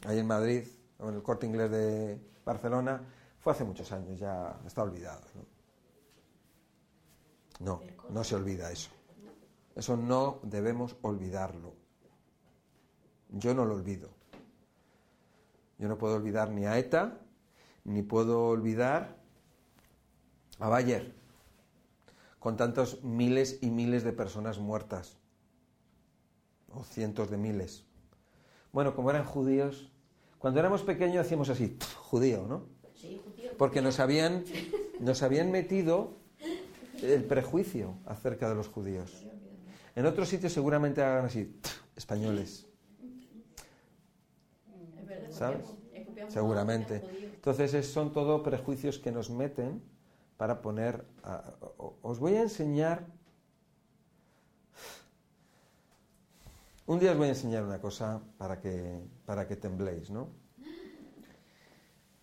[0.05, 0.63] ahí en Madrid,
[0.99, 3.01] o en el corte inglés de Barcelona.
[3.39, 5.21] Fue hace muchos años, ya está olvidado.
[5.33, 5.50] ¿no?
[7.63, 8.89] No, no se olvida eso.
[9.75, 11.73] Eso no debemos olvidarlo.
[13.29, 14.09] Yo no lo olvido.
[15.77, 17.19] Yo no puedo olvidar ni a ETA,
[17.85, 19.17] ni puedo olvidar
[20.59, 21.13] a Bayer,
[22.39, 25.17] con tantos miles y miles de personas muertas,
[26.73, 27.85] o cientos de miles.
[28.71, 29.91] Bueno, como eran judíos,
[30.37, 32.65] cuando éramos pequeños hacíamos así, judío, ¿no?
[33.57, 34.43] Porque nos habían,
[34.99, 36.20] nos habían metido
[37.01, 39.25] el prejuicio acerca de los judíos.
[39.95, 41.59] En otros sitios seguramente hagan así,
[41.95, 42.67] españoles.
[45.29, 45.65] ¿Sabes?
[46.29, 47.03] Seguramente.
[47.35, 49.81] Entonces son todo prejuicios que nos meten
[50.37, 51.05] para poner...
[52.01, 53.05] os voy a enseñar...
[56.85, 60.29] Un día os voy a enseñar una cosa para que, para que tembléis, ¿no?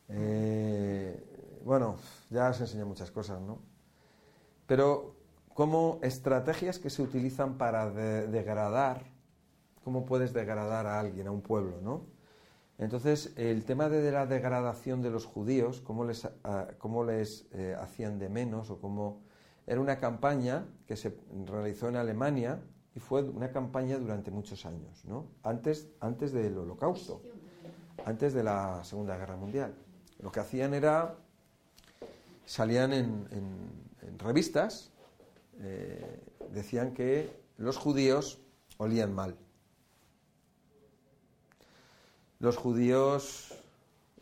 [0.09, 1.97] Eh, bueno,
[2.31, 3.61] ya os enseñado muchas cosas, ¿no?
[4.69, 5.17] Pero
[5.55, 9.03] como estrategias que se utilizan para degradar,
[9.83, 12.03] cómo puedes degradar a alguien, a un pueblo, ¿no?
[12.77, 18.29] Entonces, el tema de la degradación de los judíos, cómo les, ah, eh, hacían de
[18.29, 19.23] menos o cómo...
[19.67, 22.61] Era una campaña que se realizó en Alemania
[22.95, 25.27] y fue una campaña durante muchos años, ¿no?
[25.43, 27.23] Antes, antes del holocausto,
[28.05, 29.75] antes de la Segunda Guerra Mundial.
[30.21, 31.17] Lo que hacían era,
[32.45, 33.88] salían en,
[34.19, 34.91] revistas,
[35.61, 36.21] eh,
[36.53, 38.39] decían que los judíos
[38.79, 39.37] olían mal
[42.41, 43.55] los judíos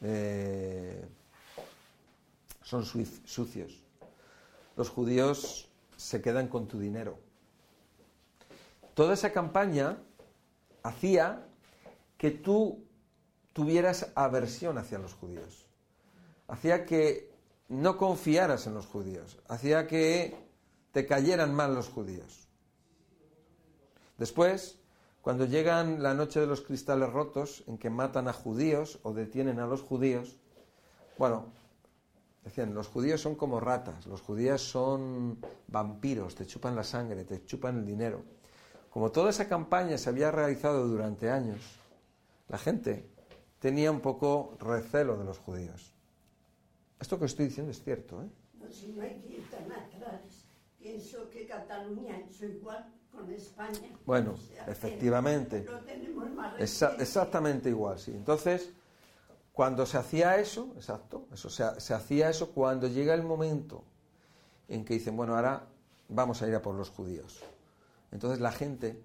[0.01, 1.05] eh,
[2.63, 3.83] son sucios.
[4.77, 7.19] Los judíos se quedan con tu dinero.
[8.95, 9.99] Toda esa campaña
[10.83, 11.47] hacía
[12.19, 12.85] que tú
[13.53, 15.67] tuvieras aversión hacia los judíos.
[16.49, 17.31] Hacía que
[17.69, 19.39] no confiaras en los judíos.
[19.49, 20.37] Hacía que
[20.93, 22.49] te cayeran mal los judíos.
[24.19, 24.79] Después,
[25.21, 29.59] cuando llegan la noche de los cristales rotos, en que matan a judíos o detienen
[29.59, 30.37] a los judíos,
[31.19, 31.47] bueno,
[32.45, 37.45] decían, los judíos son como ratas, los judíos son vampiros, te chupan la sangre, te
[37.45, 38.23] chupan el dinero.
[38.89, 41.61] Como toda esa campaña se había realizado durante años,
[42.49, 43.11] la gente
[43.59, 45.96] tenía un poco recelo de los judíos.
[47.01, 48.29] Esto que estoy diciendo es cierto, ¿eh?
[48.61, 50.47] No, si no hay que ir tan atrás.
[50.79, 52.97] Pienso que Cataluña es igual
[53.31, 53.91] España.
[54.05, 54.35] Bueno,
[54.67, 55.67] efectivamente.
[56.59, 58.13] exactamente igual, sí.
[58.13, 58.71] Entonces,
[59.53, 63.85] cuando se hacía eso, exacto, eso, se, se hacía eso cuando llega el momento
[64.69, 65.67] en que dicen, bueno, ahora
[66.09, 67.43] vamos a ir a por los judíos.
[68.13, 69.03] Entonces la gente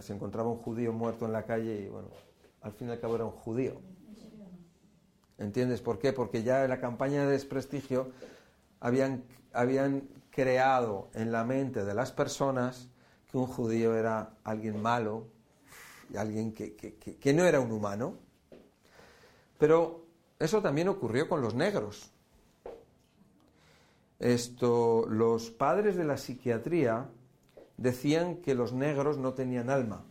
[0.00, 2.08] se encontraba un judío muerto en la calle y bueno,
[2.62, 3.80] al fin y al cabo era un judío.
[5.38, 6.12] ¿Entiendes por qué?
[6.12, 8.10] Porque ya en la campaña de desprestigio
[8.80, 12.88] habían, habían creado en la mente de las personas
[13.30, 15.28] que un judío era alguien malo,
[16.16, 18.14] alguien que, que, no era un humano.
[19.58, 20.06] Pero
[20.38, 22.12] eso también ocurrió con los negros.
[24.18, 27.08] Esto, los padres de la psiquiatría
[27.76, 30.04] decían que los negros no tenían alma,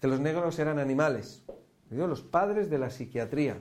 [0.00, 1.44] que los negros eran animales.
[1.90, 3.58] Los padres de la psiquiatría.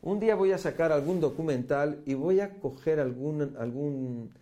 [0.00, 4.32] Un día voy a sacar algún documental y voy a coger algún, algún,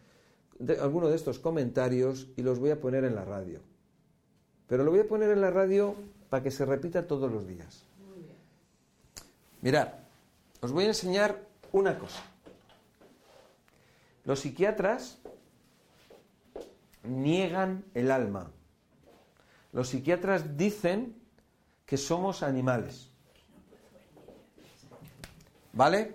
[0.58, 3.60] de, alguno de estos comentarios y los voy a poner en la radio.
[4.66, 5.94] Pero lo voy a poner en la radio
[6.30, 7.84] para que se repita todos los días.
[9.60, 9.88] Mirad,
[10.62, 11.38] os voy a enseñar
[11.72, 12.22] una cosa.
[14.24, 15.18] Los psiquiatras
[17.02, 18.50] niegan el alma.
[19.72, 21.19] Los psiquiatras dicen
[21.90, 23.10] que somos animales.
[25.72, 26.14] ¿Vale?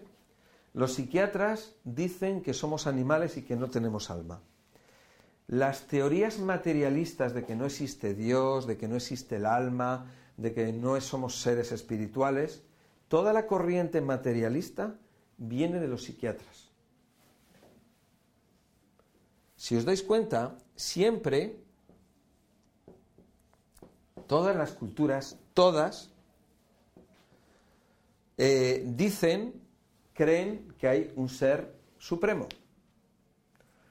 [0.73, 4.39] Los psiquiatras dicen que somos animales y que no tenemos alma.
[5.47, 10.05] Las teorías materialistas de que no existe Dios, de que no existe el alma,
[10.37, 12.63] de que no somos seres espirituales,
[13.09, 14.95] toda la corriente materialista
[15.37, 16.69] viene de los psiquiatras.
[19.57, 21.59] Si os dais cuenta, siempre,
[24.25, 26.11] todas las culturas, todas,
[28.37, 29.59] eh, dicen,
[30.13, 32.47] creen que hay un ser supremo.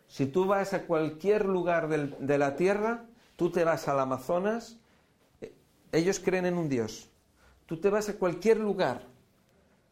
[0.07, 4.79] Si tú vas a cualquier lugar de la Tierra, tú te vas al Amazonas,
[5.41, 5.53] eh,
[5.91, 7.11] ellos creen en un Dios.
[7.67, 9.09] Tú te vas a cualquier lugar,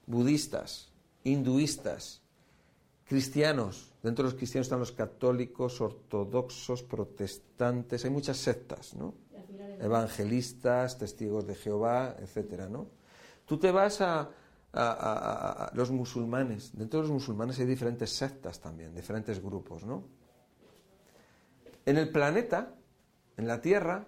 [0.07, 0.93] budistas,
[1.25, 2.23] hinduistas,
[3.07, 9.14] cristianos, dentro de los cristianos están los católicos, ortodoxos, protestantes, hay muchas sectas, ¿no?
[9.83, 12.87] Evangelistas, testigos de Jehová, etcétera, ¿no?
[13.45, 14.30] Tú te vas a,
[15.74, 20.05] los musulmanes, dentro de los musulmanes hay diferentes sectas también, diferentes grupos, ¿no?
[21.85, 22.74] En el planeta,
[23.37, 24.07] en la Tierra,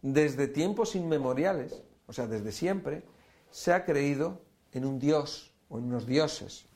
[0.00, 3.02] desde tiempos inmemoriales, o sea, desde siempre,
[3.50, 4.40] se ha creído
[4.72, 6.66] en un dios o en unos dioses.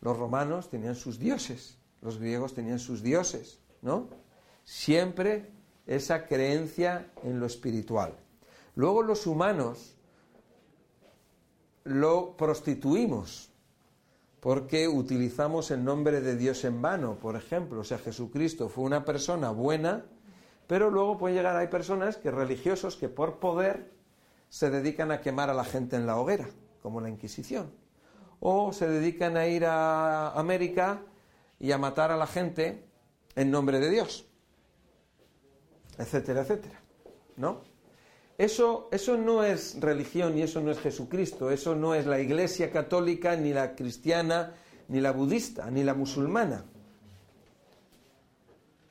[0.00, 4.08] Los romanos tenían sus dioses, los griegos tenían sus dioses, ¿no?
[4.64, 5.52] Siempre
[5.88, 8.12] esa creencia en lo espiritual.
[8.76, 9.96] Luego los humanos
[11.82, 13.50] lo prostituimos
[14.40, 17.80] porque utilizamos el nombre de Dios en vano, por ejemplo.
[17.80, 20.04] O sea, Jesucristo fue una persona buena,
[20.66, 23.90] pero luego pueden llegar, hay personas que religiosos que por poder
[24.50, 26.48] se dedican a quemar a la gente en la hoguera,
[26.82, 27.72] como la Inquisición.
[28.40, 31.00] O se dedican a ir a América
[31.58, 32.84] y a matar a la gente
[33.34, 34.27] en nombre de Dios.
[35.98, 36.80] Etcétera, etcétera.
[37.36, 37.62] ¿No?
[38.38, 42.70] Eso, eso no es religión y eso no es Jesucristo, eso no es la iglesia
[42.70, 44.54] católica, ni la cristiana,
[44.86, 46.64] ni la budista, ni la musulmana.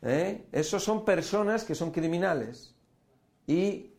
[0.01, 0.45] ¿Eh?
[0.51, 2.75] Esos son personas que son criminales
[3.47, 3.93] y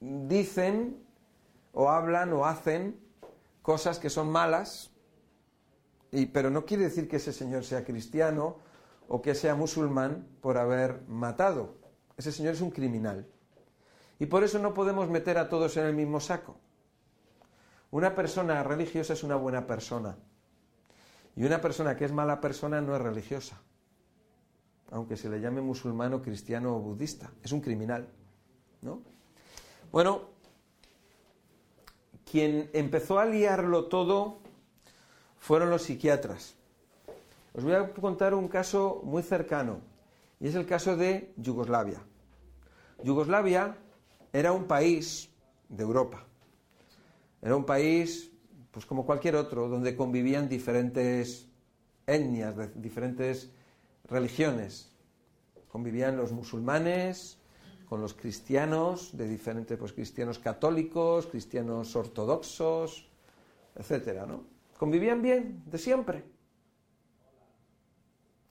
[0.00, 1.04] dicen
[1.72, 2.98] o hablan o hacen
[3.62, 4.90] cosas que son malas,
[6.10, 8.56] y, pero no quiere decir que ese señor sea cristiano
[9.08, 11.77] o que sea musulmán por haber matado.
[12.18, 13.26] Ese señor es un criminal.
[14.18, 16.56] Y por eso no podemos meter a todos en el mismo saco.
[17.92, 20.16] Una persona religiosa es una buena persona.
[21.36, 23.60] Y una persona que es mala persona no es religiosa.
[24.90, 27.30] Aunque se le llame musulmán cristiano o budista.
[27.42, 28.08] Es un criminal.
[28.82, 29.00] ¿No?
[29.92, 30.22] Bueno,
[32.30, 34.38] quien empezó a liarlo todo
[35.38, 36.56] fueron los psiquiatras.
[37.54, 39.80] Os voy a contar un caso muy cercano,
[40.40, 42.00] y es el caso de Yugoslavia.
[43.02, 43.76] Yugoslavia
[44.32, 45.30] era un país
[45.68, 46.24] de Europa.
[47.42, 48.30] Era un país,
[48.70, 51.48] pues como cualquier otro, donde convivían diferentes
[52.06, 53.50] etnias, diferentes
[54.04, 54.90] religiones.
[55.68, 57.38] Convivían los musulmanes,
[57.88, 63.08] con los cristianos, de diferentes, pues cristianos católicos, cristianos ortodoxos,
[63.74, 64.44] etcétera, ¿no?
[64.76, 66.24] Convivían bien, de siempre.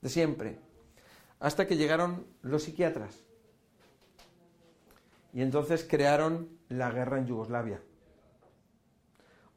[0.00, 0.67] De siempre.
[1.40, 3.24] Hasta que llegaron los psiquiatras.
[5.32, 7.80] Y entonces crearon la guerra en Yugoslavia.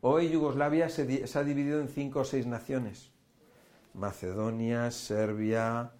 [0.01, 3.11] Hoy Yugoslavia se, se ha dividido en cinco o seis naciones.
[3.93, 5.91] Macedonia, Serbia,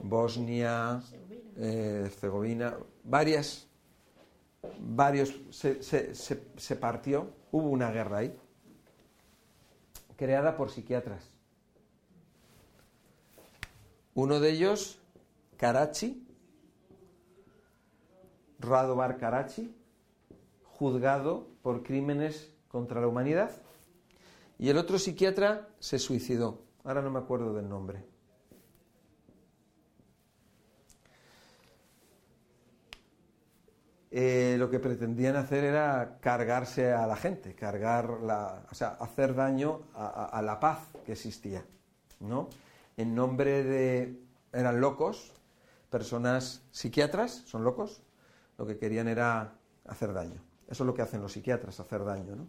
[0.00, 1.02] Bosnia,
[1.56, 3.68] eh, Herzegovina, varias,
[4.78, 8.36] varios, se, se, partió, hubo una guerra ahí,
[10.16, 11.30] creada por psiquiatras.
[14.14, 14.98] Uno de ellos,
[15.62, 16.26] Karachi,
[18.58, 19.72] Radovar Karachi,
[20.64, 23.52] juzgado por crímenes contra la humanidad,
[24.58, 26.64] y el otro psiquiatra se suicidó.
[26.82, 28.04] Ahora no me acuerdo del nombre.
[34.10, 39.36] Eh, lo que pretendían hacer era cargarse a la gente, cargar la, o sea, hacer
[39.36, 41.64] daño a, la paz que existía,
[42.18, 42.48] ¿no?
[42.96, 44.20] En nombre de,
[44.52, 45.32] eran locos,
[45.92, 48.02] personas psiquiatras, son locos,
[48.56, 50.40] lo que querían era hacer daño.
[50.66, 52.48] Eso es lo que hacen los psiquiatras, hacer daño, ¿no?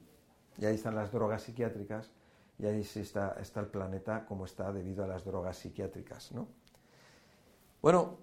[0.58, 2.10] Y ahí están las drogas psiquiátricas
[2.58, 6.48] y ahí está, está el planeta como está debido a las drogas psiquiátricas, ¿no?
[7.82, 8.18] Bueno,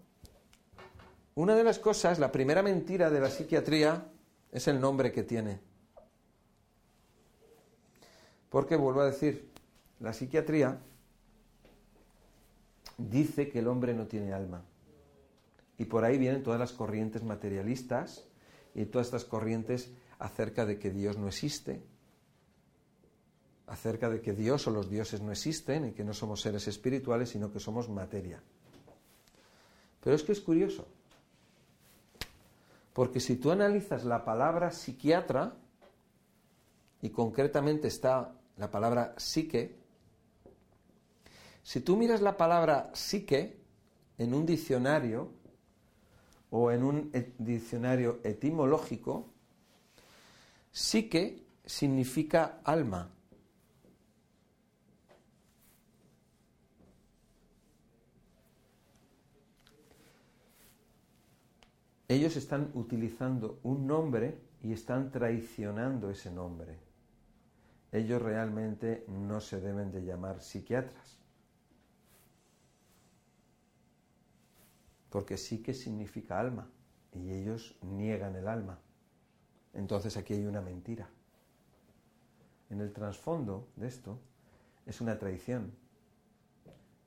[1.35, 4.07] una de las cosas, la primera mentira de la psiquiatría
[4.51, 5.61] es el nombre que tiene.
[8.49, 9.51] Porque, vuelvo a decir,
[10.01, 10.79] la psiquiatría
[12.97, 14.65] dice que el hombre no tiene alma.
[15.81, 18.27] Y por ahí vienen todas las corrientes materialistas
[18.75, 21.81] y todas estas corrientes acerca de que Dios no existe,
[23.67, 27.31] acerca de que Dios o los dioses no existen y que no somos seres espirituales,
[27.31, 28.43] sino que somos materia.
[30.05, 30.87] Pero es que es curioso.
[32.93, 35.55] Porque si tú analizas la palabra psiquiatra,
[37.01, 39.79] y concretamente está la palabra psique,
[41.63, 43.59] si tú miras la palabra psique
[44.19, 45.40] en un diccionario
[46.51, 49.31] o en un diccionario etimológico,
[50.71, 53.11] psique significa alma.
[62.11, 66.77] ellos están utilizando un nombre y están traicionando ese nombre.
[67.93, 71.20] Ellos realmente no se deben de llamar psiquiatras.
[75.11, 76.69] Porque sí que significa alma
[77.13, 78.79] y ellos niegan el alma.
[79.75, 81.09] Entonces aquí hay una mentira.
[82.71, 84.19] En el trasfondo de esto
[84.87, 85.73] es una traición.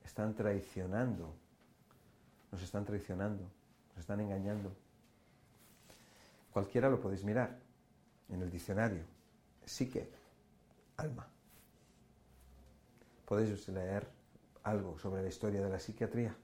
[0.04, 1.34] Están traicionando.
[2.52, 3.44] Nos están traicionando.
[3.90, 4.74] Nos están engañando.
[6.52, 7.58] Cualquiera lo podéis mirar
[8.30, 9.04] en el diccionario.
[9.66, 10.10] Psique,
[10.98, 11.26] alma.
[13.26, 14.08] Podéis leer
[14.64, 16.36] algo sobre la historia de la psiquiatría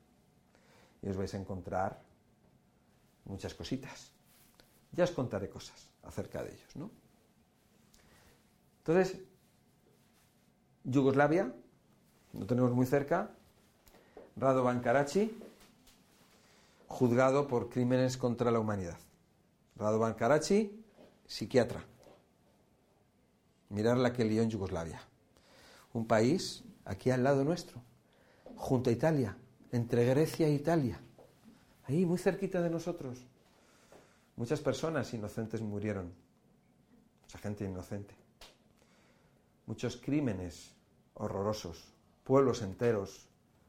[1.02, 2.02] y os vais a encontrar
[3.26, 4.12] muchas cositas.
[4.92, 6.90] Ya os contaré cosas acerca de ellos, ¿no?
[8.80, 9.22] Entonces,
[10.84, 11.54] Yugoslavia,
[12.34, 13.32] lo tenemos muy cerca,
[14.36, 15.38] Radovan Karachi,
[16.88, 18.98] juzgado por crímenes contra la humanidad.
[19.76, 20.84] Radovan Karachi,
[21.28, 21.84] psiquiatra.
[23.70, 25.02] Mirar la que lió en Yugoslavia.
[25.94, 27.82] Un país aquí al lado nuestro,
[28.56, 29.38] junto a Italia,
[29.72, 31.00] entre Grecia e Italia.
[31.86, 33.20] Ahí, muy cerquita de nosotros.
[34.36, 36.14] Muchas personas inocentes murieron.
[37.24, 38.16] Mucha gente inocente.
[39.66, 40.72] Muchos crímenes
[41.14, 41.84] horrorosos.
[42.24, 43.28] Pueblos enteros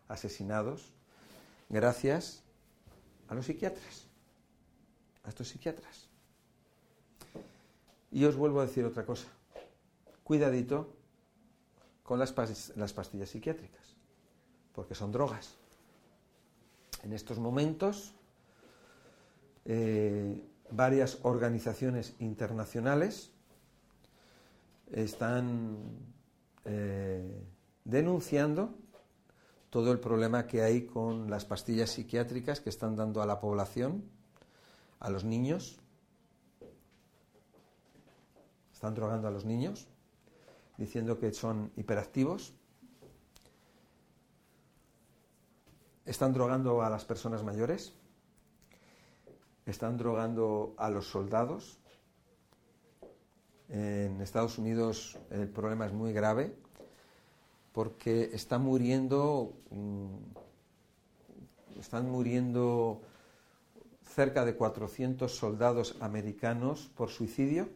[0.08, 0.92] asesinados
[1.68, 2.42] gracias
[3.28, 4.06] a los psiquiatras.
[5.24, 6.08] A estos psiquiatras.
[8.10, 9.28] Y os vuelvo a decir otra cosa.
[10.24, 10.94] Cuidadito
[12.02, 12.34] con las,
[12.76, 13.94] las pastillas psiquiátricas,
[14.74, 15.59] porque son drogas.
[17.02, 18.14] En estos momentos,
[19.64, 23.32] eh, varias organizaciones internacionales
[24.92, 25.78] están
[26.64, 27.42] eh,
[27.84, 28.74] denunciando
[29.70, 34.04] todo el problema que hay con las pastillas psiquiátricas que están dando a la población,
[34.98, 35.78] a los niños.
[38.72, 39.86] Están drogando a los niños,
[40.76, 42.54] diciendo que son hiperactivos.
[46.04, 47.94] Están drogando a las personas mayores
[49.70, 51.78] están drogando a los soldados.
[53.68, 56.54] En Estados Unidos el problema es muy grave
[57.72, 60.16] porque están muriendo, mm,
[61.78, 63.00] están muriendo
[64.02, 67.68] cerca de 400 soldados americanos por suicidio,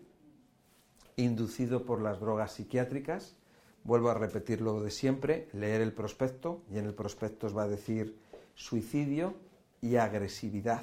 [1.16, 3.36] inducido por las drogas psiquiátricas.
[3.84, 7.64] Vuelvo a repetir lo de siempre, leer el prospecto y en el prospecto os va
[7.64, 8.18] a decir
[8.54, 9.34] suicidio
[9.80, 10.82] y agresividad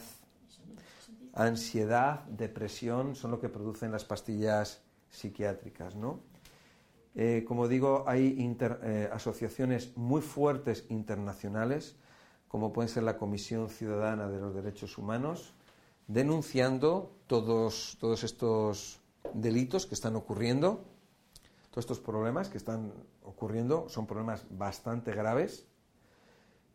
[1.33, 6.19] ansiedad, depresión, son lo que producen las pastillas psiquiátricas, ¿no?
[7.15, 11.97] Eh, como digo, hay eh, asociaciones muy fuertes internacionales,
[12.47, 15.53] como pueden ser la Comisión Ciudadana de los Derechos Humanos,
[16.07, 18.99] denunciando todos, todos estos
[19.33, 20.85] delitos que están ocurriendo,
[21.71, 22.91] todos estos problemas que están
[23.23, 25.65] ocurriendo, son problemas bastante graves.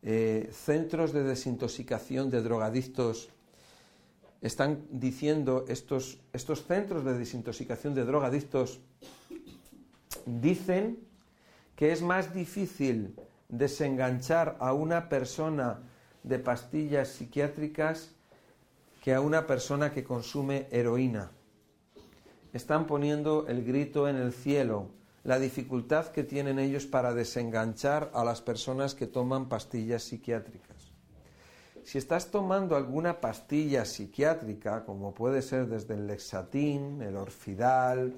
[0.03, 3.28] Eh, centros de desintoxicación de drogadictos
[4.40, 8.80] están diciendo estos, estos centros de desintoxicación de drogadictos,
[10.24, 10.99] dicen
[11.74, 13.16] que es más difícil
[13.49, 15.80] desenganchar a una persona
[16.22, 18.12] de pastillas psiquiátricas
[19.03, 21.30] que a una persona que consume heroína.
[22.57, 24.88] Están poniendo el grito en el cielo,
[25.24, 30.76] la dificultad que tienen ellos para desenganchar a las personas que toman pastillas psiquiátricas
[31.87, 38.12] si estás tomando alguna pastilla psiquiátrica, como puede ser desde el Lexatin, el Orfidal,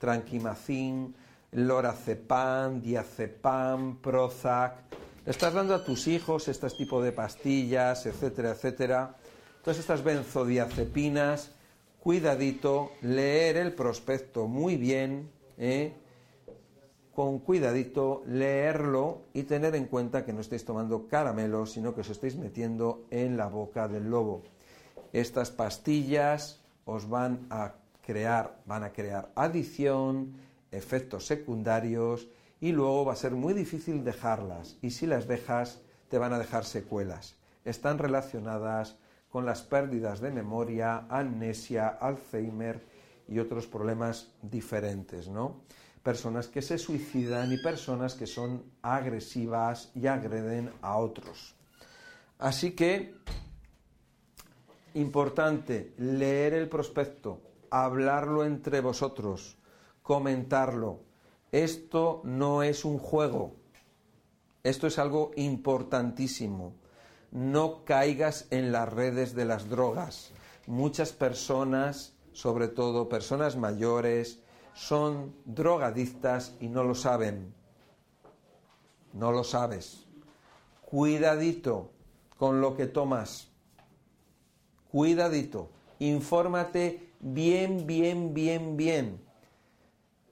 [0.00, 1.14] Tranquimacin,
[1.52, 4.74] Lorazepam, Diazepam, Prozac,
[5.24, 9.14] le estás dando a tus hijos este tipo de pastillas, etcétera, etcétera.
[9.62, 11.52] Todas estas benzodiazepinas,
[12.02, 15.92] cuidadito, leer el prospecto muy bien, ¿eh?
[17.14, 22.10] con cuidadito, leerlo y tener en cuenta que no estáis tomando caramelos, sino que os
[22.10, 24.42] estáis metiendo en la boca del lobo.
[25.12, 27.74] Estas pastillas os van a
[28.04, 30.32] crear, van a crear adicción,
[30.72, 32.26] efectos secundarios
[32.60, 36.38] y luego va a ser muy difícil dejarlas y si las dejas te van a
[36.38, 37.36] dejar secuelas.
[37.64, 38.96] Están relacionadas
[39.32, 42.86] con las pérdidas de memoria, amnesia, Alzheimer
[43.26, 45.62] y otros problemas diferentes, ¿no?
[46.02, 51.54] personas que se suicidan y personas que son agresivas y agreden a otros.
[52.38, 53.14] Así que,
[54.94, 57.40] importante, leer el prospecto,
[57.70, 59.56] hablarlo entre vosotros,
[60.02, 61.00] comentarlo.
[61.52, 63.54] Esto no es un juego,
[64.64, 66.74] esto es algo importantísimo.
[67.32, 70.32] No caigas en las redes de las drogas.
[70.66, 74.40] Muchas personas sobre todo personas mayores,
[74.74, 77.54] son drogadictas y no lo saben.
[79.12, 80.06] No lo sabes.
[80.80, 81.90] Cuidadito
[82.38, 83.48] con lo que tomas.
[84.90, 85.70] Cuidadito.
[85.98, 89.20] Infórmate bien, bien, bien, bien.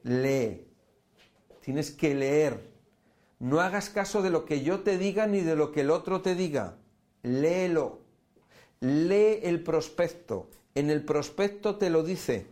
[0.02, 0.66] Lee.
[1.60, 2.70] Tienes que leer.
[3.38, 6.22] No hagas caso de lo que yo te diga ni de lo que el otro
[6.22, 6.76] te diga.
[7.22, 8.00] Léelo.
[8.80, 10.48] Lee el prospecto.
[10.74, 12.46] En el prospecto te lo dice.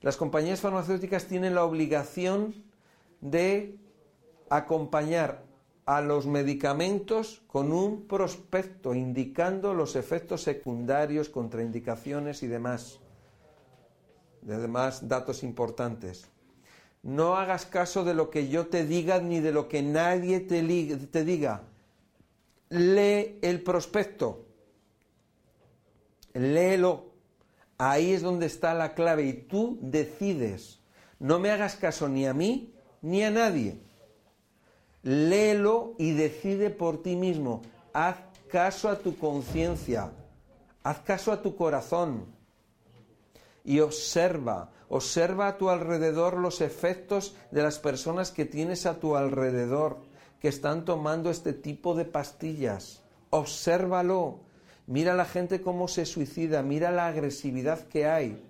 [0.00, 2.54] Las compañías farmacéuticas tienen la obligación
[3.20, 3.78] de
[4.48, 5.42] acompañar
[5.84, 13.00] a los medicamentos con un prospecto indicando los efectos secundarios, contraindicaciones y demás.
[14.40, 16.28] demás datos importantes.
[17.02, 20.62] No hagas caso de lo que yo te diga ni de lo que nadie te,
[21.10, 21.62] te diga.
[22.70, 24.46] Lee el prospecto.
[26.34, 27.10] Léelo.
[27.78, 30.80] Ahí es donde está la clave y tú decides.
[31.18, 33.80] No me hagas caso ni a mí ni a nadie.
[35.02, 37.62] Léelo y decide por ti mismo.
[37.92, 38.16] Haz
[38.50, 40.12] caso a tu conciencia.
[40.82, 42.26] Haz caso a tu corazón.
[43.64, 49.16] Y observa, observa a tu alrededor los efectos de las personas que tienes a tu
[49.16, 49.98] alrededor,
[50.40, 53.02] que están tomando este tipo de pastillas.
[53.30, 54.40] Obsérvalo
[54.90, 58.42] Mira la gente cómo se suicida, mira la agresividad que hay.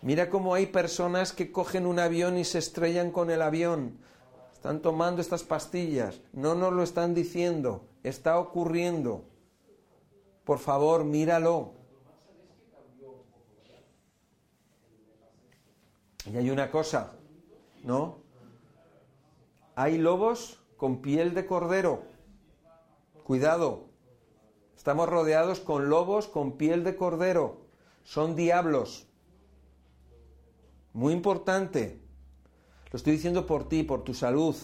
[0.00, 3.98] Mira cómo hay personas que cogen un avión y se estrellan con el avión.
[4.52, 6.20] Están tomando estas pastillas.
[6.32, 7.88] No nos lo están diciendo.
[8.04, 9.24] Está ocurriendo.
[10.44, 11.72] Por favor, míralo.
[16.32, 17.14] Y hay una cosa,
[17.82, 18.18] ¿no?
[19.74, 22.02] Hay lobos con piel de cordero.
[23.24, 23.86] Cuidado,
[24.86, 27.62] Estamos rodeados con lobos con piel de cordero.
[28.04, 29.08] Son diablos.
[30.92, 32.00] Muy importante.
[32.92, 34.54] Lo estoy diciendo por ti, por tu salud.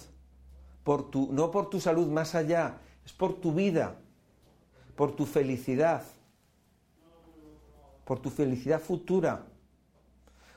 [0.84, 3.98] Por tu, no por tu salud más allá, es por tu vida,
[4.94, 6.05] por tu felicidad,
[8.05, 9.48] por tu felicidad futura.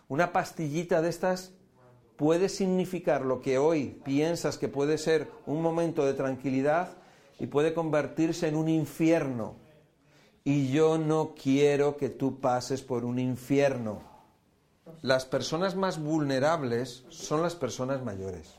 [0.07, 1.55] Una pastillita de estas
[2.17, 6.97] puede significar lo que hoy piensas que puede ser un momento de tranquilidad
[7.39, 9.55] y puede convertirse en un infierno.
[10.43, 14.01] Y yo no quiero que tú pases por un infierno.
[15.01, 18.55] Las personas más vulnerables son las personas mayores.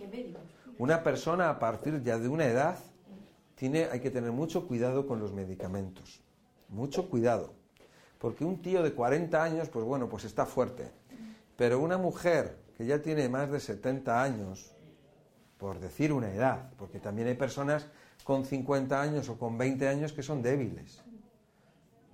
[0.79, 2.79] Una persona a partir ya de una edad
[3.55, 6.21] tiene, hay que tener mucho cuidado con los medicamentos.
[6.69, 7.55] Mucho cuidado.
[8.19, 10.91] Porque un tío de 40 años, pues bueno, pues está fuerte.
[11.57, 14.73] Pero una mujer que ya tiene más de 70 años,
[15.59, 17.87] por decir una edad, porque también hay personas
[18.25, 21.03] con 50 años o con 20 años que son débiles.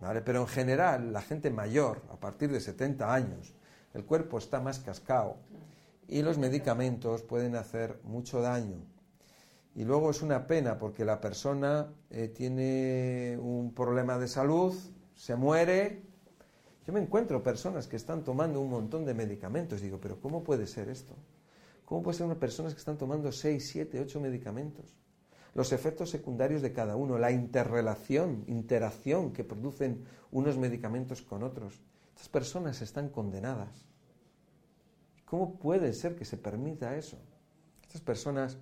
[0.01, 0.21] ¿Vale?
[0.21, 3.55] Pero en general, la gente mayor, a partir de 70 años,
[3.95, 5.37] el cuerpo está más cascado
[6.09, 8.85] y los medicamentos pueden hacer mucho daño.
[9.75, 14.75] Y luego es una pena porque la persona eh, tiene un problema de salud,
[15.15, 16.03] se muere.
[16.87, 19.81] Yo me encuentro personas que están tomando un montón de medicamentos.
[19.81, 21.15] Digo, pero ¿cómo puede ser esto?
[21.85, 24.97] ¿Cómo puede ser una personas que están tomando 6, 7, 8 medicamentos?
[25.55, 31.81] los efectos secundarios de cada uno, la interrelación, interacción que producen unos medicamentos con otros.
[32.15, 33.87] Estas personas están condenadas.
[35.27, 37.19] ¿Cómo puede ser que se permita eso?
[37.83, 38.55] Estas personas,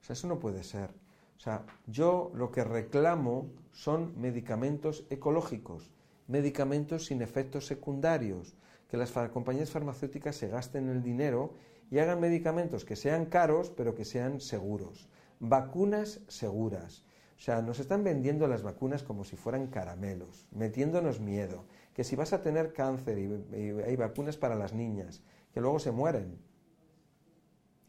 [0.00, 0.90] o sea, eso no puede ser.
[1.36, 5.90] O sea, yo lo que reclamo son medicamentos ecológicos,
[6.28, 8.56] medicamentos sin efectos secundarios,
[8.88, 11.54] que las compañías farmacéuticas se gasten el dinero
[11.90, 15.08] y hagan medicamentos que sean caros, pero que sean seguros
[15.40, 17.04] vacunas seguras.
[17.36, 22.16] O sea, nos están vendiendo las vacunas como si fueran caramelos, metiéndonos miedo, que si
[22.16, 25.22] vas a tener cáncer y, hay vacunas para las niñas,
[25.52, 26.38] que luego se mueren.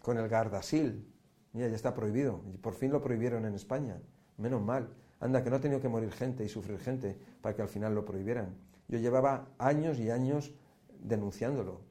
[0.02, 1.08] Con el Gardasil,
[1.54, 4.02] ya está prohibido, por fin lo prohibieron en España,
[4.38, 4.90] menos mal.
[5.20, 7.96] Anda, que no ha tenido que morir gente y sufrir gente para que al final
[7.96, 8.56] lo prohibieran.
[8.88, 10.52] Yo llevaba años y años
[11.00, 11.82] denunciándolo.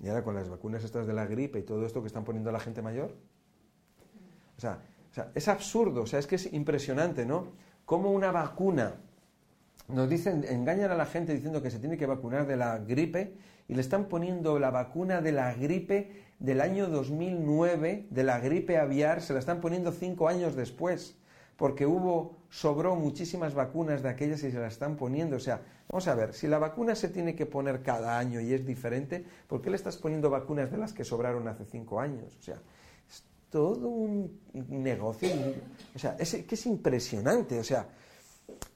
[0.00, 2.50] Y ahora con las vacunas estas de la gripe y todo esto que están poniendo
[2.50, 3.14] a la gente mayor.
[4.56, 4.80] O sea,
[5.34, 7.52] es absurdo, o sea, es que es impresionante, ¿no?
[7.84, 8.94] Como una vacuna,
[9.88, 13.36] nos dicen, engañan a la gente diciendo que se tiene que vacunar de la gripe
[13.68, 18.78] y le están poniendo la vacuna de la gripe del año 2009, de la gripe
[18.78, 21.16] aviar, se la están poniendo cinco años después,
[21.56, 25.36] porque hubo, sobró muchísimas vacunas de aquellas y se las están poniendo.
[25.36, 28.52] O sea, Vamos a ver, si la vacuna se tiene que poner cada año y
[28.52, 32.36] es diferente, ¿por qué le estás poniendo vacunas de las que sobraron hace cinco años?
[32.38, 32.56] O sea,
[33.08, 35.28] es todo un negocio,
[35.94, 37.86] o sea, que es impresionante, o sea,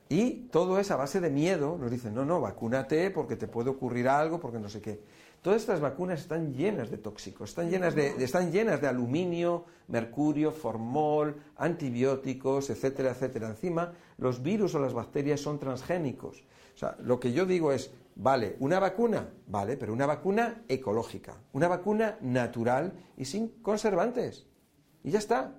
[0.09, 1.77] Y todo es a base de miedo.
[1.79, 5.03] Nos dicen, no, no, vacúnate porque te puede ocurrir algo, porque no sé qué.
[5.43, 10.51] Todas estas vacunas están llenas de tóxicos, están llenas de, están llenas de aluminio, mercurio,
[10.51, 13.49] formol, antibióticos, etcétera, etcétera.
[13.49, 16.43] Encima, los virus o las bacterias son transgénicos.
[16.75, 21.35] O sea, lo que yo digo es, vale, una vacuna, vale, pero una vacuna ecológica,
[21.53, 24.47] una vacuna natural y sin conservantes.
[25.05, 25.55] Y ya está.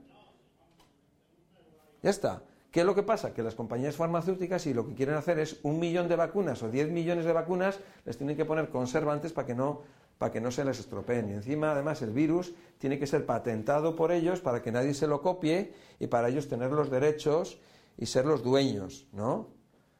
[2.01, 2.43] Ya está.
[2.71, 3.33] ¿Qué es lo que pasa?
[3.33, 6.69] Que las compañías farmacéuticas, si lo que quieren hacer es un millón de vacunas o
[6.69, 9.81] diez millones de vacunas, les tienen que poner conservantes para que no,
[10.19, 11.29] para que no se les estropeen.
[11.29, 15.07] Y encima, además, el virus tiene que ser patentado por ellos para que nadie se
[15.07, 17.59] lo copie y para ellos tener los derechos
[17.97, 19.47] y ser los dueños, ¿no?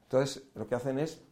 [0.04, 1.24] Entonces, lo que hacen es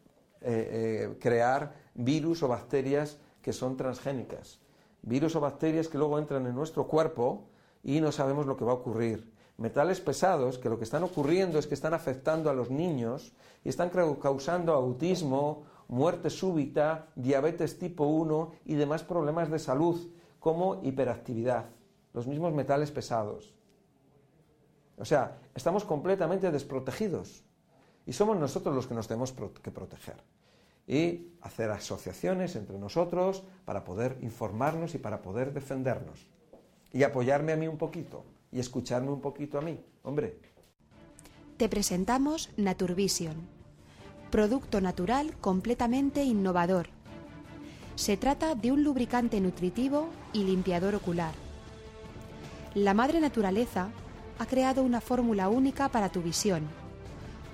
[0.42, 4.60] eh, eh, crear virus o bacterias que son transgénicas.
[5.04, 7.48] Virus o bacterias que luego entran en nuestro cuerpo
[7.84, 11.58] y no sabemos lo que va a ocurrir metales pesados que lo que están ocurriendo
[11.60, 18.06] es que están afectando a los niños y están causando autismo, muerte súbita, diabetes tipo
[18.06, 20.10] 1 y demás problemas de salud
[20.40, 21.66] como hiperactividad,
[22.14, 23.54] los mismos metales pesados.
[24.98, 27.44] O sea, estamos completamente desprotegidos
[28.06, 30.18] y somos nosotros los que nos tenemos que proteger
[30.88, 36.28] y hacer asociaciones entre nosotros para poder informarnos y para poder defendernos
[36.94, 40.40] y apoyarme a mí un poquito y escucharme un poquito a mí, hombre.
[41.58, 43.36] Te presentamos Naturvision,
[44.30, 46.90] producto natural completamente innovador.
[47.96, 51.34] Se trata de un lubricante nutritivo y limpiador ocular.
[52.76, 53.90] La madre naturaleza
[54.38, 56.68] ha creado una fórmula única para tu visión,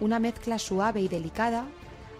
[0.01, 1.65] una mezcla suave y delicada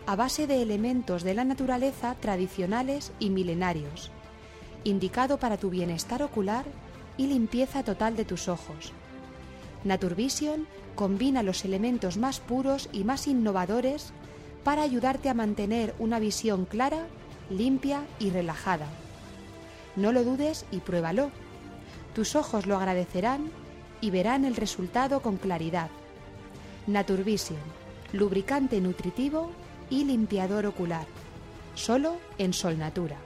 [0.06, 4.12] a base de elementos de la naturaleza tradicionales y milenarios,
[4.84, 6.66] indicado para tu bienestar ocular
[7.18, 8.92] y limpieza total de tus ojos.
[9.84, 14.14] Naturvision combina los elementos más puros y más innovadores
[14.64, 17.06] para ayudarte a mantener una visión clara,
[17.50, 18.88] limpia y relajada.
[19.96, 21.32] No lo dudes y pruébalo.
[22.16, 23.52] Tus ojos lo agradecerán
[24.02, 25.90] y verán el resultado con claridad.
[26.88, 27.60] Naturvision,
[28.12, 29.52] lubricante nutritivo
[29.90, 31.06] y limpiador ocular.
[31.76, 33.18] Solo en Sol Natura.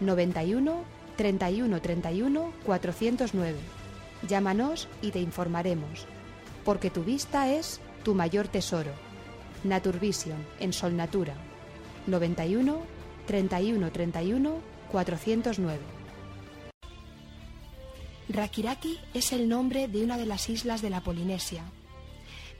[0.00, 3.58] 91 31 31 409.
[4.26, 6.06] Llámanos y te informaremos,
[6.64, 8.90] porque tu vista es tu mayor tesoro.
[9.62, 11.34] Naturvision en Sol Natura
[12.06, 12.80] 91
[13.26, 14.60] 31 31
[14.90, 15.78] 409.
[18.30, 21.64] Rakiraki es el nombre de una de las islas de la Polinesia.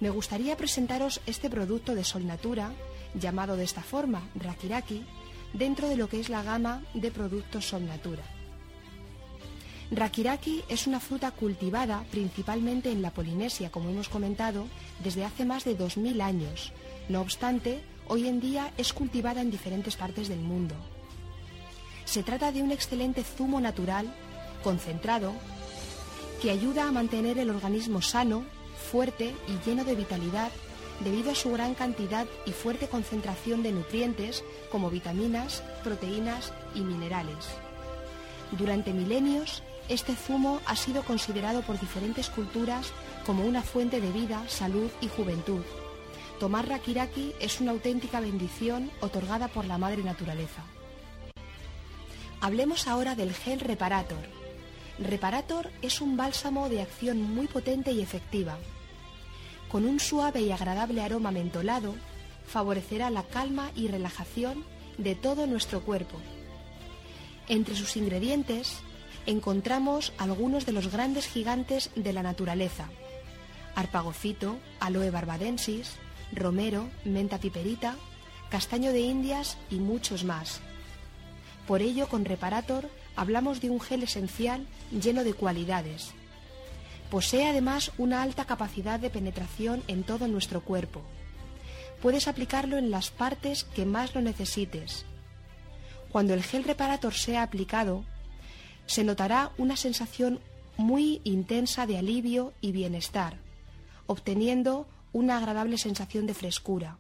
[0.01, 2.75] Me gustaría presentaros este producto de Sol Natura,
[3.15, 5.07] llamado de esta forma, Rakiraki,
[5.55, 8.40] dentro de lo que es la gama de productos Sol Natura.
[9.93, 14.67] Rakiraki es una fruta cultivada principalmente en la Polinesia, como hemos comentado,
[15.03, 16.73] desde hace más de 2.000 años.
[17.09, 20.77] No obstante, hoy en día es cultivada en diferentes partes del mundo.
[22.05, 24.15] Se trata de un excelente zumo natural,
[24.63, 25.33] concentrado,
[26.41, 28.45] que ayuda a mantener el organismo sano,
[28.93, 30.53] fuerte y lleno de vitalidad
[31.05, 37.49] debido a su gran cantidad y fuerte concentración de nutrientes como vitaminas, proteínas y minerales.
[38.53, 42.93] Durante milenios, este zumo ha sido considerado por diferentes culturas
[43.27, 45.63] como una fuente de vida, salud y juventud.
[46.39, 50.63] Tomar rakiraki es una auténtica bendición otorgada por la madre naturaleza.
[52.41, 54.25] Hablemos ahora del gel Reparator.
[55.01, 58.59] Reparator es un bálsamo de acción muy potente y efectiva.
[59.69, 61.97] Con un suave y agradable aroma mentolado,
[62.47, 64.65] favorecerá la calma y relajación
[64.99, 66.17] de todo nuestro cuerpo.
[67.49, 68.83] Entre sus ingredientes
[69.27, 72.89] encontramos algunos de los grandes gigantes de la naturaleza.
[73.75, 75.97] Arpagofito, aloe barbadensis,
[76.33, 77.97] romero, menta piperita,
[78.51, 80.61] castaño de indias y muchos más.
[81.67, 86.13] Por ello, con Reparator hablamos de un gel esencial lleno de cualidades.
[87.11, 91.03] Posee además una alta capacidad de penetración en todo nuestro cuerpo.
[92.03, 95.05] Puedes aplicarlo en las partes que más lo necesites.
[96.11, 98.05] Cuando el gel Reparator sea aplicado,
[98.91, 100.41] se notará una sensación
[100.77, 103.37] muy intensa de alivio y bienestar,
[104.09, 106.99] obteniendo una agradable sensación de frescura.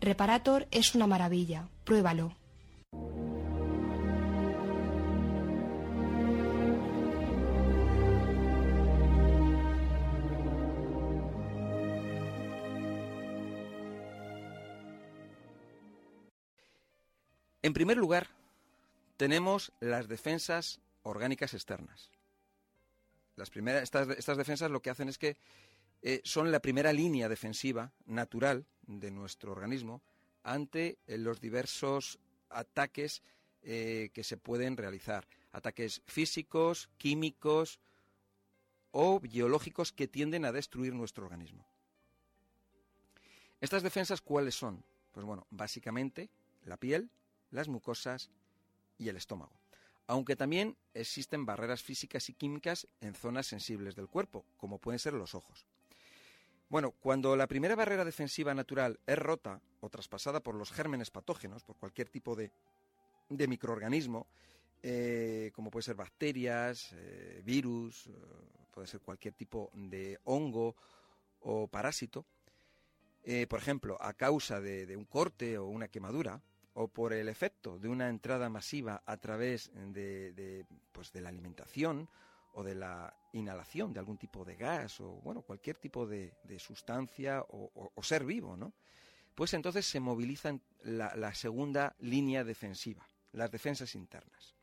[0.00, 2.36] Reparator es una maravilla, pruébalo.
[17.62, 18.37] En primer lugar,
[19.18, 22.10] tenemos las defensas orgánicas externas.
[23.34, 25.36] Las primeras, estas, defensas lo que hacen es que
[26.02, 30.02] eh, son la primera línea defensiva natural de nuestro organismo
[30.44, 33.22] ante eh, los diversos ataques
[33.62, 35.26] eh, que se pueden realizar.
[35.50, 37.80] Ataques físicos, químicos
[38.92, 41.66] o biológicos que tienden a destruir nuestro organismo.
[43.60, 44.84] ¿Estas defensas cuáles son?
[45.10, 46.30] Pues bueno, básicamente
[46.64, 47.10] la piel,
[47.50, 48.30] las mucosas
[48.98, 49.52] y el estómago.
[50.06, 55.12] Aunque también existen barreras físicas y químicas en zonas sensibles del cuerpo, como pueden ser
[55.12, 55.66] los ojos.
[56.70, 61.62] Bueno, cuando la primera barrera defensiva natural es rota o traspasada por los gérmenes patógenos,
[61.62, 62.50] por cualquier tipo de,
[63.30, 64.26] microorganismo,
[64.82, 68.12] eh, como puede ser bacterias, eh, virus, eh,
[68.70, 70.76] puede ser cualquier tipo de hongo
[71.40, 72.26] o parásito,
[73.48, 76.40] por ejemplo, a causa de, un corte o una quemadura,
[76.74, 82.08] o por el efecto de una entrada masiva a través de, pues de la alimentación
[82.52, 87.44] o de la inhalación de algún tipo de gas o bueno cualquier tipo de, sustancia
[87.48, 88.72] o, ser vivo, ¿no?
[89.34, 94.56] Pues entonces se moviliza la, la segunda línea defensiva, las defensas internas,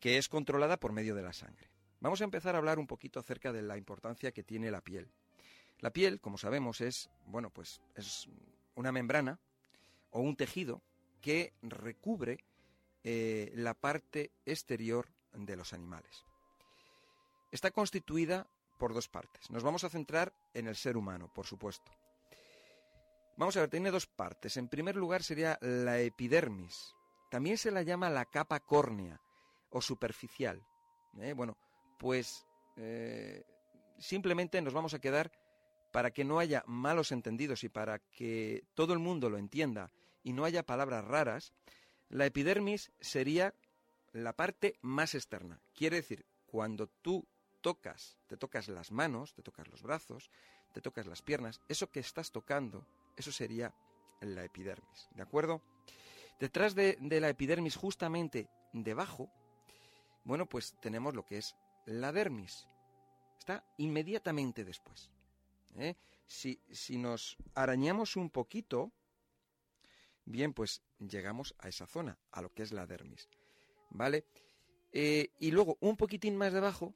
[0.00, 1.68] que es controlada por medio de la sangre.
[2.00, 5.10] Vamos a empezar a hablar un poquito acerca de la importancia que tiene la piel.
[5.80, 8.28] La piel, como sabemos, es bueno pues es
[8.74, 9.38] una membrana
[10.10, 10.82] o un tejido
[11.24, 12.36] que recubre
[13.02, 16.26] eh, la parte exterior de los animales.
[17.50, 18.46] Está constituida
[18.78, 19.50] por dos partes.
[19.50, 21.90] Nos vamos a centrar en el ser humano, por supuesto.
[23.38, 24.58] Vamos a ver, tiene dos partes.
[24.58, 26.94] En primer lugar sería la epidermis.
[27.30, 29.18] También se la llama la capa córnea
[29.70, 30.62] o superficial.
[31.20, 31.32] ¿eh?
[31.32, 31.56] Bueno,
[31.98, 32.44] pues
[32.76, 33.44] eh,
[33.98, 35.32] simplemente nos vamos a quedar
[35.90, 39.90] para que no haya malos entendidos y para que todo el mundo lo entienda
[40.24, 41.52] y no haya palabras raras,
[42.08, 43.54] la epidermis sería
[44.12, 45.60] la parte más externa.
[45.74, 47.28] Quiere decir, cuando tú
[47.60, 50.30] tocas, te tocas las manos, te tocas los brazos,
[50.72, 52.86] te tocas las piernas, eso que estás tocando,
[53.16, 53.74] eso sería
[54.20, 55.62] la epidermis, ¿de acuerdo?
[56.40, 59.30] Detrás de, la epidermis, justamente debajo,
[60.24, 61.54] bueno, pues tenemos lo que es
[61.86, 62.66] la dermis.
[63.38, 65.10] Está inmediatamente después.
[65.76, 65.94] ¿eh?
[66.26, 68.90] Si, si nos arañamos un poquito,
[70.24, 73.28] bien, pues llegamos a esa zona, a lo que es la dermis.
[73.90, 74.24] ¿Vale?
[74.92, 76.94] Eh, y luego, un poquitín más debajo,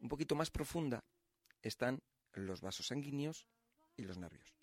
[0.00, 1.04] un poquito más profunda,
[1.62, 2.02] están
[2.32, 3.46] los vasos sanguíneos
[3.96, 4.54] y los nervios.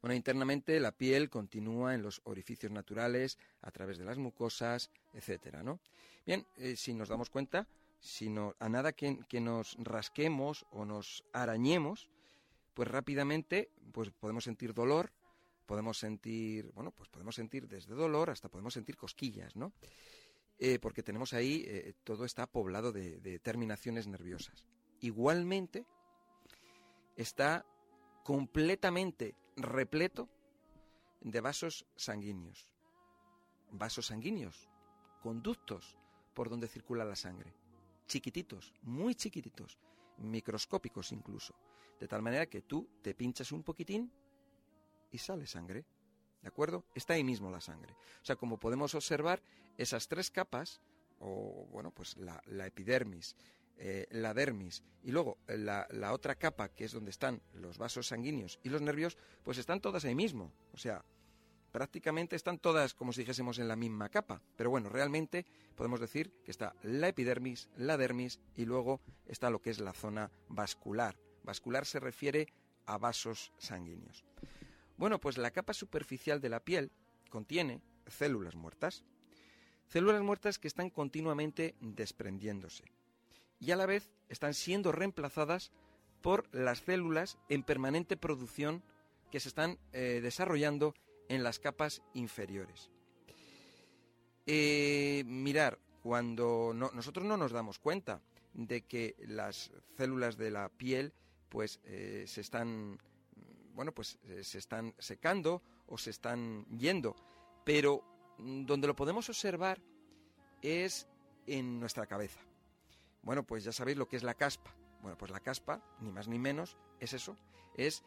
[0.00, 5.62] Bueno, internamente la piel continúa en los orificios naturales, a través de las mucosas, etcétera,
[5.62, 5.80] ¿no?
[6.24, 7.66] Bien, eh, si nos damos cuenta,
[7.98, 12.08] si a nada que, que, nos rasquemos o nos arañemos,
[12.74, 15.10] pues rápidamente pues podemos sentir dolor,
[15.66, 19.72] podemos sentir, bueno, pues podemos sentir desde dolor hasta podemos sentir cosquillas, ¿no?
[20.58, 24.64] Eh, porque tenemos ahí, eh, todo está poblado de, terminaciones nerviosas.
[25.00, 25.84] Igualmente,
[27.16, 27.66] está
[28.24, 30.28] completamente repleto
[31.20, 32.72] de vasos sanguíneos.
[33.70, 34.68] Vasos sanguíneos,
[35.20, 35.98] conductos
[36.32, 37.52] por donde circula la sangre.
[38.06, 39.78] Chiquititos, muy chiquititos,
[40.18, 41.54] microscópicos incluso.
[42.00, 44.10] De tal manera que tú te pinchas un poquitín
[45.10, 45.84] y sale sangre.
[46.42, 46.84] ¿De acuerdo?
[46.94, 47.94] Está ahí mismo la sangre.
[48.22, 49.42] O sea, como podemos observar,
[49.78, 50.80] esas tres capas,
[51.18, 53.36] o bueno, pues la, epidermis,
[53.78, 58.08] eh, la dermis y luego la, la, otra capa, que es donde están los vasos
[58.08, 60.52] sanguíneos y los nervios, pues están todas ahí mismo.
[60.72, 61.04] O sea,
[61.76, 64.40] prácticamente están todas, como si dijésemos, en la misma capa.
[64.56, 69.60] Pero bueno, realmente podemos decir que está la epidermis, la dermis y luego está lo
[69.60, 71.18] que es la zona vascular.
[71.42, 72.48] Vascular se refiere
[72.86, 74.24] a vasos sanguíneos.
[74.96, 76.90] Bueno, pues la capa superficial de la piel
[77.30, 79.04] contiene células muertas.
[79.88, 82.84] Células muertas que están continuamente desprendiéndose
[83.58, 85.72] y a la vez están siendo reemplazadas
[86.22, 88.82] por las células en permanente producción
[89.30, 90.94] que se están eh, desarrollando
[91.28, 92.90] en las capas inferiores.
[94.46, 98.20] Eh, mirar, cuando nosotros no nos damos cuenta
[98.54, 101.12] de que las células de la piel
[101.48, 102.98] pues eh, se están
[103.76, 107.14] bueno, pues eh, se están secando o se están yendo.
[107.64, 108.02] Pero
[108.38, 109.80] mm, donde lo podemos observar
[110.62, 111.06] es
[111.46, 112.40] en nuestra cabeza.
[113.22, 114.74] Bueno, pues ya sabéis lo que es la caspa.
[115.02, 117.36] Bueno, pues la caspa, ni más ni menos, es eso,
[117.76, 118.02] es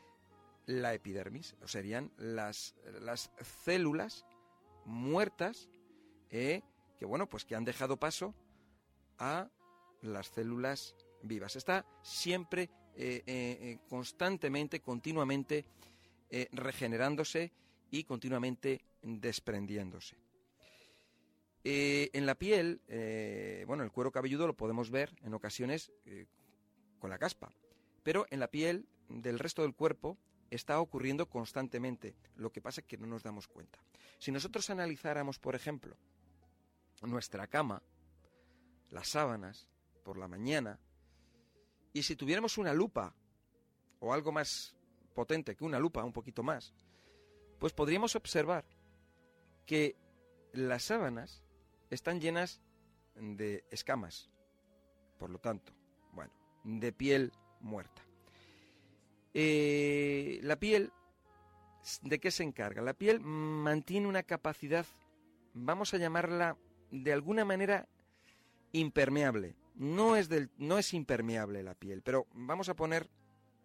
[0.65, 3.31] la epidermis, o serían las, las
[3.63, 4.25] células
[4.85, 5.69] muertas
[6.31, 6.63] eh,
[6.97, 8.33] que, bueno, pues que han dejado paso
[9.19, 9.49] a
[10.01, 11.55] las células vivas.
[11.55, 12.69] Está siempre
[13.01, 15.65] eh, eh, eh, constantemente, continuamente
[16.51, 17.53] regenerándose
[17.89, 20.17] y continuamente desprendiéndose.
[21.63, 22.81] en la piel,
[23.65, 25.93] bueno, el cuero cabelludo lo podemos ver en ocasiones
[26.99, 27.49] con la caspa,
[28.03, 30.17] Pero en la piel del resto del cuerpo
[30.49, 32.15] está ocurriendo constantemente.
[32.35, 33.79] Lo que pasa es que no nos damos cuenta.
[34.19, 35.95] Si nosotros analizáramos, por ejemplo,
[37.01, 37.81] nuestra cama,
[38.89, 39.67] las sábanas,
[40.03, 40.79] por la mañana,
[41.93, 43.15] y si tuviéramos una lupa,
[43.99, 44.75] o algo más
[45.13, 46.73] potente que una lupa, un poquito más,
[47.59, 48.65] pues podríamos observar
[49.65, 49.95] que
[50.53, 51.43] las sábanas
[51.89, 52.61] están llenas
[53.15, 54.29] de escamas,
[55.17, 55.73] por lo tanto,
[56.13, 56.31] bueno,
[56.63, 58.01] de piel muerta.
[59.33, 60.91] Eh, la piel,
[62.01, 62.81] ¿de qué se encarga?
[62.81, 64.85] La piel mantiene una capacidad,
[65.53, 66.57] vamos a llamarla
[66.91, 67.87] de alguna manera
[68.71, 69.55] impermeable.
[69.79, 73.09] No es, del, no es impermeable la piel, pero vamos a poner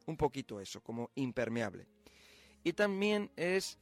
[0.06, 1.86] un poquito eso, como impermeable.
[2.62, 3.78] Y también es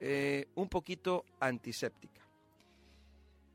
[0.00, 2.22] eh, un poquito antiséptica.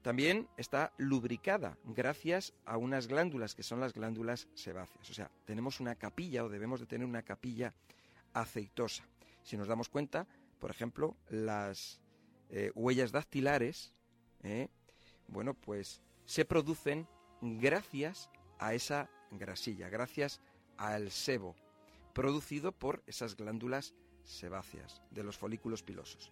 [0.01, 5.09] También está lubricada gracias a unas glándulas que son las glándulas sebáceas.
[5.09, 7.73] O sea, tenemos una capilla o debemos de tener una capilla
[8.33, 9.03] aceitosa.
[9.43, 10.27] Si nos damos cuenta,
[10.59, 12.01] por ejemplo, las
[12.49, 13.93] eh, huellas dactilares,
[14.41, 14.69] eh,
[15.27, 17.07] bueno, pues se producen
[17.41, 20.39] gracias a esa grasilla, gracias
[20.77, 21.55] al sebo
[22.13, 23.93] producido por esas glándulas
[24.23, 26.31] sebáceas de los folículos pilosos.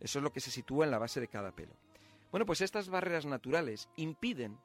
[0.00, 1.74] Eso es lo que se sitúa en la base de cada pelo.
[2.30, 4.58] Bueno, pues estas barreras naturales impiden,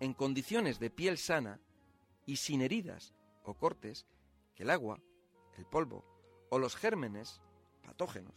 [0.00, 1.60] en condiciones de piel sana
[2.26, 4.06] y sin heridas o cortes,
[4.54, 5.00] que el agua,
[5.56, 6.04] el polvo
[6.50, 7.40] o los gérmenes
[7.82, 8.34] patógenos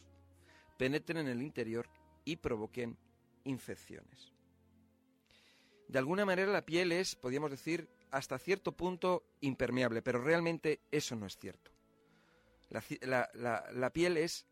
[0.77, 1.89] penetren en el interior
[2.25, 2.97] y provoquen
[3.43, 4.33] infecciones.
[5.87, 11.15] De alguna manera la piel es, podríamos decir, hasta cierto punto impermeable, pero realmente eso
[11.15, 11.71] no es cierto.
[12.69, 14.45] La, piel es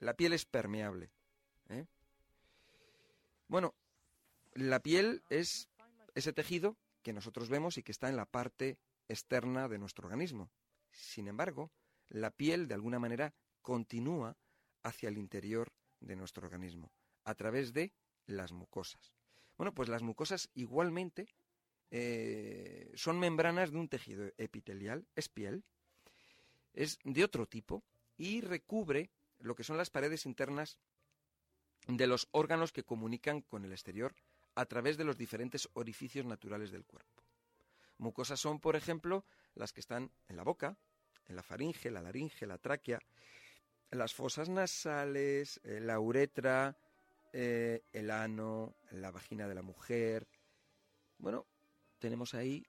[0.00, 1.10] la piel es permeable.
[1.70, 1.86] ¿eh?
[3.48, 3.74] Bueno,
[4.54, 5.68] la piel es
[6.14, 8.78] ese tejido que nosotros vemos y que está en la parte
[9.08, 10.50] externa de nuestro organismo.
[10.90, 11.70] Sin embargo,
[12.10, 13.32] la piel de alguna manera
[13.62, 14.36] continúa
[14.82, 16.92] hacia el interior de nuestro organismo,
[17.24, 17.92] a través de
[18.26, 19.17] las mucosas.
[19.58, 21.26] Bueno, pues las mucosas igualmente
[21.90, 25.64] eh, son membranas de un tejido epitelial, es piel,
[26.74, 27.82] es de otro tipo
[28.16, 29.10] y recubre
[29.40, 30.78] lo que son las paredes internas
[31.88, 34.14] de los órganos que comunican con el exterior
[34.54, 37.24] a través de los diferentes orificios naturales del cuerpo.
[37.98, 39.24] Mucosas son, por ejemplo,
[39.54, 40.76] las que están en la boca,
[41.26, 43.00] en la faringe, la laringe, la tráquea,
[43.90, 46.76] las fosas nasales, eh, la uretra,
[47.32, 50.26] eh, el ano, la vagina de la mujer.
[51.18, 51.46] Bueno,
[51.98, 52.64] tenemos ahí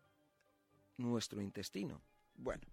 [0.98, 2.02] nuestro intestino.
[2.36, 2.64] Bueno,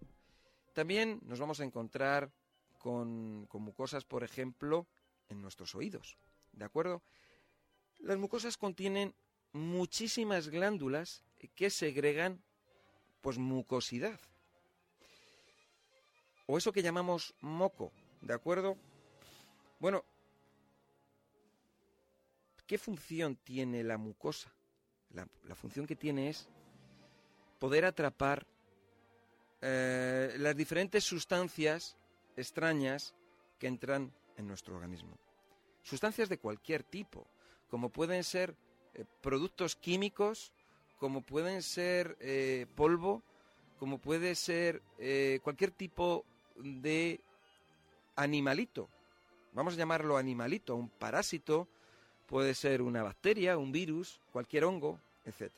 [0.73, 2.31] también nos vamos a encontrar
[2.79, 4.87] con, con mucosas, por ejemplo,
[5.29, 6.17] en nuestros oídos.
[6.51, 7.01] ¿De acuerdo?
[7.99, 9.13] Las mucosas contienen
[9.53, 11.23] muchísimas glándulas
[11.55, 12.41] que segregan
[13.21, 14.19] pues mucosidad.
[16.45, 17.91] O eso que llamamos moco,
[18.21, 18.77] ¿de acuerdo?
[19.79, 20.05] Bueno,
[22.67, 24.53] ¿qué función tiene la mucosa?
[25.11, 26.49] La, función que tiene es
[27.59, 28.45] poder atrapar
[29.61, 31.95] eh, las diferentes sustancias
[32.35, 33.15] extrañas
[33.57, 35.17] que entran en nuestro organismo
[35.81, 37.25] sustancias de cualquier tipo,
[37.69, 38.57] como pueden ser
[38.93, 40.51] eh, productos químicos,
[40.99, 43.23] como pueden ser eh, polvo,
[43.79, 44.81] como puede ser
[45.43, 46.25] cualquier tipo
[46.57, 47.21] de
[48.17, 48.89] animalito.
[49.53, 51.69] Vamos a llamarlo animalito, un parásito,
[52.27, 55.51] puede ser una bacteria, un virus, cualquier hongo, etc.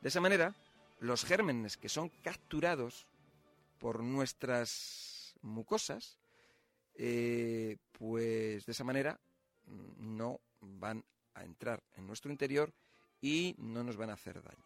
[0.00, 0.54] De esa manera,
[1.00, 3.06] los gérmenes que son capturados
[3.78, 6.16] por nuestras mucosas
[6.96, 9.18] eh, pues de esa manera
[9.66, 12.72] mm, no van a entrar en nuestro interior
[13.20, 14.64] y no nos van a hacer daño.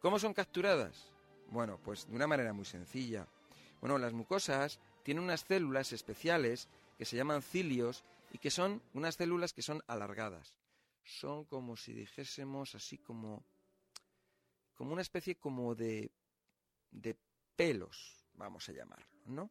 [0.00, 1.12] ¿Cómo son capturadas?
[1.50, 3.26] Bueno, pues de una manera muy sencilla.
[3.80, 8.04] Bueno, las mucosas tienen unas células especiales que se llaman cilios
[8.36, 10.54] y que son unas células que son alargadas.
[11.04, 13.46] Son como si dijésemos así como
[14.74, 16.10] como una especie como de
[16.90, 17.16] de
[17.56, 19.50] pelos, vamos a llamarlo, ¿no?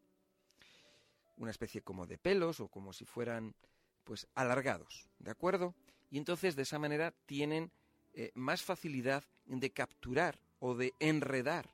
[1.38, 3.56] una especie como de pelos o como si fueran
[4.04, 5.74] pues alargados, ¿de acuerdo?
[6.12, 7.72] Y entonces de esa manera tienen
[8.14, 11.74] eh, más facilidad de capturar o de enredar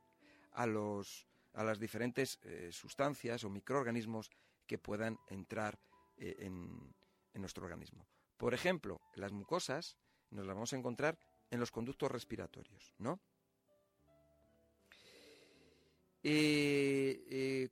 [0.54, 4.32] a los a las diferentes eh, sustancias o microorganismos
[4.66, 5.78] que puedan entrar
[6.16, 6.96] eh, en,
[7.34, 8.08] en nuestro organismo.
[8.38, 9.98] Por ejemplo, las mucosas
[10.30, 11.18] nos las vamos a encontrar
[11.50, 13.20] en los conductos respiratorios, ¿no?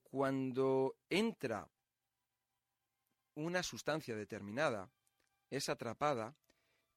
[0.10, 1.70] cuando entra
[3.36, 4.90] una sustancia determinada
[5.50, 6.36] es atrapada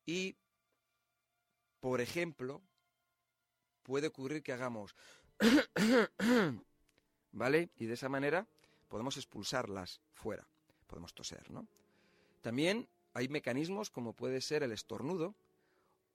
[0.06, 0.36] y,
[1.80, 2.62] por ejemplo,
[3.82, 4.96] puede ocurrir que hagamos
[7.32, 7.70] ¿Vale?
[7.76, 8.46] Y de esa manera
[8.88, 10.46] podemos expulsarlas fuera.
[10.86, 11.66] Podemos toser, ¿no?
[12.42, 15.34] También hay mecanismos como puede ser el estornudo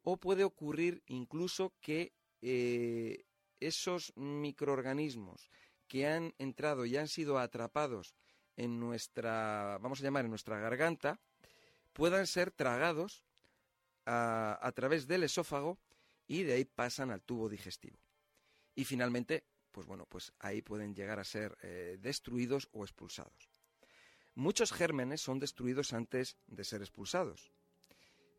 [0.04, 3.26] o puede ocurrir incluso que eh,
[3.60, 5.50] esos microorganismos
[5.88, 8.14] que han entrado y han sido atrapados
[8.56, 11.20] en nuestra, vamos a llamar, en nuestra garganta,
[11.94, 13.24] puedan ser tragados
[14.06, 15.78] a, través del esófago
[16.28, 17.98] y de ahí pasan al tubo digestivo.
[18.76, 23.50] Y finalmente, pues bueno, pues ahí pueden llegar a ser eh, destruidos o expulsados.
[24.38, 27.52] Muchos gérmenes son destruidos antes de ser expulsados,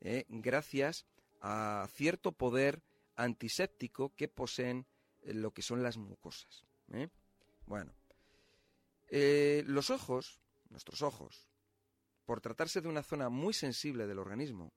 [0.01, 1.07] eh, gracias
[1.41, 2.85] a cierto poder
[3.17, 4.87] antiséptico que poseen
[5.23, 6.65] eh, lo que son las mucosas.
[7.67, 7.93] Bueno,
[9.11, 11.49] los ojos, nuestros ojos,
[12.25, 14.73] por tratarse de una zona muy sensible del organismo,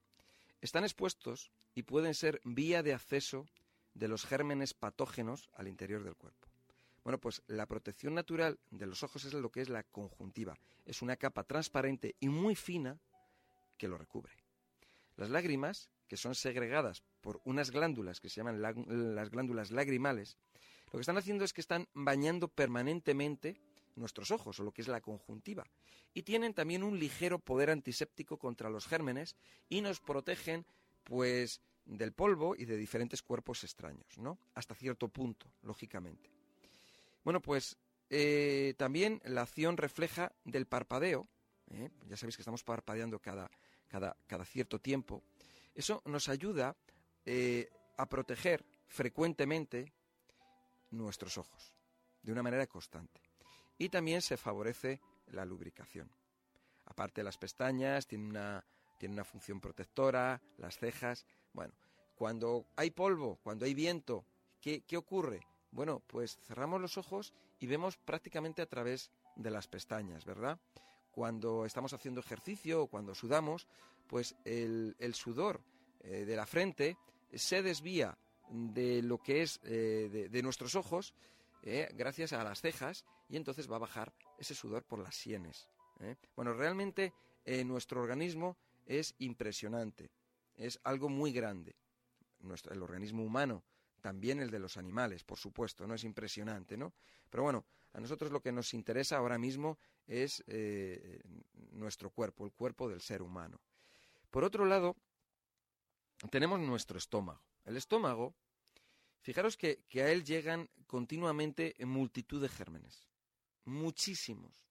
[0.59, 3.45] están expuestos y pueden ser vía de acceso
[3.93, 6.50] de los gérmenes patógenos al interior del cuerpo.
[7.03, 10.57] Bueno, pues la protección natural de los ojos es lo que es la conjuntiva.
[10.85, 12.99] Es una capa transparente y muy fina
[13.77, 14.33] que lo recubre.
[15.17, 20.37] Las lágrimas, que son segregadas por unas glándulas que se llaman las glándulas lagrimales,
[20.87, 23.59] lo que están haciendo es que están bañando permanentemente
[23.95, 25.65] nuestros ojos, o lo que es la conjuntiva.
[26.13, 29.35] Y tienen también un ligero poder antiséptico contra los gérmenes
[29.69, 30.65] y nos protegen,
[31.03, 34.37] pues, del polvo y de diferentes cuerpos extraños, ¿no?
[34.53, 36.40] Hasta cierto punto, lógicamente.
[37.23, 37.77] Bueno, pues
[38.09, 41.27] eh, también la acción refleja del parpadeo,
[41.69, 41.89] ¿eh?
[42.07, 43.49] ya sabéis que estamos parpadeando cada,
[43.87, 45.23] cada, cada cierto tiempo,
[45.73, 46.75] eso nos ayuda
[47.25, 49.93] eh, a proteger frecuentemente
[50.89, 51.73] nuestros ojos,
[52.21, 53.21] de una manera constante
[53.81, 56.07] y también se favorece la lubricación.
[56.85, 58.63] Aparte las pestañas, tiene una,
[58.99, 61.25] tiene una función protectora, las cejas.
[61.51, 61.73] Bueno,
[62.13, 64.23] cuando hay polvo, cuando hay viento,
[64.59, 65.47] ¿qué, ¿qué ocurre?
[65.71, 70.59] Bueno, pues cerramos los ojos y vemos prácticamente a través de las pestañas, ¿verdad?
[71.11, 73.67] Cuando estamos haciendo ejercicio o cuando sudamos,
[74.07, 75.61] pues el, sudor
[76.01, 76.97] eh, de la frente
[77.33, 78.17] se desvía
[78.49, 81.13] de lo que es eh, de, nuestros ojos
[81.63, 85.69] eh, gracias a las cejas y entonces va a bajar ese sudor por las sienes.
[86.35, 87.13] Bueno, realmente
[87.63, 88.57] nuestro organismo
[88.87, 90.09] es impresionante,
[90.55, 91.75] es algo muy grande.
[92.39, 93.63] Nuestro, el organismo humano,
[94.01, 96.93] también el de los animales, por supuesto, no es impresionante, ¿no?
[97.29, 101.21] Pero bueno, a nosotros lo que nos interesa ahora mismo es eh,
[101.71, 103.61] nuestro cuerpo, el cuerpo del ser humano.
[104.29, 104.97] Por otro lado,
[106.29, 107.41] tenemos nuestro estómago.
[107.63, 108.35] El estómago,
[109.21, 113.11] fijaros que, que a él llegan continuamente multitud de gérmenes
[113.65, 114.67] muchísimos.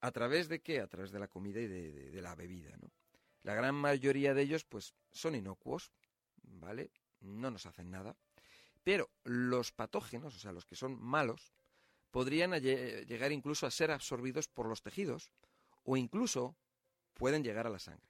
[0.00, 0.80] ¿A través de qué?
[0.80, 2.90] A través de la comida y de, la bebida, ¿no?
[3.42, 5.92] La gran mayoría de ellos, pues, son inocuos,
[6.42, 6.90] ¿vale?
[7.20, 8.16] No nos hacen nada.
[8.82, 11.52] Pero los patógenos, o sea, los que son malos,
[12.10, 15.30] podrían llegar incluso a ser absorbidos por los tejidos
[15.84, 16.56] o incluso
[17.14, 18.08] pueden llegar a la sangre.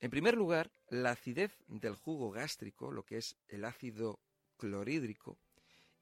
[0.00, 4.20] En primer lugar, la acidez del jugo gástrico, lo que es el ácido
[4.58, 5.38] clorhídrico,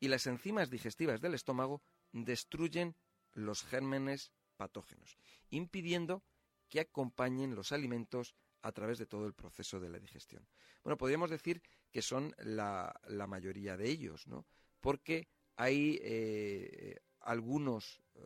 [0.00, 1.82] y las enzimas digestivas del estómago
[2.12, 2.96] destruyen
[3.32, 5.16] los gérmenes patógenos,
[5.50, 6.22] impidiendo
[6.68, 8.34] que acompañen los alimentos
[8.64, 10.42] a través de todo el proceso de la digestión.
[10.82, 11.62] Bueno, podríamos decir
[11.92, 14.46] que son la, mayoría de ellos, ¿no?
[14.80, 18.20] Porque hay eh, algunos eh,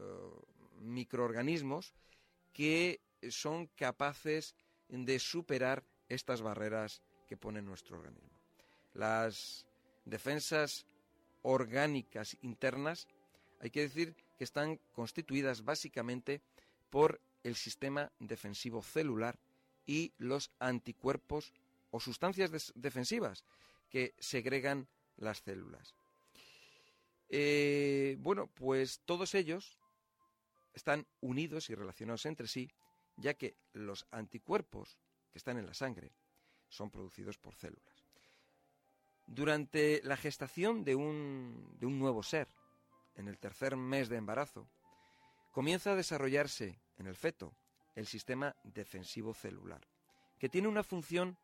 [0.81, 1.93] microorganismos
[2.53, 3.01] que
[3.31, 4.55] son capaces
[4.89, 8.39] de superar estas barreras que pone nuestro organismo.
[8.95, 9.67] Las
[10.05, 10.87] defensas
[11.43, 13.09] orgánicas internas
[13.61, 16.43] hay que decir que están constituidas básicamente
[16.91, 19.37] por el sistema defensivo celular
[19.89, 21.55] y los anticuerpos
[21.91, 23.45] o sustancias defensivas
[23.89, 24.87] que segregan
[25.17, 25.95] las células.
[27.31, 29.79] Eh, bueno, pues todos ellos
[30.75, 32.71] están unidos y relacionados entre sí,
[33.17, 34.99] ya que los anticuerpos
[35.33, 36.13] que están en la sangre
[36.69, 38.05] son producidos por células.
[39.27, 42.47] Durante la gestación de un, de un nuevo ser,
[43.17, 44.69] en el tercer mes de embarazo,
[45.51, 47.55] comienza a desarrollarse en el feto
[47.99, 49.81] el sistema defensivo celular,
[50.39, 51.37] que tiene una función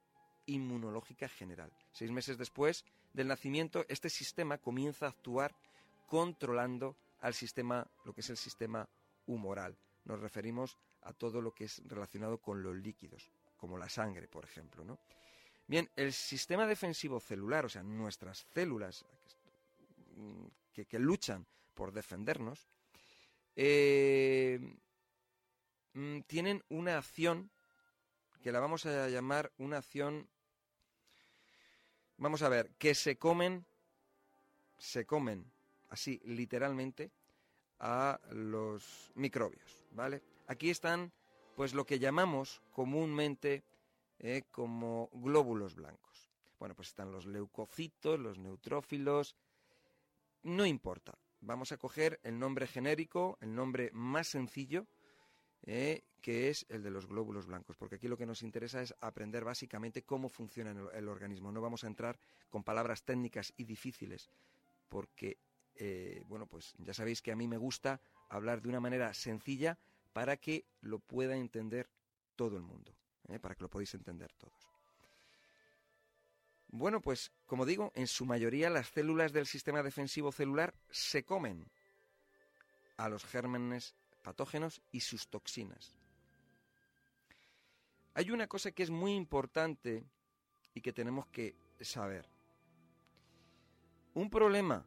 [0.46, 1.72] inmunológica general.
[1.90, 5.52] Seis meses después del nacimiento, este sistema comienza a actuar
[6.06, 8.88] controlando al sistema, lo que es el sistema
[9.26, 9.76] humoral.
[10.04, 14.44] Nos referimos a todo lo que es relacionado con los líquidos, como la sangre, por
[14.44, 14.84] ejemplo.
[14.84, 15.00] ¿no?
[15.66, 19.04] Bien, el sistema defensivo celular, o sea, nuestras células
[20.72, 21.44] que, que luchan
[21.74, 22.68] por defendernos,
[23.56, 24.60] eh,
[25.94, 27.50] mm, tienen una acción
[28.42, 30.28] que la vamos a llamar una acción,
[32.18, 33.66] vamos a ver, que se comen
[34.78, 35.50] se comen
[35.88, 37.10] así literalmente
[37.78, 40.22] a los microbios, ¿vale?
[40.46, 41.12] Aquí están
[41.56, 43.64] pues lo que llamamos comúnmente
[44.18, 46.30] eh, como glóbulos blancos.
[46.58, 49.36] Bueno, pues están los leucocitos, los neutrófilos,
[50.42, 51.18] no importa.
[51.40, 54.86] Vamos a coger el nombre genérico, el nombre más sencillo,
[55.66, 58.94] eh, que es el de los glóbulos blancos, porque aquí lo que nos interesa es
[59.00, 61.52] aprender básicamente cómo funciona el, organismo.
[61.52, 62.18] No vamos a entrar
[62.50, 64.30] con palabras técnicas y difíciles,
[64.88, 65.38] porque,
[65.74, 69.78] eh, bueno, pues ya sabéis que a mí me gusta hablar de una manera sencilla
[70.12, 71.88] para que lo pueda entender
[72.36, 72.94] todo el mundo,
[73.28, 73.38] ¿eh?
[73.38, 74.74] para que lo podáis entender todos.
[76.68, 81.70] Bueno, pues como digo, en su mayoría las células del sistema defensivo celular se comen
[82.96, 85.94] a los gérmenes patógenos y sus toxinas.
[88.14, 90.04] Hay una cosa que es muy importante
[90.72, 92.28] y que tenemos que saber.
[94.14, 94.84] Un problema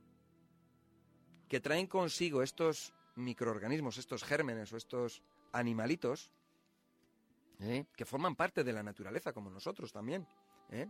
[1.47, 5.21] que traen consigo estos microorganismos, estos gérmenes o estos
[5.53, 6.31] animalitos,
[7.59, 7.85] ¿eh?
[7.95, 10.27] que forman parte de la naturaleza como nosotros también,
[10.71, 10.89] ¿eh?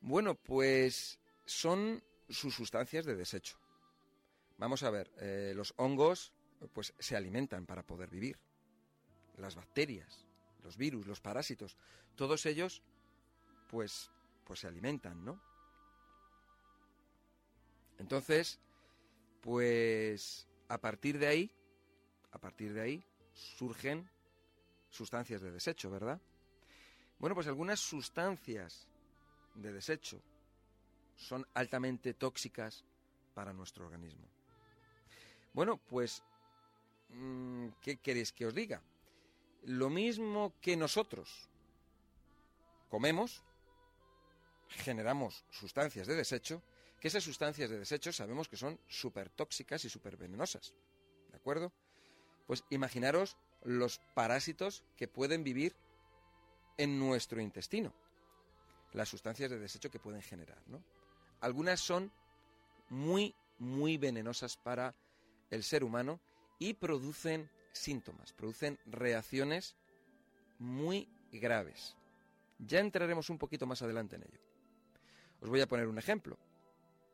[0.00, 3.58] Bueno, pues son sus sustancias de desecho.
[4.58, 6.34] Vamos a ver, eh, los hongos
[6.72, 8.38] pues se alimentan para poder vivir.
[9.36, 10.26] Las bacterias,
[10.62, 11.76] los virus, los parásitos,
[12.14, 12.82] todos ellos
[13.68, 14.10] pues
[14.44, 15.40] pues se alimentan, ¿no?
[17.98, 18.60] Entonces,
[19.40, 21.50] pues a partir de ahí,
[22.32, 24.08] a partir de ahí surgen
[24.90, 26.20] sustancias de desecho, ¿verdad?
[27.18, 28.86] Bueno, pues algunas sustancias
[29.54, 30.20] de desecho
[31.16, 32.84] son altamente tóxicas
[33.34, 34.28] para nuestro organismo.
[35.52, 36.22] Bueno, pues,
[37.80, 38.82] ¿qué queréis que os diga?
[39.64, 41.48] Lo mismo que nosotros
[42.88, 43.42] comemos,
[44.68, 46.62] generamos sustancias de desecho,
[47.00, 50.74] que esas sustancias de desecho sabemos que son súper tóxicas y súper venenosas.
[51.30, 51.72] ¿De acuerdo?
[52.46, 55.74] Pues imaginaros los parásitos que pueden vivir
[56.76, 57.94] en nuestro intestino
[58.94, 60.58] las sustancias de desecho que pueden generar.
[60.66, 60.82] ¿no?
[61.40, 62.10] Algunas son
[62.88, 64.94] muy, muy venenosas para
[65.50, 66.20] el ser humano
[66.58, 69.76] y producen síntomas, producen reacciones
[70.58, 71.96] muy graves.
[72.58, 74.40] Ya entraremos un poquito más adelante en ello.
[75.40, 76.38] Os voy a poner un ejemplo.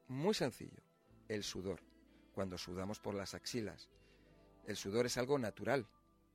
[0.08, 0.82] Muy sencillo.
[1.28, 1.80] El sudor.
[2.34, 3.88] Cuando sudamos por las axilas.
[4.66, 5.88] El sudor es algo natural,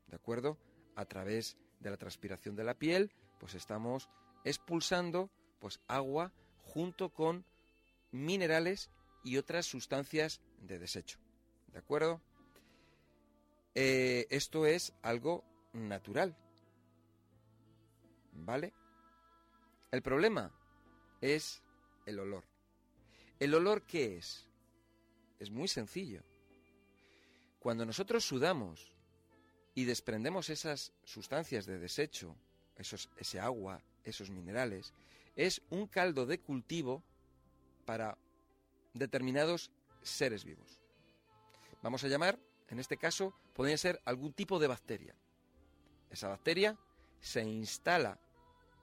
[0.07, 0.57] ¿de acuerdo?
[0.95, 4.09] A través de la transpiración de la piel, pues estamos
[4.43, 5.29] expulsando
[5.59, 6.33] pues agua
[6.63, 7.45] junto con
[8.11, 8.89] minerales
[9.23, 11.19] y otras sustancias de desecho.
[11.67, 12.21] ¿De acuerdo?
[13.75, 15.43] Eh, esto es algo
[15.73, 16.35] natural.
[18.31, 18.73] ¿Vale?
[19.91, 20.51] El problema
[21.21, 21.61] es
[22.05, 22.45] el olor.
[23.39, 24.47] ¿El olor qué es?
[25.39, 26.23] Es muy sencillo.
[27.59, 28.93] Cuando nosotros sudamos
[29.73, 32.35] y desprendemos esas sustancias de desecho,
[32.77, 34.93] esos, ese agua, esos minerales,
[35.35, 37.03] es un caldo de cultivo
[37.85, 38.17] para
[38.93, 39.71] determinados
[40.01, 40.79] seres vivos.
[41.81, 42.39] Vamos a llamar,
[42.69, 45.15] en este caso, podría ser algún tipo de bacteria.
[46.09, 46.77] Esa bacteria
[47.19, 48.19] se instala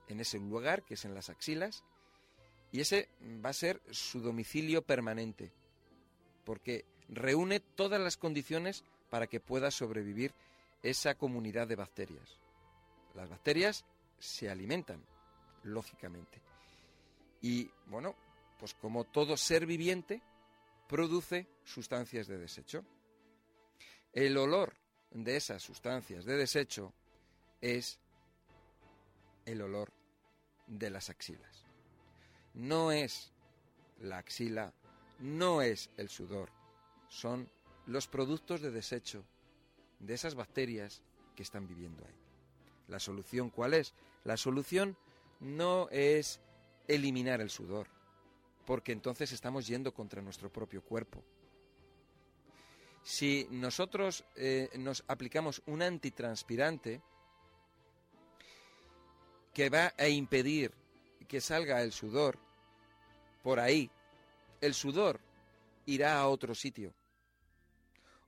[0.07, 1.83] en ese lugar, que es en las axilas,
[2.71, 3.09] y ese
[3.43, 5.51] va a ser su domicilio permanente,
[6.43, 10.33] porque reúne todas las condiciones para que pueda sobrevivir
[10.81, 12.39] esa comunidad de bacterias.
[13.13, 13.85] Las bacterias
[14.19, 15.03] se alimentan,
[15.63, 16.41] lógicamente.
[17.41, 18.15] Y bueno,
[18.59, 20.21] pues como todo ser viviente,
[20.87, 22.83] produce sustancias de desecho.
[24.13, 24.75] El olor
[25.09, 26.93] de esas sustancias de desecho
[27.61, 27.99] es
[29.45, 29.91] el olor
[30.67, 31.65] de las axilas.
[32.53, 33.31] No es
[33.99, 34.71] la axila,
[35.17, 36.49] no es el sudor,
[37.09, 37.49] son
[37.87, 39.25] los productos de desecho
[39.99, 41.01] de esas bacterias
[41.35, 42.19] que están viviendo ahí.
[42.89, 43.95] ¿La solución cuál es?
[44.25, 44.95] La solución
[45.39, 46.39] no es
[46.87, 47.87] eliminar el sudor,
[48.65, 51.23] porque entonces estamos yendo contra nuestro propio cuerpo.
[53.03, 57.01] Si nosotros eh, nos aplicamos un antitranspirante
[59.53, 60.71] que va a impedir
[61.27, 62.39] que salga el sudor
[63.43, 63.91] por ahí,
[64.61, 65.19] el sudor
[65.85, 66.93] irá a otro sitio.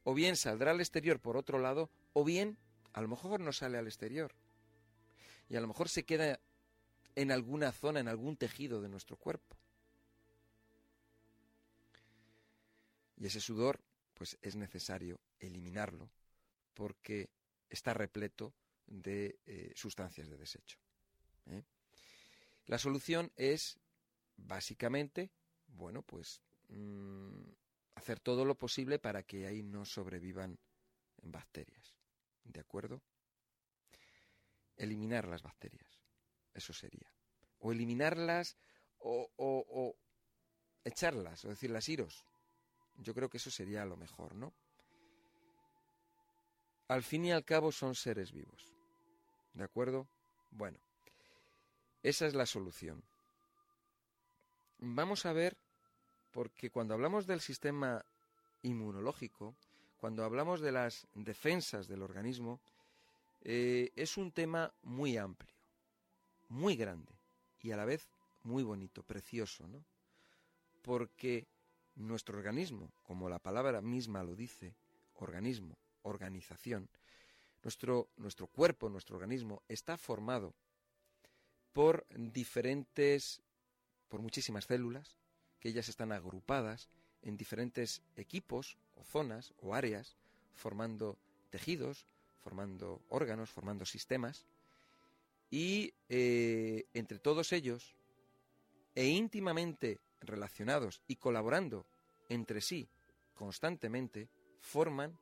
[0.03, 2.57] O bien saldrá al exterior por otro lado, o bien
[2.93, 4.33] a lo mejor no sale al exterior.
[5.49, 6.39] Y a lo mejor se queda
[7.15, 9.55] en alguna zona, en algún tejido de nuestro cuerpo.
[13.17, 13.79] Y ese sudor,
[14.15, 16.09] pues es necesario eliminarlo
[16.73, 17.29] porque
[17.69, 18.55] está repleto
[18.87, 20.79] de eh, sustancias de desecho.
[21.47, 21.63] ¿eh?
[22.65, 23.77] La solución es,
[24.37, 25.29] básicamente,
[25.67, 27.43] bueno, pues mm,
[27.95, 30.57] hacer todo lo posible para que ahí no sobrevivan
[31.21, 31.97] bacterias.
[32.43, 33.01] ¿De acuerdo?
[34.77, 36.01] Eliminar las bacterias.
[36.53, 37.11] Eso sería.
[37.59, 38.57] O eliminarlas
[38.99, 39.95] o, o, o
[40.83, 42.25] echarlas, o decirlas iros.
[42.97, 44.53] Yo creo que eso sería lo mejor, ¿no?
[46.87, 48.73] Al fin y al cabo son seres vivos.
[49.53, 50.07] ¿De acuerdo?
[50.51, 50.77] Bueno,
[52.03, 53.03] esa es la solución.
[54.77, 55.57] Vamos a ver,
[56.31, 58.05] porque cuando hablamos del sistema
[58.61, 59.55] inmunológico,
[59.97, 62.59] cuando hablamos de las defensas del organismo,
[63.41, 65.53] eh, es un tema muy amplio,
[66.49, 67.13] muy grande
[67.61, 68.07] y a la vez
[68.43, 69.83] muy bonito, precioso, ¿no?
[70.83, 71.47] Porque
[71.95, 74.75] nuestro organismo, como la palabra misma lo dice,
[75.15, 76.89] organismo, organización,
[77.63, 80.53] nuestro, nuestro cuerpo, nuestro organismo, está formado
[81.73, 83.41] por diferentes,
[84.07, 85.17] por muchísimas células,
[85.59, 86.89] que ellas están agrupadas
[87.21, 90.15] en diferentes equipos o zonas o áreas,
[90.53, 91.17] formando
[91.49, 92.05] tejidos,
[92.43, 94.45] formando órganos, formando sistemas,
[95.49, 97.95] y eh, entre todos ellos,
[98.93, 101.85] e íntimamente relacionados y colaborando
[102.29, 102.87] entre sí
[103.35, 104.29] constantemente,
[104.59, 105.17] forman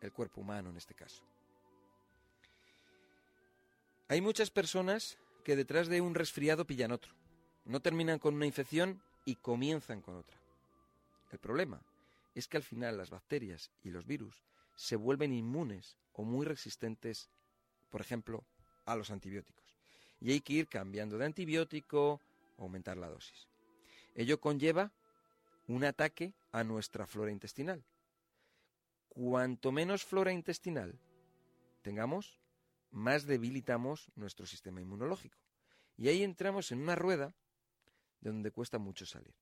[0.00, 1.24] el cuerpo humano en este caso.
[4.08, 7.12] Hay muchas personas que detrás de un resfriado pillan otro.
[7.64, 10.36] No terminan con una infección y comienzan con otra.
[11.30, 11.80] El problema
[12.34, 14.42] es que al final las bacterias y los virus
[14.76, 17.30] se vuelven inmunes o muy resistentes,
[17.88, 18.44] por ejemplo,
[18.84, 19.76] a los antibióticos.
[20.20, 22.20] Y hay que ir cambiando de antibiótico
[22.64, 23.48] aumentar la dosis.
[24.14, 24.92] Ello conlleva
[25.66, 27.84] un ataque a nuestra flora intestinal.
[29.08, 30.98] Cuanto menos flora intestinal
[31.82, 32.38] tengamos,
[32.90, 35.38] más debilitamos nuestro sistema inmunológico.
[35.96, 37.34] Y ahí entramos en una rueda
[38.20, 39.34] de donde cuesta mucho salir.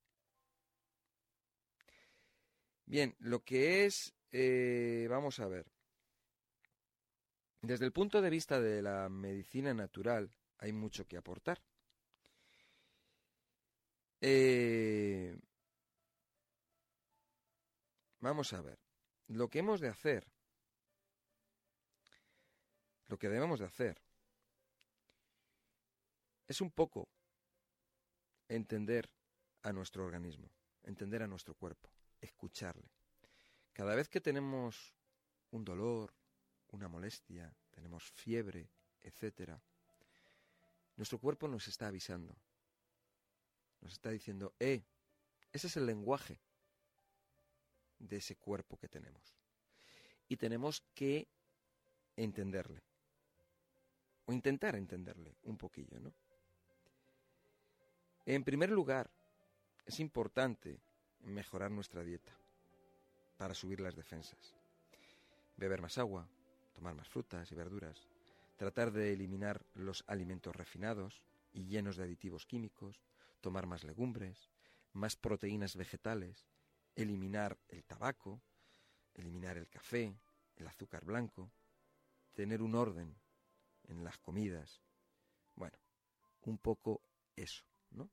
[2.87, 5.67] Bien, lo que es, eh, vamos a ver,
[7.61, 11.61] desde el punto de vista de la medicina natural hay mucho que aportar.
[14.21, 15.39] Eh,
[18.21, 18.79] vamos a ver,
[19.29, 20.27] lo que hemos de hacer,
[23.07, 24.03] lo que debemos de hacer,
[26.49, 27.09] es un poco
[28.49, 29.09] entender
[29.63, 30.51] a nuestro organismo,
[30.83, 31.91] entender a nuestro cuerpo,
[32.21, 32.91] escucharle.
[33.73, 34.97] Cada vez que tenemos
[35.53, 36.13] un dolor,
[36.73, 38.69] una molestia, tenemos fiebre,
[39.01, 39.63] etcétera,
[40.97, 42.37] nuestro cuerpo nos está avisando.
[43.81, 44.83] Nos está diciendo, eh,
[45.53, 46.39] ese es el lenguaje
[47.99, 49.23] de ese cuerpo que tenemos.
[50.29, 51.27] Y tenemos que
[52.17, 52.83] entenderle.
[54.27, 56.13] O intentar entenderle un poquillo, ¿no?
[58.27, 59.11] En primer lugar,
[59.87, 60.79] es importante
[61.21, 62.37] mejorar nuestra dieta
[63.39, 64.55] para subir las defensas.
[65.57, 66.29] Beber más agua,
[66.75, 68.07] tomar más frutas y verduras,
[68.59, 71.23] tratar de eliminar los alimentos refinados
[71.55, 73.01] y llenos de aditivos químicos,
[73.41, 74.51] tomar más legumbres,
[74.93, 76.49] más proteínas vegetales,
[76.95, 78.43] eliminar el tabaco,
[79.15, 80.17] eliminar el café,
[80.57, 81.53] el azúcar blanco,
[82.35, 83.17] tener un orden
[83.85, 84.83] en las comidas.
[85.55, 85.79] Bueno,
[86.43, 87.03] un poco
[87.37, 88.11] eso, ¿no?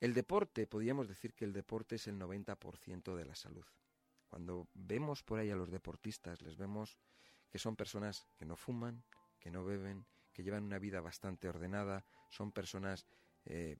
[0.00, 3.66] El deporte, podríamos decir que el deporte es el 90% de la salud.
[4.28, 6.98] Cuando vemos por ahí a los deportistas, les vemos
[7.50, 9.02] que son personas que no fuman,
[9.40, 13.06] que no beben, que llevan una vida bastante ordenada, son personas,
[13.48, 13.78] eh,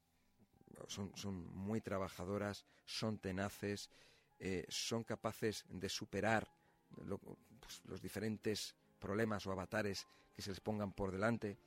[0.86, 3.90] son, muy trabajadoras, son tenaces,
[4.38, 6.48] eh, son capaces de superar
[6.88, 11.58] pues, los diferentes problemas o avatares que se les pongan por delante.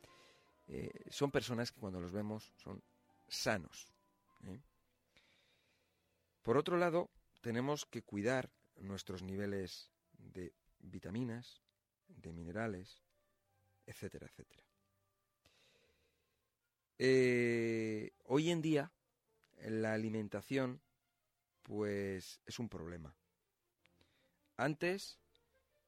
[0.67, 2.81] Eh, son personas que cuando los vemos son
[3.27, 3.87] sanos.
[6.41, 7.11] Por otro lado,
[7.41, 11.61] tenemos que cuidar nuestros niveles de vitaminas,
[12.07, 13.03] de minerales,
[13.85, 14.70] etcétera, etcétera.
[17.03, 18.91] Eh, hoy en día
[19.65, 20.79] la alimentación
[21.63, 23.15] pues es un problema.
[24.55, 25.17] Antes,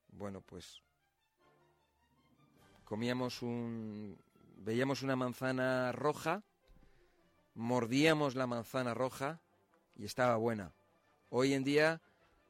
[0.07, 0.81] bueno, pues
[2.83, 4.17] comíamos un
[4.57, 6.41] veíamos una manzana roja,
[7.53, 9.39] mordíamos la manzana roja
[9.95, 10.73] y estaba buena.
[11.29, 12.01] Hoy en día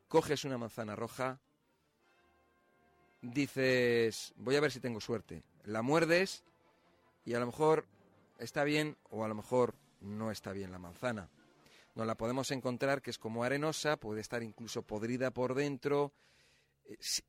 [0.08, 1.42] coges una manzana roja,
[3.22, 5.44] dices, voy a ver si tengo suerte.
[5.66, 6.46] La muerdes
[7.26, 7.88] y a lo mejor
[8.44, 11.30] está bien o a lo mejor no está bien la manzana.
[11.96, 16.14] No la podemos encontrar que es como arenosa, puede estar incluso podrida por dentro,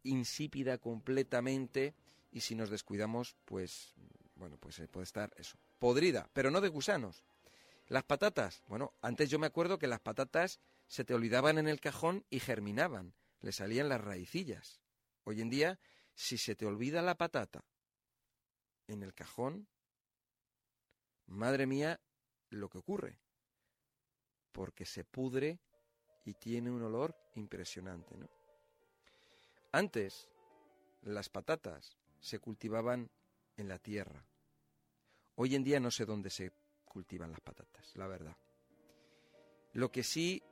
[0.03, 1.95] insípida completamente
[2.33, 3.95] y si nos descuidamos, pues
[4.37, 7.25] bueno, pues puede estar eso, podrida, pero no de gusanos.
[7.87, 11.81] Las patatas, bueno, antes yo me acuerdo que las patatas se te olvidaban en el
[11.81, 14.81] cajón y germinaban, le salían las raicillas.
[15.25, 15.79] Hoy en día,
[16.15, 17.65] si se te olvida la patata
[18.89, 19.69] en el cajón,
[21.27, 22.01] madre mía,
[22.51, 23.19] lo que ocurre,
[24.53, 25.61] porque se pudre
[26.25, 28.29] y tiene un olor impresionante, ¿no?
[29.73, 30.29] Antes,
[31.03, 33.11] las patatas se cultivaban
[33.57, 34.25] en la tierra.
[35.35, 36.53] Hoy en día no sé dónde se
[36.85, 38.37] cultivan las patatas, la verdad.
[39.73, 40.43] Lo que sí,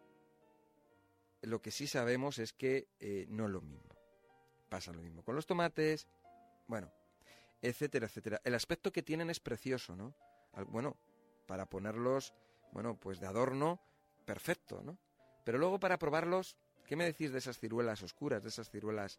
[1.43, 3.95] lo que sí sabemos es que eh, no es lo mismo.
[4.69, 6.09] Pasa lo mismo con los tomates,
[6.67, 6.93] bueno,
[7.61, 8.41] etcétera, etcétera.
[8.43, 10.15] El aspecto que tienen es precioso, ¿no?
[10.69, 10.97] Bueno,
[11.47, 12.35] para ponerlos,
[12.73, 13.81] bueno, pues de adorno,
[14.25, 14.99] perfecto, ¿no?
[15.45, 16.57] Pero luego para probarlos,
[16.87, 19.19] ¿qué me decís de esas ciruelas oscuras, de esas ciruelas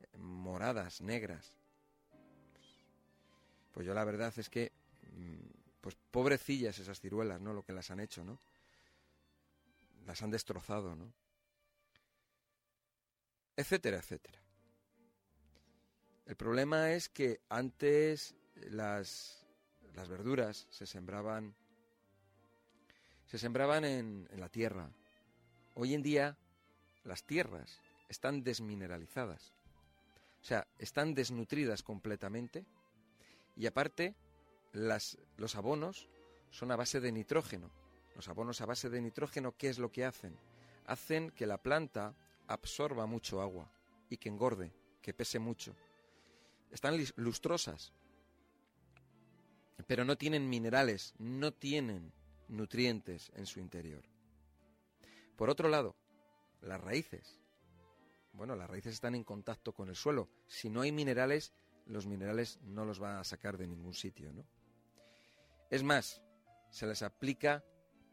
[0.00, 1.56] eh, moradas, negras?
[3.72, 4.72] Pues yo la verdad es que,
[5.12, 7.52] mm, pues pobrecillas esas ciruelas, ¿no?
[7.52, 8.38] Lo que las han hecho, ¿no?
[10.06, 11.12] Las han destrozado, ¿no?
[13.56, 14.40] Etcétera, etcétera.
[16.26, 19.47] El problema es que antes las,
[19.98, 21.56] las verduras se sembraban
[23.26, 24.88] se sembraban en, la tierra.
[25.74, 26.38] Hoy en día
[27.02, 29.52] las tierras están desmineralizadas.
[30.40, 32.64] O sea, están desnutridas completamente
[33.56, 34.14] y aparte
[34.72, 36.08] las, los abonos
[36.50, 37.68] son a base de nitrógeno.
[38.14, 40.38] Los abonos a base de nitrógeno, ¿qué es lo que hacen?
[40.86, 42.14] Hacen que la planta
[42.46, 43.68] absorba mucho agua
[44.08, 44.72] y que engorde,
[45.02, 45.74] que pese mucho.
[46.70, 47.92] Están lustrosas,
[49.86, 52.12] pero no tienen minerales, no tienen
[52.48, 54.04] nutrientes en su interior.
[55.36, 55.94] Por otro lado,
[56.60, 57.40] las raíces.
[58.32, 60.28] Bueno, las raíces están en contacto con el suelo.
[60.46, 61.52] Si no hay minerales,
[61.86, 64.44] los minerales no los van a sacar de ningún sitio, ¿no?
[65.70, 66.22] Es más,
[66.70, 67.64] se les aplica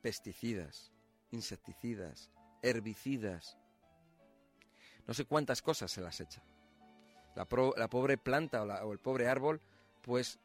[0.01, 0.91] pesticidas,
[1.31, 2.31] insecticidas,
[2.61, 3.57] herbicidas.
[5.07, 6.43] No sé cuántas cosas se las echa.
[7.35, 9.61] La, pobre planta o el pobre árbol,
[10.01, 10.39] pues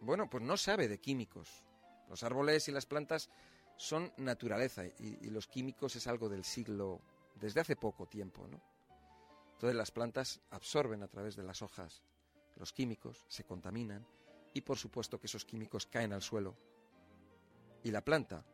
[0.00, 1.64] bueno, pues no sabe de químicos.
[2.08, 3.30] Los árboles y las plantas
[3.76, 7.00] son naturaleza y, los químicos es algo del siglo,
[7.34, 8.60] desde hace poco tiempo, ¿no?
[9.52, 12.02] Entonces las plantas absorben a través de las hojas
[12.56, 14.06] los químicos, se contaminan
[14.52, 16.56] y por supuesto que esos químicos caen al suelo
[17.84, 18.44] y la planta,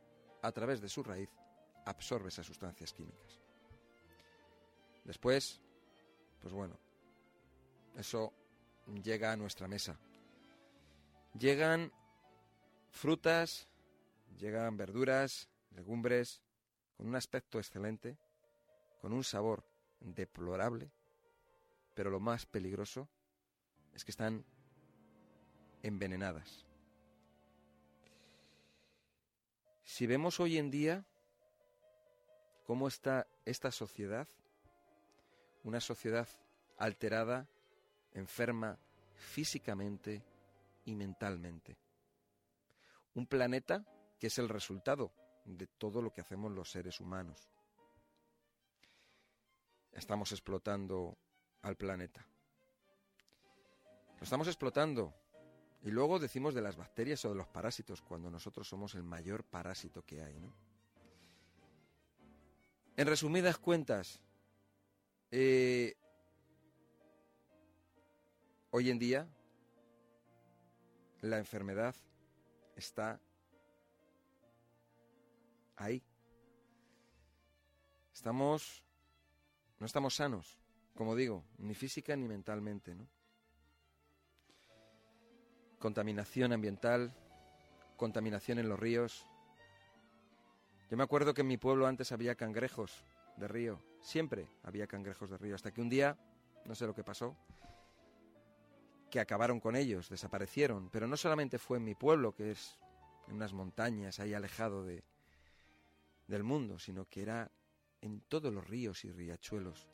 [0.42, 1.30] a través de su raíz,
[1.86, 3.40] absorbe esas sustancias químicas.
[5.04, 5.60] Después,
[6.40, 6.78] pues bueno,
[7.96, 8.32] eso
[9.02, 9.98] llega a nuestra mesa
[11.38, 11.92] Llegan
[12.90, 13.68] frutas,
[14.38, 16.42] llegan verduras, legumbres,
[16.96, 18.16] con un aspecto excelente,
[19.00, 19.64] con un sabor
[20.00, 20.90] deplorable,
[21.94, 23.08] pero lo más peligroso
[23.94, 24.44] es que están
[25.82, 26.64] envenenadas.
[29.82, 31.04] Si vemos hoy en día
[32.64, 34.28] cómo está esta sociedad,
[35.62, 36.28] una sociedad
[36.78, 37.48] alterada,
[38.12, 38.78] enferma
[39.14, 40.22] físicamente,
[40.84, 41.76] y mentalmente.
[43.14, 43.84] Un planeta
[44.18, 45.12] que es el resultado
[45.44, 47.48] de todo lo que hacemos los seres humanos.
[49.92, 51.16] Estamos explotando
[51.62, 52.26] al planeta.
[54.18, 55.14] Lo estamos explotando.
[55.82, 59.44] Y luego decimos de las bacterias o de los parásitos, cuando nosotros somos el mayor
[59.44, 60.34] parásito que hay.
[62.96, 64.20] En resumidas cuentas,
[65.30, 65.94] eh,
[68.70, 69.28] hoy en día
[71.24, 71.94] la enfermedad
[72.76, 73.18] está
[75.76, 76.02] ahí.
[78.12, 78.84] Estamos,
[79.78, 80.58] no estamos sanos,
[80.94, 83.08] como digo, ni física ni mentalmente, ¿no?
[85.78, 87.14] Contaminación ambiental,
[87.96, 89.26] contaminación en los ríos.
[90.90, 93.04] Yo me acuerdo que en mi pueblo antes había cangrejos
[93.38, 96.18] de río, siempre había cangrejos de río, hasta que un día,
[96.66, 97.36] no sé lo que pasó,
[99.14, 100.90] que acabaron con ellos, desaparecieron.
[100.90, 102.76] Pero no solamente fue en mi pueblo, que es
[103.28, 105.04] en unas montañas ahí alejado de,
[106.26, 107.48] del mundo, sino que era
[108.00, 109.86] en todos los ríos y riachuelos.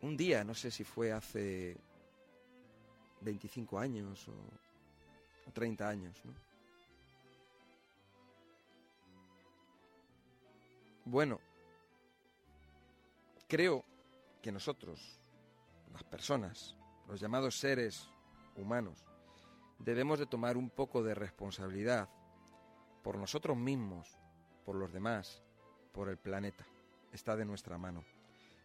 [0.00, 1.76] Un día, no sé si fue hace
[3.20, 4.32] 25 años o,
[5.48, 6.34] o 30 años, ¿no?
[11.04, 11.38] Bueno,
[13.46, 13.84] creo
[14.42, 15.20] que nosotros,
[15.92, 16.76] las personas,
[17.08, 18.10] los llamados seres
[18.56, 19.06] humanos,
[19.78, 22.08] debemos de tomar un poco de responsabilidad
[23.02, 24.18] por nosotros mismos,
[24.64, 25.42] por los demás,
[25.92, 26.66] por el planeta.
[27.12, 28.04] Está de nuestra mano.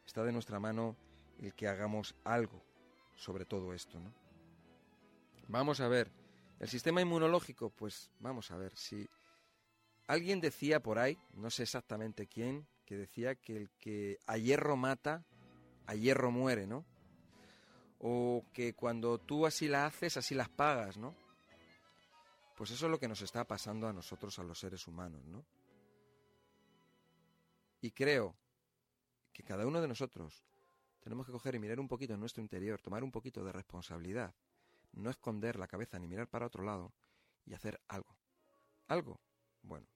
[0.05, 0.95] Está de nuestra mano
[1.39, 2.61] el que hagamos algo
[3.17, 4.13] sobre todo esto, ¿no?
[5.47, 6.11] Vamos a ver.
[6.59, 8.75] El sistema inmunológico, pues vamos a ver.
[8.75, 9.07] Si
[10.07, 14.77] alguien decía por ahí, no sé exactamente quién, que decía que el que a hierro
[14.77, 15.25] mata,
[15.87, 16.85] a hierro muere, ¿no?
[17.99, 21.15] O que cuando tú así la haces, así las pagas, ¿no?
[22.55, 25.43] Pues eso es lo que nos está pasando a nosotros, a los seres humanos, ¿no?
[27.81, 28.35] Y creo
[29.31, 30.43] que cada uno de nosotros
[30.99, 34.33] tenemos que coger y mirar un poquito en nuestro interior, tomar un poquito de responsabilidad,
[34.93, 36.91] no esconder la cabeza ni mirar para otro lado
[37.45, 38.15] y hacer algo.
[38.87, 39.19] Algo.
[39.61, 39.87] Bueno.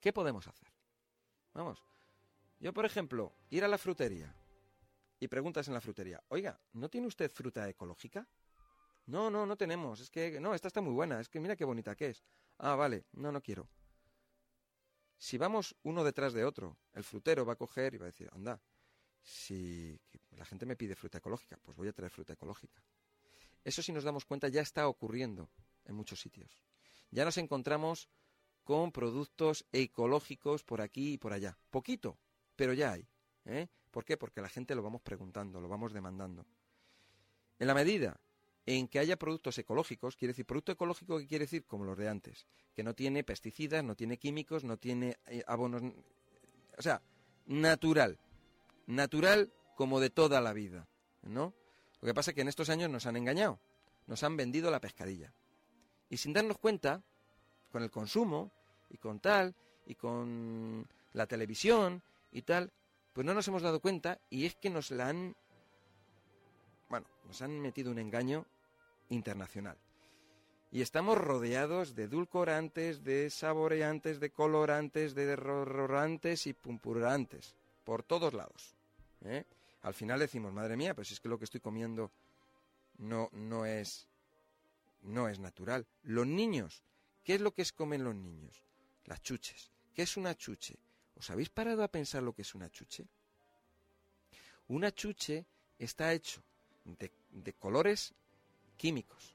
[0.00, 0.68] ¿Qué podemos hacer?
[1.54, 1.82] Vamos.
[2.60, 4.34] Yo, por ejemplo, ir a la frutería
[5.20, 8.28] y preguntas en la frutería, oiga, ¿no tiene usted fruta ecológica?
[9.06, 10.00] No, no, no tenemos.
[10.00, 11.20] Es que, no, esta está muy buena.
[11.20, 12.24] Es que mira qué bonita que es.
[12.58, 13.04] Ah, vale.
[13.12, 13.68] No, no quiero.
[15.18, 18.28] Si vamos uno detrás de otro, el frutero va a coger y va a decir,
[18.32, 18.60] anda,
[19.22, 19.98] si
[20.32, 22.82] la gente me pide fruta ecológica, pues voy a traer fruta ecológica.
[23.62, 25.50] Eso si nos damos cuenta ya está ocurriendo
[25.84, 26.60] en muchos sitios.
[27.10, 28.08] Ya nos encontramos
[28.64, 31.58] con productos ecológicos por aquí y por allá.
[31.70, 32.18] Poquito,
[32.56, 33.08] pero ya hay.
[33.44, 33.68] ¿eh?
[33.94, 34.16] ¿Por qué?
[34.16, 36.44] Porque la gente lo vamos preguntando, lo vamos demandando.
[37.60, 38.18] En la medida
[38.66, 42.08] en que haya productos ecológicos, quiere decir, producto ecológico que quiere decir como los de
[42.08, 42.44] antes,
[42.74, 45.80] que no tiene pesticidas, no tiene químicos, no tiene eh, abonos,
[46.76, 47.02] o sea,
[47.46, 48.18] natural,
[48.88, 50.88] natural como de toda la vida,
[51.22, 51.54] ¿no?
[52.00, 53.60] Lo que pasa es que en estos años nos han engañado,
[54.08, 55.32] nos han vendido la pescadilla.
[56.10, 57.04] Y sin darnos cuenta,
[57.70, 58.50] con el consumo
[58.90, 59.54] y con tal,
[59.86, 62.02] y con la televisión
[62.32, 62.72] y tal,
[63.14, 65.34] pues no nos hemos dado cuenta y es que nos la han,
[66.90, 68.44] bueno, nos han metido un engaño
[69.08, 69.78] internacional.
[70.70, 77.54] Y estamos rodeados de dulcorantes, de saboreantes, de colorantes, de rorantes y pumpurantes,
[77.84, 78.74] por todos lados.
[79.24, 79.44] ¿eh?
[79.82, 82.10] Al final decimos, madre mía, pues es que lo que estoy comiendo
[82.98, 84.08] no, no es
[85.04, 85.86] no es natural.
[86.02, 86.82] Los niños,
[87.22, 88.64] ¿qué es lo que comen los niños?
[89.04, 89.70] Las chuches.
[89.94, 90.76] ¿Qué es una chuche?
[91.24, 93.08] ¿Os habéis parado a pensar lo que es una chuche?
[94.68, 95.46] Una chuche
[95.78, 96.42] está hecho
[96.84, 98.12] de, de colores
[98.76, 99.34] químicos,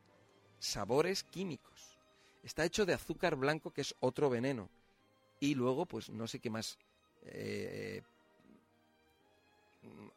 [0.60, 1.98] sabores químicos.
[2.44, 4.70] Está hecho de azúcar blanco, que es otro veneno.
[5.40, 6.78] Y luego, pues no sé qué más.
[7.24, 8.04] Eh,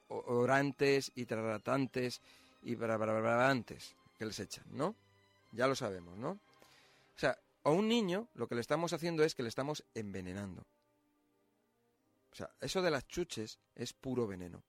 [0.09, 2.21] orantes y tratantes
[2.65, 4.95] y brabrabantes que les echan, ¿no?
[5.53, 6.33] Ya lo sabemos, ¿no?
[6.33, 10.67] O sea, a un niño lo que le estamos haciendo es que le estamos envenenando.
[12.33, 14.65] O sea, eso de las chuches es puro veneno.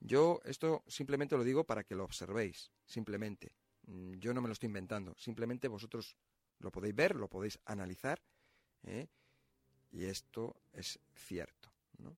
[0.00, 3.56] Yo esto simplemente lo digo para que lo observéis, simplemente.
[3.86, 6.16] Mm, yo no me lo estoy inventando, simplemente vosotros
[6.58, 8.22] lo podéis ver, lo podéis analizar,
[8.82, 9.08] ¿eh?
[9.90, 11.70] y esto es cierto.
[11.98, 12.16] ¿no?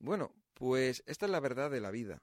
[0.00, 2.22] Bueno, pues esta es la verdad de la vida.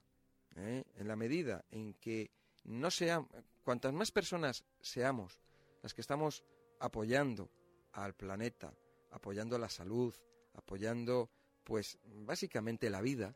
[0.56, 0.84] ¿eh?
[0.96, 2.30] En la medida en que
[2.64, 3.30] no seamos,
[3.62, 5.40] cuantas más personas seamos
[5.82, 6.44] las que estamos
[6.78, 7.50] apoyando
[7.92, 8.74] al planeta,
[9.10, 10.14] apoyando la salud,
[10.54, 11.30] apoyando,
[11.64, 13.34] pues, básicamente la vida,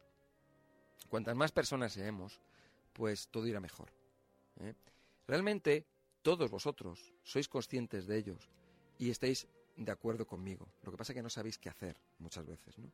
[1.09, 2.41] cuantas más personas seamos,
[2.93, 3.93] pues todo irá mejor.
[4.61, 4.75] ¿eh?
[5.27, 5.87] Realmente
[6.23, 8.51] todos vosotros sois conscientes de ellos
[8.99, 10.69] y estáis de acuerdo conmigo.
[10.83, 12.91] Lo que pasa es que no sabéis qué hacer muchas veces, ¿no?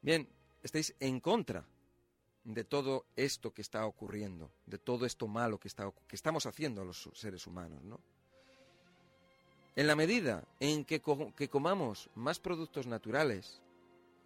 [0.00, 0.28] Bien,
[0.62, 1.66] estáis en contra
[2.44, 6.84] de todo esto que está ocurriendo, de todo esto malo que, está, que estamos haciendo
[6.84, 8.00] los seres humanos, ¿no?
[9.76, 11.00] En la medida en que,
[11.36, 13.62] que comamos más productos naturales,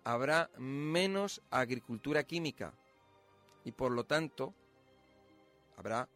[0.02, 2.74] habrá menos agricultura química
[3.64, 4.54] y por lo tanto
[5.76, 6.08] habrá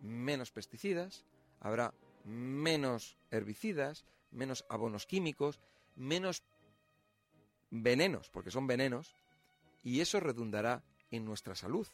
[0.00, 1.24] menos pesticidas,
[1.60, 5.60] habrá menos herbicidas, menos abonos químicos,
[5.96, 6.42] menos
[7.70, 9.14] venenos, porque son venenos,
[9.82, 11.86] y eso redundará en nuestra salud,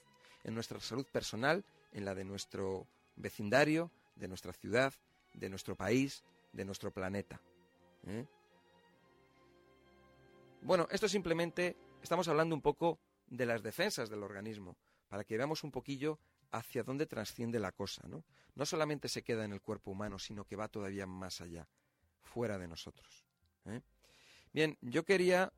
[0.45, 2.87] en nuestra salud personal, en la de nuestro
[3.17, 4.95] vecindario, de nuestra ciudad,
[5.35, 7.41] de nuestro país, de nuestro planeta.
[8.07, 8.27] ¿eh?
[10.63, 14.77] Bueno, esto simplemente estamos hablando un poco de las defensas del organismo,
[15.09, 16.19] para que veamos un poquillo
[16.53, 18.25] hacia dónde trasciende la cosa, ¿no?
[18.57, 21.69] No solamente se queda en el cuerpo humano, sino que va todavía más allá,
[22.23, 23.25] fuera de nosotros.
[23.67, 23.81] ¿eh?
[24.53, 25.53] Bien, yo quería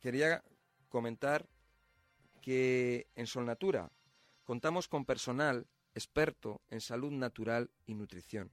[0.00, 0.42] quería
[0.88, 1.48] comentar
[2.42, 3.90] que en Solnatura
[4.44, 8.50] contamos con personal experto en salud natural y nutrición.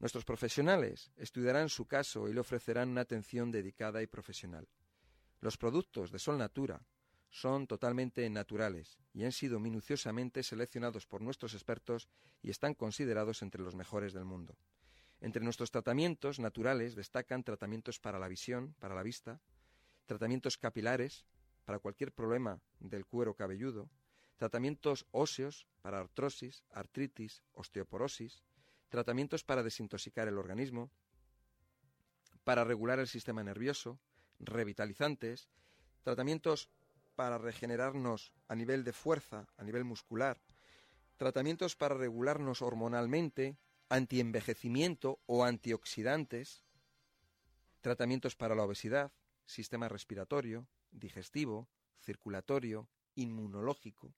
[0.00, 4.66] Nuestros profesionales estudiarán su caso y le ofrecerán una atención dedicada y profesional.
[5.42, 6.82] Los productos de Solnatura
[7.28, 12.08] son totalmente naturales y han sido minuciosamente seleccionados por nuestros expertos
[12.42, 14.56] y están considerados entre los mejores del mundo.
[15.20, 19.38] Entre nuestros tratamientos naturales destacan tratamientos para la visión, para la vista,
[20.06, 21.26] tratamientos capilares,
[21.66, 23.90] para cualquier problema del cuero cabelludo,
[24.38, 28.42] tratamientos óseos para artrosis, artritis, osteoporosis,
[28.90, 30.90] tratamientos para desintoxicar el organismo,
[32.44, 33.98] para regular el sistema nervioso,
[34.40, 35.48] revitalizantes,
[36.02, 36.68] tratamientos
[37.14, 40.40] para regenerarnos a nivel de fuerza, a nivel muscular,
[41.16, 43.56] tratamientos para regularnos hormonalmente,
[43.88, 46.64] antienvejecimiento o antioxidantes,
[47.80, 49.12] tratamientos para la obesidad,
[49.46, 51.68] sistema respiratorio, digestivo,
[52.00, 54.14] circulatorio, inmunológico,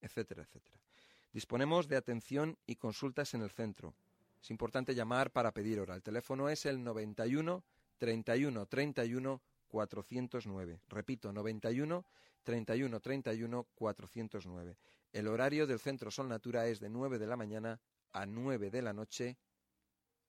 [0.00, 0.87] etcétera, etcétera.
[1.32, 3.94] Disponemos de atención y consultas en el centro.
[4.40, 5.94] Es importante llamar para pedir hora.
[5.94, 7.64] El teléfono es el 91
[7.98, 10.80] 31 31 409.
[10.88, 12.04] Repito, 91
[12.42, 14.76] 31 31 409.
[15.12, 17.80] El horario del Centro Sol Natura es de 9 de la mañana
[18.12, 19.36] a 9 de la noche,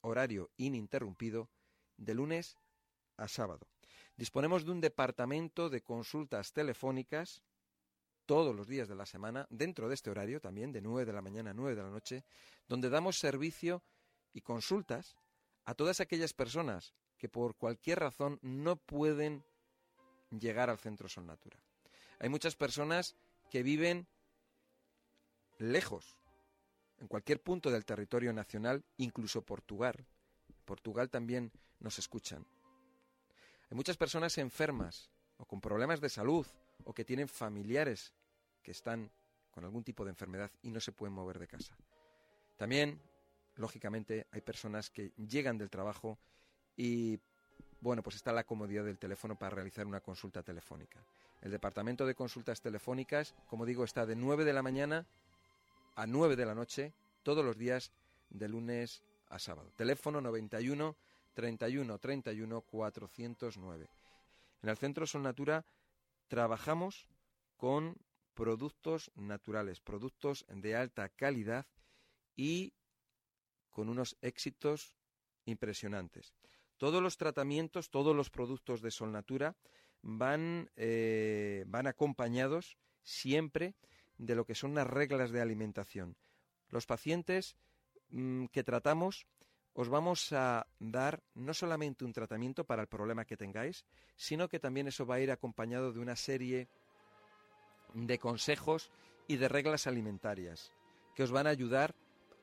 [0.02, 1.50] horario ininterrumpido,
[1.98, 2.58] de lunes
[3.18, 3.68] a sábado.
[4.16, 7.42] Disponemos de un departamento de consultas telefónicas
[8.30, 11.24] todos los días de la semana, dentro de este horario también, de 9 de la
[11.24, 12.24] mañana a 9 de la noche,
[12.68, 13.82] donde damos servicio
[14.34, 15.18] y consultas
[15.66, 19.44] a todas aquellas personas que por cualquier razón no pueden
[20.30, 21.58] llegar al Centro Sol Natura.
[22.20, 23.16] Hay muchas personas
[23.50, 24.08] que viven
[25.58, 26.16] lejos,
[27.00, 30.06] en cualquier punto del territorio nacional, incluso Portugal.
[30.66, 32.46] Portugal también nos escuchan.
[33.72, 36.46] Hay muchas personas enfermas o con problemas de salud
[36.84, 38.14] o que tienen familiares
[38.62, 39.12] que están
[39.52, 41.76] con algún tipo de enfermedad y no se pueden mover de casa.
[42.58, 43.02] También,
[43.56, 46.18] lógicamente, hay personas que llegan del trabajo
[46.76, 47.20] y,
[47.82, 51.04] bueno, pues está la comodidad del teléfono para realizar una consulta telefónica.
[51.42, 55.06] El departamento de consultas telefónicas, como digo, está de 9 de la mañana
[55.96, 57.92] a 9 de la noche, todos los días
[58.30, 59.72] de lunes a sábado.
[59.76, 60.96] Teléfono 91
[61.34, 63.90] 31 31 409.
[64.62, 65.66] En el Centro Sol Natura
[66.28, 67.08] trabajamos
[67.58, 67.96] con
[68.40, 71.68] productos naturales, productos de alta calidad
[72.38, 72.74] y
[73.70, 74.96] con unos éxitos
[75.44, 76.34] impresionantes.
[76.78, 79.58] Todos los tratamientos, todos los productos de Sol Natura
[80.02, 83.76] van, eh, van acompañados siempre
[84.18, 86.16] de lo que son las reglas de alimentación.
[86.70, 87.58] Los pacientes
[88.08, 89.28] mm, que tratamos
[89.74, 93.86] os vamos a dar no solamente un tratamiento para el problema que tengáis,
[94.16, 96.70] sino que también eso va a ir acompañado de una serie
[97.94, 98.92] de consejos
[99.28, 100.72] y de reglas alimentarias
[101.16, 101.96] que os van a ayudar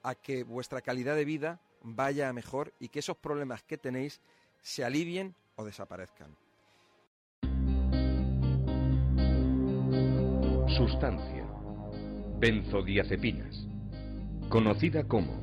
[0.02, 4.20] a que vuestra calidad de vida vaya a mejor y que esos problemas que tenéis
[4.60, 6.36] se alivien o desaparezcan.
[10.77, 11.47] Sustancia.
[12.39, 13.66] Benzodiazepinas.
[14.51, 15.43] Conocida como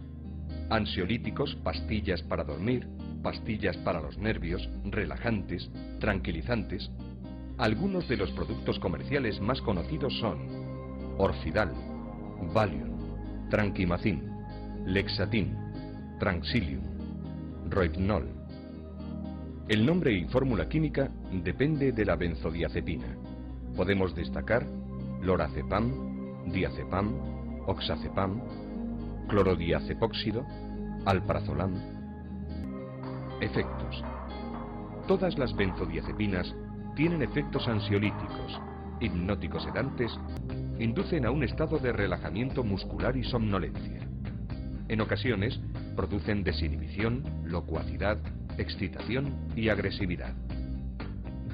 [0.69, 2.87] ansiolíticos, pastillas para dormir,
[3.23, 5.69] pastillas para los nervios, relajantes,
[5.99, 6.89] tranquilizantes,
[7.57, 10.39] algunos de los productos comerciales más conocidos son
[11.17, 11.71] Orfidal,
[12.53, 14.23] Valium, Tranquimacin,
[14.85, 15.55] Lexatin,
[16.19, 16.83] Tranxilium,
[17.69, 18.27] Rohypnol.
[19.67, 23.15] El nombre y fórmula química depende de la benzodiazepina.
[23.75, 24.65] Podemos destacar
[25.21, 27.13] lorazepam, diazepam,
[27.67, 28.41] oxazepam,
[29.29, 30.45] clorodiazepóxido,
[31.05, 31.73] alprazolam.
[33.39, 34.03] Efectos.
[35.07, 36.53] Todas las benzodiazepinas
[36.95, 38.59] tienen efectos ansiolíticos,
[38.99, 40.11] hipnóticos sedantes,
[40.79, 43.99] inducen a un estado de relajamiento muscular y somnolencia.
[44.87, 45.59] En ocasiones
[45.95, 48.17] producen desinhibición, locuacidad,
[48.57, 50.33] excitación y agresividad.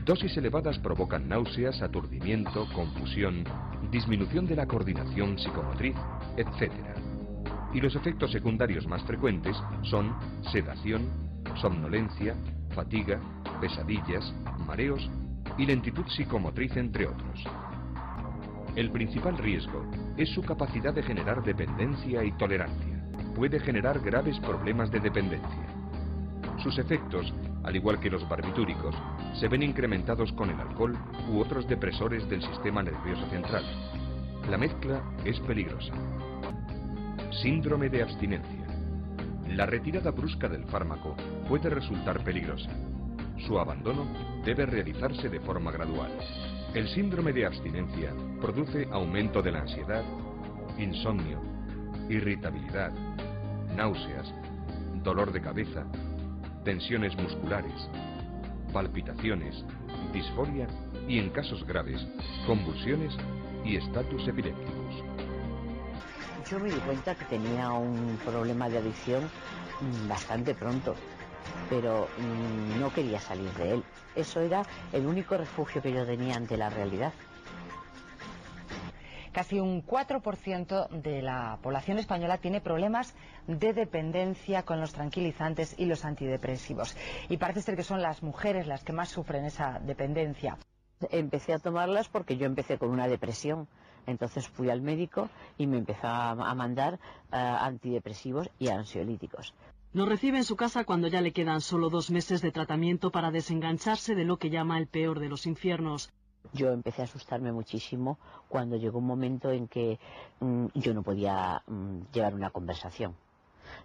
[0.05, 3.43] Dosis elevadas provocan náuseas, aturdimiento, confusión,
[3.91, 5.95] disminución de la coordinación psicomotriz,
[6.35, 6.71] etc.
[7.73, 10.15] Y los efectos secundarios más frecuentes son
[10.51, 11.07] sedación,
[11.61, 12.35] somnolencia,
[12.73, 13.19] fatiga,
[13.61, 14.33] pesadillas,
[14.65, 15.07] mareos
[15.57, 17.43] y lentitud psicomotriz, entre otros.
[18.75, 19.85] El principal riesgo
[20.15, 23.03] es su capacidad de generar dependencia y tolerancia.
[23.35, 25.67] Puede generar graves problemas de dependencia.
[26.63, 28.95] Sus efectos, al igual que los barbitúricos,
[29.39, 30.97] se ven incrementados con el alcohol
[31.29, 33.63] u otros depresores del sistema nervioso central.
[34.49, 35.93] La mezcla es peligrosa.
[37.41, 38.65] Síndrome de abstinencia.
[39.47, 41.15] La retirada brusca del fármaco
[41.47, 42.69] puede resultar peligrosa.
[43.45, 44.05] Su abandono
[44.43, 46.11] debe realizarse de forma gradual.
[46.73, 50.03] El síndrome de abstinencia produce aumento de la ansiedad,
[50.77, 51.41] insomnio,
[52.09, 52.91] irritabilidad,
[53.75, 54.33] náuseas,
[55.03, 55.85] dolor de cabeza,
[56.63, 57.89] tensiones musculares,
[58.73, 59.63] palpitaciones,
[60.13, 60.67] disforia
[61.07, 62.05] y, en casos graves,
[62.45, 63.15] convulsiones
[63.63, 65.03] y estatus epilépticos.
[66.49, 69.29] Yo me di cuenta que tenía un problema de adicción
[70.07, 70.95] bastante pronto
[71.69, 73.83] pero mm, no quería salir de él.
[74.15, 77.13] Eso era el único refugio que yo tenía ante la realidad.
[79.31, 83.13] Casi un 4% de la población española tiene problemas
[83.47, 86.97] de dependencia con los tranquilizantes y los antidepresivos.
[87.29, 90.57] Y parece ser que son las mujeres las que más sufren esa dependencia.
[91.11, 93.67] Empecé a tomarlas porque yo empecé con una depresión.
[94.07, 96.97] Entonces fui al médico y me empezó a mandar eh,
[97.37, 99.53] antidepresivos y ansiolíticos.
[99.91, 103.31] Nos recibe en su casa cuando ya le quedan solo dos meses de tratamiento para
[103.31, 106.11] desengancharse de lo que llama el peor de los infiernos.
[106.53, 109.99] Yo empecé a asustarme muchísimo cuando llegó un momento en que
[110.41, 113.15] mm, yo no podía mm, llevar una conversación.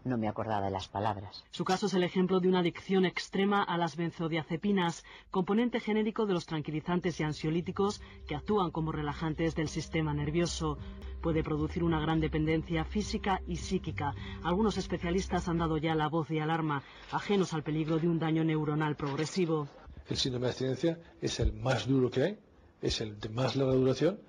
[0.04, 1.44] No me acordaba de las palabras.
[1.50, 6.34] Su caso es el ejemplo de una adicción extrema a las benzodiazepinas, componente genérico de
[6.34, 10.78] los tranquilizantes y ansiolíticos que actúan como relajantes del sistema nervioso.
[11.22, 14.14] Puede producir una gran dependencia física y psíquica.
[14.42, 16.82] Algunos especialistas han dado ya la voz de alarma,
[17.12, 19.68] ajenos al peligro de un daño neuronal progresivo.
[20.08, 22.38] El síndrome de abstinencia es el más duro que hay,
[22.82, 24.20] es el de más larga duración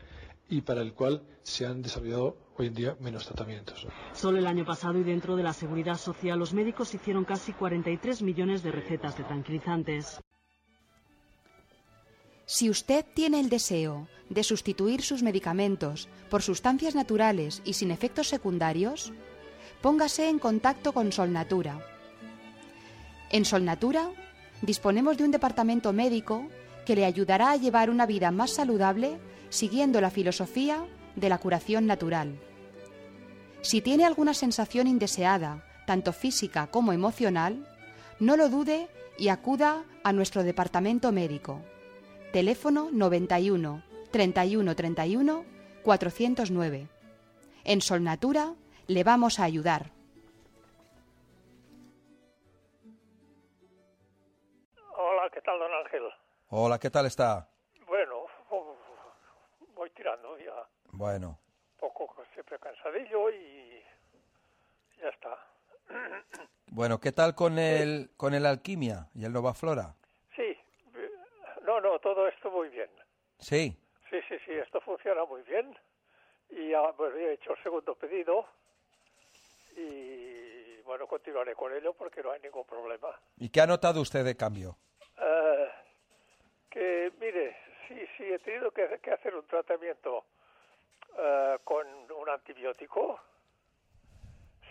[0.50, 3.88] y para el cual se han desarrollado hoy en día menos tratamientos.
[4.14, 8.22] Solo el año pasado y dentro de la seguridad social, los médicos hicieron casi 43
[8.22, 10.20] millones de recetas de tranquilizantes.
[12.46, 18.28] Si usted tiene el deseo de sustituir sus medicamentos por sustancias naturales y sin efectos
[18.28, 19.12] secundarios,
[19.82, 21.80] póngase en contacto con Solnatura.
[23.32, 24.12] En Solnatura
[24.62, 26.48] disponemos de un departamento médico
[26.86, 29.20] que le ayudará a llevar una vida más saludable
[29.50, 32.40] siguiendo la filosofía de la curación natural.
[33.62, 37.68] Si tiene alguna sensación indeseada, tanto física como emocional,
[38.20, 38.88] no lo dude
[39.18, 41.62] y acuda a nuestro departamento médico.
[42.32, 43.82] Teléfono 91
[44.12, 45.46] 31 31
[45.84, 46.88] 409.
[47.64, 48.54] En Solnatura
[48.88, 49.92] le vamos a ayudar.
[54.98, 56.04] Hola, ¿qué tal, don Ángel?
[56.50, 57.50] Hola, ¿qué tal está?
[57.88, 58.78] Bueno, uf,
[59.76, 60.36] voy tirando
[60.98, 61.38] Bueno,
[61.78, 63.84] Poco, siempre cansadillo y
[65.02, 65.38] ya está.
[66.72, 69.94] bueno, ¿qué tal con el con el alquimia y el Nova Flora?
[70.36, 70.58] Sí,
[71.66, 72.90] no, no, todo esto muy bien.
[73.40, 73.78] Sí.
[74.10, 75.76] Sí, sí, sí, esto funciona muy bien.
[76.50, 78.46] Y bueno, ya he hecho el segundo pedido
[79.76, 83.10] y bueno, continuaré con ello porque no hay ningún problema.
[83.38, 84.78] ¿Y qué ha notado usted de cambio?
[85.18, 85.70] Eh,
[86.70, 87.58] que mire,
[87.90, 90.24] sí, sí, he tenido que, que hacer un tratamiento
[91.18, 93.20] eh, con un antibiótico.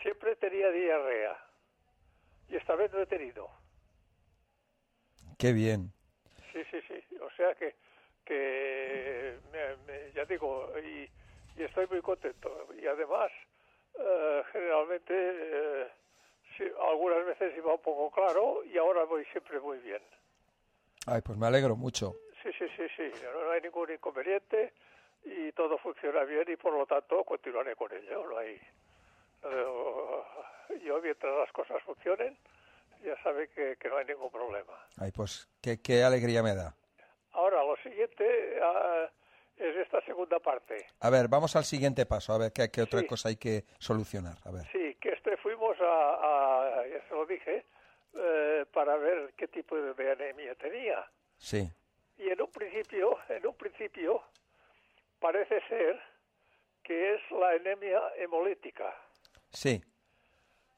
[0.03, 1.37] Siempre tenía diarrea
[2.49, 3.49] y esta vez no he tenido.
[5.39, 5.93] Qué bien.
[6.53, 7.17] Sí, sí, sí.
[7.21, 7.75] O sea que,
[8.25, 11.11] que me- me- ya digo, y,
[11.57, 12.69] y estoy muy contento.
[12.81, 13.31] Y además,
[13.99, 15.89] eh, generalmente,
[16.57, 20.03] sí, algunas veces iba un poco claro y ahora voy siempre muy bien.
[21.07, 22.15] Ay, pues me alegro mucho.
[22.43, 23.11] Sí, sí, sí, sí.
[23.25, 24.73] No, no hay ningún inconveniente
[25.25, 28.27] y todo funciona bien y por lo tanto continuaré con ello.
[28.29, 28.61] No hay.
[30.85, 32.37] yo mientras las cosas funcionen,
[33.05, 34.73] ya sabe que, que no hay ningún problema.
[34.99, 36.75] Ay, pues qué, qué alegría me da.
[37.33, 39.09] Ahora, lo siguiente ah,
[39.57, 40.87] es esta segunda parte.
[41.01, 43.07] A ver, vamos al siguiente paso, a ver qué, qué otra Sí.
[43.07, 44.37] cosa hay que solucionar.
[44.45, 44.63] A ver.
[44.73, 47.65] Sí, que este fuimos a, a- ya se lo dije,
[48.15, 51.05] eh, para ver qué tipo de anemia tenía.
[51.37, 51.69] Sí.
[52.19, 54.23] Y en un principio, en un principio,
[55.21, 56.01] parece ser
[56.83, 58.95] que es la anemia hemolítica,
[59.51, 59.83] Sí.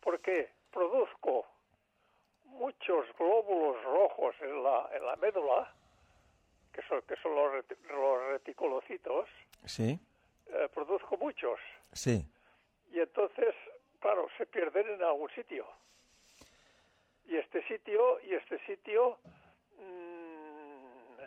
[0.00, 1.46] porque produzco
[2.44, 5.72] muchos glóbulos rojos en la, en la médula,
[6.72, 9.28] que son, que son los, reti- los reticulocitos,
[9.64, 9.98] Sí.
[10.48, 11.58] eh, produzco muchos.
[11.92, 12.24] Sí.
[12.92, 13.54] Y entonces,
[14.00, 15.66] claro, se pierden en algún sitio.
[17.26, 19.18] Y este sitio, y este sitio,
[19.78, 21.20] mm,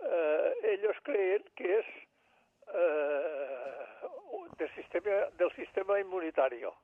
[0.00, 1.86] eh, ellos creen que es
[2.74, 3.84] eh,
[4.58, 6.74] del sistema del sistema inmunitario.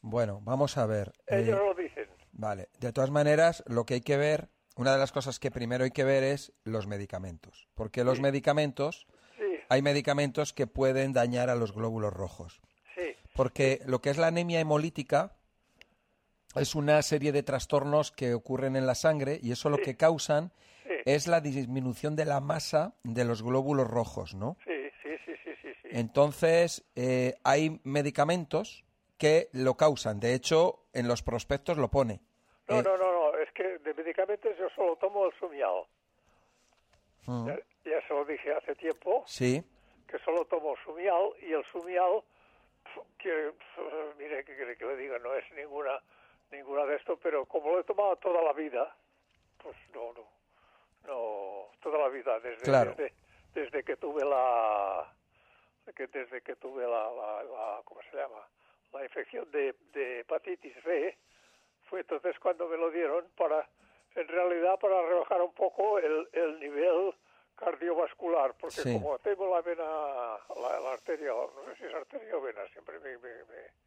[0.00, 1.12] Bueno, vamos a ver.
[1.26, 2.08] Ellos eh, lo dicen.
[2.32, 2.68] Vale.
[2.78, 5.92] De todas maneras, lo que hay que ver, una de las cosas que primero hay
[5.92, 7.68] que ver es los medicamentos.
[7.74, 9.06] Porque los medicamentos,
[9.38, 12.60] Sí, hay medicamentos que pueden dañar a los glóbulos rojos.
[12.94, 15.32] sí, Porque lo que es la anemia hemolítica
[16.54, 20.52] es una serie de trastornos que ocurren en la sangre y eso lo que causan
[20.84, 24.56] sí, es la disminución de la masa de los glóbulos rojos, ¿no?
[24.64, 25.88] sí, sí, sí, sí, sí, sí.
[25.92, 28.84] Entonces, eh, hay medicamentos
[29.18, 30.20] que lo causan.
[30.20, 32.20] De hecho, en los prospectos lo pone.
[32.68, 35.84] No, Eh, no, no, no, es que de medicamentos yo solo tomo el sumial.
[37.26, 39.22] mm, Ya, ya se lo dije hace tiempo.
[39.26, 39.62] Sí,
[40.08, 42.22] que solo tomo sumial y el sumial
[42.84, 45.98] pf, que pf, mire que quiere que le diga no es ninguna
[46.52, 48.94] ninguna de esto pero como lo he tomado toda la vida
[49.62, 50.22] pues no no
[51.06, 52.90] no toda la vida desde Claro.
[52.96, 53.14] desde,
[53.54, 55.12] desde que tuve la
[55.94, 58.46] que desde que tuve la, la, la- ¿cómo se llama?
[58.92, 61.16] La infección de, de hepatitis B,
[61.88, 63.68] fue entonces cuando me lo dieron para,
[64.14, 67.14] en realidad para rebajar un poco el, el nivel
[67.56, 68.92] cardiovascular, porque Sí.
[68.92, 72.98] como tengo la vena, la, la arteria, no sé si es arteria o vena, siempre
[73.00, 73.84] me, me, me-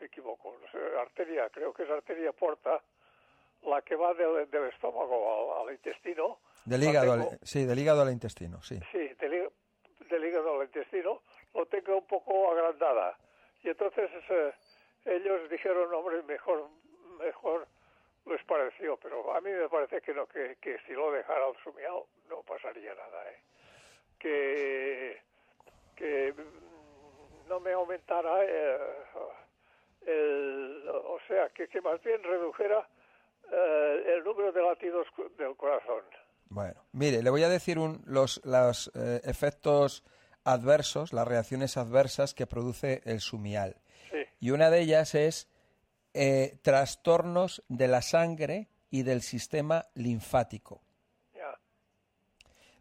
[0.00, 2.82] me equivoco, no sé, arteria, creo que es arteria porta,
[3.62, 7.78] la que va del, del estómago al, al intestino, Del hígado, tengo- al, sí, del
[7.78, 8.78] hígado al intestino, sí.
[8.92, 9.50] Sí, del,
[10.08, 11.22] del hígado al intestino,
[11.54, 13.16] lo tengo un poco agrandada.
[13.62, 14.52] Y entonces eh,
[15.06, 16.68] ellos dijeron, hombre, mejor,
[17.18, 17.66] mejor
[18.26, 21.56] les pareció, pero a mí me parece que no, que, que si lo dejara al
[21.64, 23.38] sumiao no pasaría nada, ¿eh?
[24.18, 25.22] Que,
[25.96, 28.78] que mm, no me aumentara eh,
[30.06, 32.86] el, o sea, que, que más bien redujera
[33.50, 35.06] eh, el número de latidos
[35.36, 36.04] del corazón.
[36.50, 40.02] Bueno, mire, le voy a decir un- los, los, eh, efectos
[40.44, 43.76] adversos, las reacciones adversas que produce el sumial.
[44.10, 44.18] Sí.
[44.40, 45.48] Y una de ellas es
[46.12, 50.82] eh, trastornos de la sangre y del sistema linfático.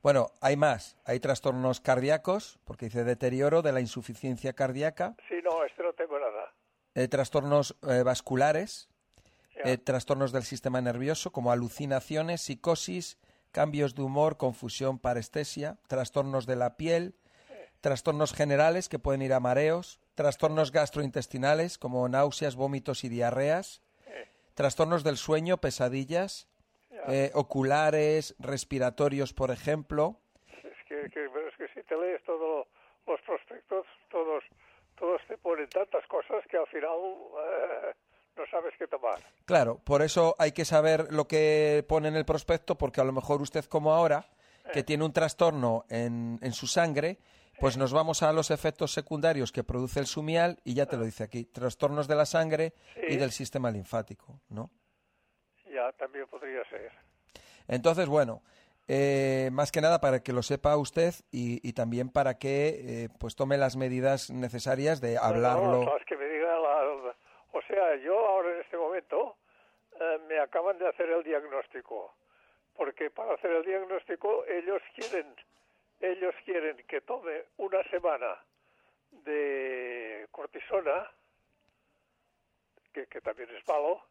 [0.02, 0.96] Bueno, hay más.
[1.04, 6.18] Hay trastornos cardíacos, porque dice deterioro de la insuficiencia cardíaca, Sí, no, este no tengo
[6.18, 6.54] nada.
[6.96, 8.88] eh, trastornos eh, vasculares,
[9.84, 13.18] trastornos del sistema nervioso, como alucinaciones, psicosis,
[13.52, 17.16] cambios de humor, confusión, parestesia, trastornos de la piel,
[17.82, 23.82] trastornos generales que pueden ir a mareos, trastornos gastrointestinales como náuseas, vómitos y diarreas,
[24.54, 26.48] trastornos del sueño, pesadillas,
[27.08, 30.18] eh, oculares, respiratorios, por ejemplo.
[30.48, 32.68] Es que, que- pero es que si te lees todos
[33.08, 34.44] los prospectos, todos,
[34.98, 37.94] todos te ponen tantas cosas que al final eh,
[38.38, 39.20] no sabes qué tomar.
[39.46, 43.12] Claro, por eso hay que saber lo que pone en el prospecto, porque a lo
[43.12, 44.26] mejor usted como ahora,
[44.72, 47.18] que tiene un trastorno en, en su sangre,
[47.60, 51.04] pues nos vamos a los efectos secundarios que produce el sumial y ya te lo
[51.04, 52.74] dice aquí, trastornos de la sangre
[53.08, 54.70] y del sistema linfático, ¿no?
[55.66, 56.92] Ya también podría ser.
[57.68, 58.42] Entonces, bueno,
[58.88, 63.10] eh, más que nada para que lo sepa usted y, y también para que eh,
[63.20, 65.84] pues tome las medidas necesarias de hablarlo.
[65.84, 66.16] No, que
[67.52, 69.38] o sea, yo ahora en este momento
[70.00, 72.14] eh, me acaban de hacer el diagnóstico,
[72.76, 75.36] porque para hacer el diagnóstico ellos quieren,
[76.00, 78.38] ellos quieren que tome una semana
[79.12, 81.10] de cortisona,
[82.94, 84.02] que, también es malo,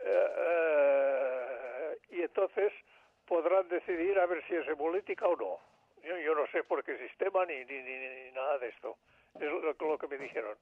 [0.00, 2.72] eh, eh, y entonces
[3.26, 5.58] podrán decidir a ver si es hemolítica o no.
[6.02, 8.98] Yo, no sé por qué sistema ni, ni, ni, nada de esto.
[9.40, 10.56] Es lo que me dijeron.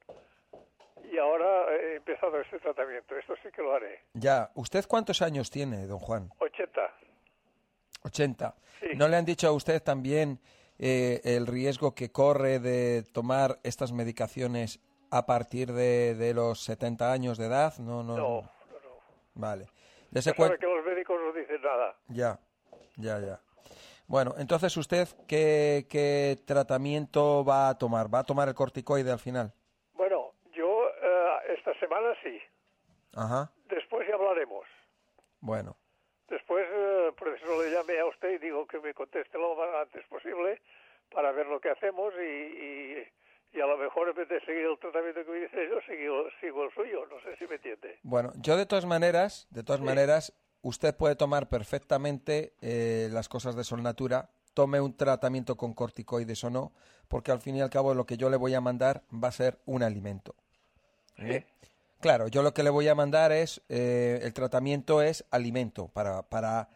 [1.11, 3.15] Y ahora he empezado este tratamiento.
[3.17, 4.01] Esto sí que lo haré.
[4.13, 6.29] Ya, ¿usted cuántos años tiene, don Juan?
[6.39, 6.81] 80.
[8.03, 8.55] 80.
[8.79, 8.87] Sí.
[8.95, 10.39] ¿No le han dicho a usted también
[10.79, 14.79] eh, el riesgo que corre de tomar estas medicaciones
[15.11, 17.77] a partir de, de los 70 años de edad?
[17.79, 18.17] No, no.
[18.17, 18.49] No,
[19.35, 19.65] Vale.
[19.65, 19.71] Ya
[20.11, 21.95] Dese sabe cuen- que los médicos no dicen nada.
[22.09, 22.39] Ya,
[22.97, 23.39] ya, ya.
[24.05, 28.13] Bueno, entonces usted, ¿qué, ¿qué tratamiento va a tomar?
[28.13, 29.53] ¿Va a tomar el corticoide al final?
[29.93, 32.39] Bueno, yo eh, esta semana sí.
[33.15, 33.51] Ajá.
[33.69, 34.65] Después ya hablaremos.
[35.39, 35.75] Bueno,
[36.29, 39.69] Después, eh, por eso le llamé a usted y digo que me conteste lo más
[39.83, 40.61] antes posible
[41.11, 43.07] para ver lo que hacemos y, y,
[43.53, 46.25] y a lo mejor en vez de seguir el tratamiento que me dice yo, sigo,
[46.41, 47.05] sigo el suyo.
[47.05, 47.99] No sé si me entiende.
[48.01, 53.55] bueno, yo de todas maneras, de todas maneras, usted puede tomar perfectamente eh, las cosas
[53.55, 56.73] de Sol Natura, tome un tratamiento con corticoides o no,
[57.09, 59.31] porque al fin y al cabo lo que yo le voy a mandar va a
[59.31, 60.35] ser un alimento.
[61.17, 61.45] ¿eh?
[62.03, 66.21] Claro, yo lo que le voy a mandar es, eh, el tratamiento es alimento para,
[66.23, 66.67] para,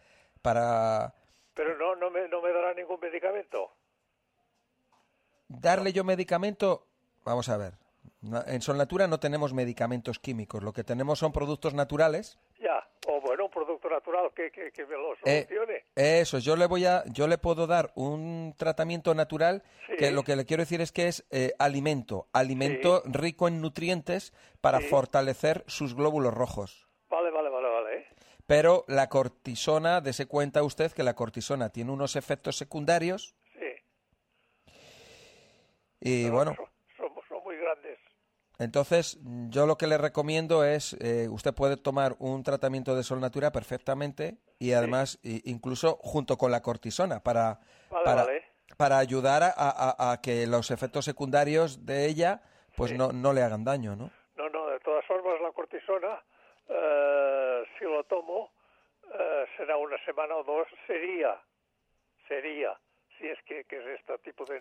[0.42, 1.14] para
[1.54, 3.74] Pero no, no, me, no me dará ningún medicamento.
[5.50, 6.88] darle yo medicamento,
[7.26, 7.74] vamos a ver,
[8.46, 12.40] en Sol Natura no tenemos medicamentos químicos, lo que tenemos son productos naturales.
[12.62, 15.86] Ya, o bueno, un producto natural que, que, que me lo Eh.
[15.96, 19.64] Eso, yo le voy a, yo le puedo dar un tratamiento natural
[19.98, 24.34] que lo que le quiero decir es que es eh, alimento, alimento rico en nutrientes
[24.62, 24.88] para Sí.
[24.88, 26.88] fortalecer sus glóbulos rojos.
[27.10, 28.08] Vale, vale, vale, vale.
[28.46, 33.84] Pero la cortisona, dese cuenta usted que la cortisona tiene unos efectos secundarios Sí,
[36.00, 36.56] y bueno.
[38.60, 39.20] Entonces,
[39.50, 43.52] yo lo que le recomiendo es, eh, usted puede tomar un tratamiento de Sol Natura
[43.52, 47.60] perfectamente y además incluso junto con la cortisona para,
[47.92, 48.44] Vale, para, vale.
[48.78, 52.42] para ayudar a, a- a que los efectos secundarios de ella
[52.76, 54.10] pues no, no le hagan daño, ¿no?
[54.36, 56.20] No, no, de todas formas la cortisona,
[56.70, 58.52] eh, si lo tomo,
[59.14, 61.40] eh, será una semana o dos, sería,
[62.28, 62.78] sería,
[63.18, 64.58] si es que, que es este tipo de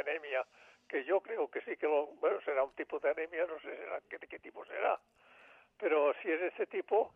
[0.00, 0.44] anemia,
[0.90, 3.76] que yo creo que sí que lo, bueno, será un tipo de anemia, no sé
[3.76, 5.00] será, qué, qué tipo será,
[5.78, 7.14] pero si es ese tipo,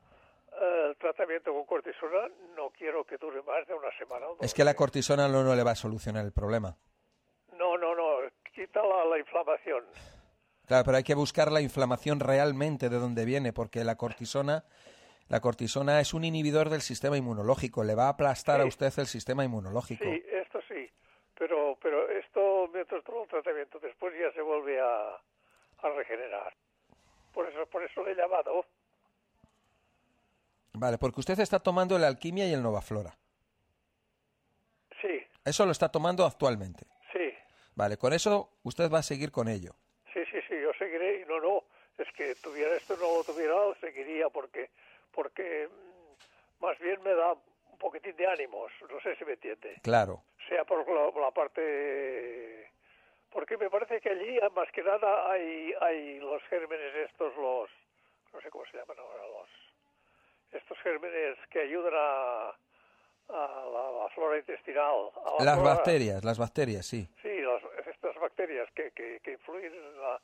[0.52, 4.42] eh, el tratamiento con cortisona no quiero que dure más de una semana o dos.
[4.42, 6.76] Es que la cortisona no, no le va a solucionar el problema.
[7.58, 9.84] No, no, no, quita la, la inflamación.
[10.66, 14.64] Claro, pero hay que buscar la inflamación realmente de dónde viene, porque la cortisona,
[15.28, 19.06] la cortisona es un inhibidor del sistema inmunológico, le va a aplastar a usted el
[19.06, 20.04] sistema inmunológico.
[20.04, 20.24] Sí,
[21.38, 25.14] pero pero esto mientras todo el tratamiento después ya se vuelve a,
[25.82, 26.54] a regenerar.
[27.32, 28.64] Por eso por eso le he llamado.
[30.74, 33.16] Vale, porque usted está tomando el alquimia y el Novaflora.
[35.00, 36.86] Sí, Eso lo está tomando actualmente.
[37.12, 37.32] sí,
[37.76, 39.74] Vale, con eso usted va a seguir con ello.
[40.12, 41.64] sí, sí, sí, yo seguiré y no, no,
[41.98, 44.70] es que tuviera esto no lo tuviera, seguiría porque
[45.12, 49.78] porque mm, más bien me da un poquitín de ánimos, no sé si me entiende.
[49.82, 50.22] Claro.
[50.48, 52.70] Sea por la, la parte
[53.30, 57.70] porque me parece que allí más que nada hay hay los gérmenes estos los
[58.32, 59.48] no sé cómo se llaman ahora los
[60.52, 62.48] estos gérmenes que ayudan a,
[63.28, 67.08] a la, la flora intestinal a la Las flora- bacterias, las bacterias, sí.
[67.22, 70.20] sí las- estas bacterias que, que, que influyen en la,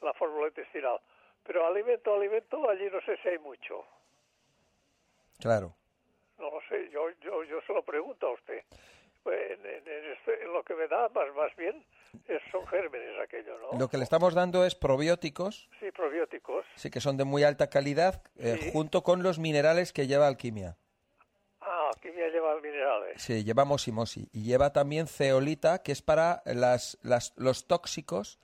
[0.00, 1.00] en la fórmula intestinal
[1.42, 3.84] pero alimento alimento allí no sé si hay mucho
[5.38, 5.74] Claro.
[6.38, 8.62] no lo sé, yo, yo, yo se lo pregunto a usted.
[9.26, 11.82] En, en- en en lo que me da más, más bien
[12.28, 13.78] es- son gérmenes aquello, ¿no?
[13.78, 16.64] Lo que le estamos dando es probióticos, Sí, probióticos.
[16.76, 18.70] sí que son de muy alta calidad, eh, Sí.
[18.72, 20.76] junto con los minerales que lleva alquimia.
[21.60, 23.22] Ah, aquí me lleva minerales.
[23.22, 24.28] Sí, lleva mosimosi.
[24.32, 28.38] Y lleva también ceolita, que es para las, las- los tóxicos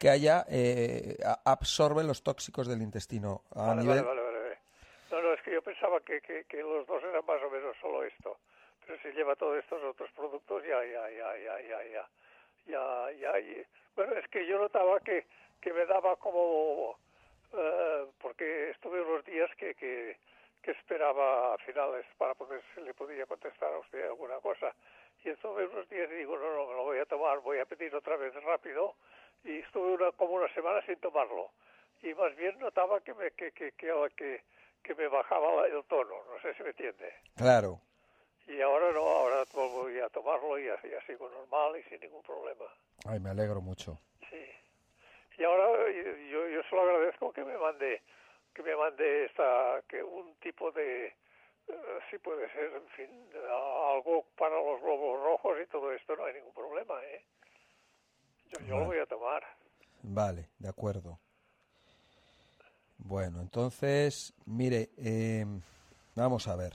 [0.00, 3.42] que haya, eh, a- absorben los tóxicos del intestino.
[3.54, 4.58] A Vale, nivel, vale, vale, vale, vale.
[5.12, 7.76] No, no, es que yo pensaba que, que, que los dos eran más o menos
[7.80, 8.36] solo esto.
[8.86, 12.08] Pero si lleva todos estos otros productos, ya, ya, ya, ya, ya, ya.
[12.66, 13.32] Ya, ya,
[13.94, 15.26] Bueno, es que yo notaba que,
[15.60, 16.96] que me daba como...
[17.52, 20.16] eh, porque estuve unos días que, que,
[20.62, 24.74] que esperaba a finales para poder, si le podía contestar a usted alguna cosa.
[25.22, 27.94] Y estuve unos días digo, no, no, me lo voy a tomar, voy a pedir
[27.94, 28.94] otra vez rápido.
[29.44, 31.50] Y estuve una, como una semana sin tomarlo
[32.04, 34.42] y más bien notaba que me que que que, que,
[34.82, 37.80] que me bajaba el tono no sé si me entiende claro.
[38.46, 42.22] Y ahora no ahora voy a tomarlo y así, así sigo normal y sin ningún
[42.22, 42.64] problema
[43.06, 43.98] Ay, me alegro mucho.
[44.30, 44.44] sí
[45.38, 45.90] y ahora
[46.30, 48.02] yo yo se lo agradezco que me mande
[48.54, 53.28] que me mande esta que un tipo de eh, sí puede ser en fin
[53.94, 57.24] algo para los globos rojos y todo esto no hay ningún problema eh
[58.50, 59.42] yo, yo lo voy a tomar
[60.06, 61.18] Vale, de acuerdo.
[62.98, 65.46] Bueno, entonces, mire, eh,
[66.14, 66.74] vamos a ver.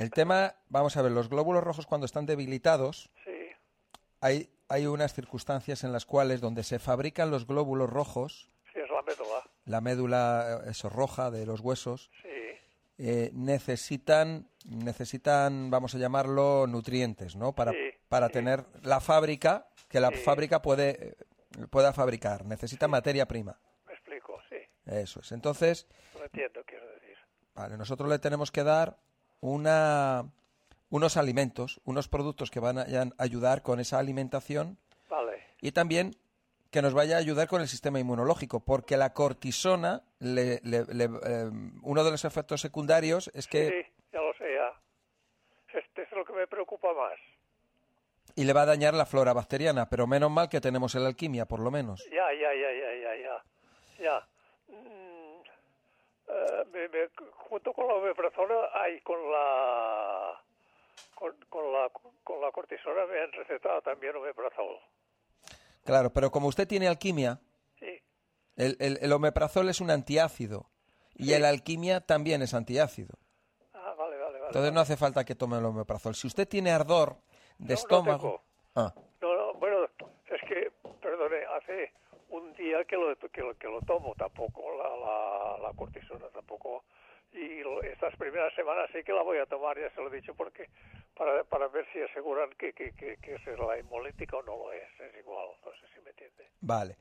[0.00, 3.30] El tema, vamos a ver, los glóbulos rojos cuando están debilitados, sí
[4.22, 8.88] hay, hay unas circunstancias en las cuales donde se fabrican los glóbulos rojos, sí es
[8.88, 12.28] la médula la médula eh, eso, roja de los huesos, sí
[12.96, 17.54] eh, necesitan, necesitan, vamos a llamarlo, nutrientes, ¿no?
[17.54, 17.72] Para,
[18.08, 21.16] para tener la fábrica, que la fábrica puede,
[21.68, 22.46] pueda fabricar.
[22.46, 23.58] Necesita materia prima.
[23.86, 24.56] me explico sí
[24.86, 25.32] Eso es.
[25.32, 27.18] Entonces, no entiendo quiero decir
[27.54, 28.98] vale, nosotros le tenemos que dar
[29.40, 30.24] una,
[30.90, 36.16] unos alimentos, unos productos que van a a ayudar con esa alimentación vale y también
[36.70, 41.04] que nos vaya a ayudar con el sistema inmunológico, porque la cortisona, le- le- le-
[41.24, 41.50] eh,
[41.82, 45.78] uno de los efectos secundarios es que Sí, ya lo sé, ya.
[45.78, 47.18] Este es lo que me preocupa más.
[48.36, 51.46] y le va a dañar la flora bacteriana, pero menos mal que tenemos el alquimia,
[51.46, 52.00] por lo menos.
[52.12, 54.04] Ya, ya, ya, ya, ya, ya.
[54.04, 54.28] Ya.
[56.32, 57.08] Eh, me- me-
[57.48, 60.40] junto con la omeprazona hay con la
[61.14, 61.90] con, con la
[62.22, 64.78] con la cortisona me han recetado también omeprazol.
[65.84, 67.40] Claro, pero como usted tiene alquimia,
[67.78, 68.00] Sí.
[68.56, 70.66] el, el, el omeprazol es un antiácido
[71.14, 73.14] y el alquimia también es antiácido.
[73.74, 74.46] Ah, vale, vale, vale.
[74.46, 76.14] Entonces no hace falta que tome el omeprazol.
[76.14, 77.16] Si usted tiene ardor
[77.58, 78.42] de No, no estómago...
[78.76, 80.70] Ah, No, no, bueno, es que,
[81.02, 81.92] perdone, hace
[82.30, 86.84] un día que lo, que lo, que lo tomo, tampoco la, la, la cortisona, tampoco.
[87.32, 90.16] Y lo- estas primeras semanas sí que la voy a tomar, ya se lo he
[90.16, 90.68] dicho, porque
[91.14, 94.72] para, para ver si aseguran que, que, que, que es la hemolítica o no lo
[94.72, 96.48] es, es igual, no sé si me entiende.
[96.60, 96.96] vale.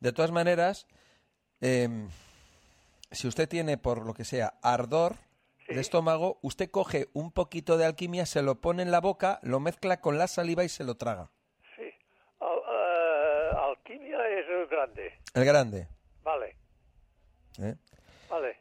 [0.00, 0.86] De todas maneras,
[1.60, 2.08] em,
[3.10, 5.12] si usted tiene, por lo que sea, ardor
[5.68, 9.60] de estómago, usted coge un poquito de alquimia, se lo pone en la boca, lo
[9.60, 11.30] mezcla con la saliva y se lo traga.
[11.76, 11.92] Sí,
[12.40, 14.19] Al- eh, alquimia
[14.70, 15.88] grande, El grande.
[16.22, 16.56] vale,
[17.58, 17.76] ¿eh?
[18.28, 18.56] vale,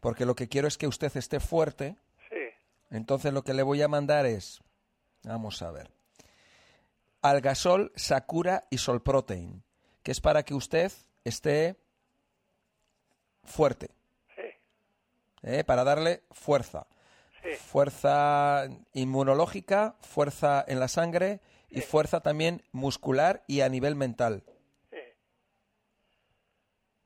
[0.00, 1.96] Porque lo que quiero es que usted esté fuerte.
[2.28, 2.36] sí,
[2.90, 4.60] Entonces lo que le voy a mandar es
[5.22, 5.90] Vamos a ver.
[7.22, 9.64] Algasol, Sakura y Sol Protein,
[10.02, 10.92] que es para que usted
[11.24, 11.76] esté
[13.42, 13.88] fuerte.
[15.42, 15.64] ¿eh?
[15.64, 16.86] Para darle fuerza.
[17.58, 24.44] Fuerza inmunológica, fuerza en la sangre y fuerza también muscular y a nivel mental.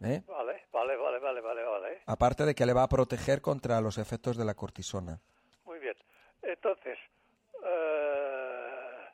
[0.02, 0.22] ¿Eh?
[0.28, 2.02] Vale, vale, vale, vale, vale, vale.
[2.06, 5.20] Aparte de que le va a proteger contra los efectos de la cortisona.
[5.64, 5.94] Muy bien.
[6.42, 6.96] Entonces,
[7.64, 9.08] eh,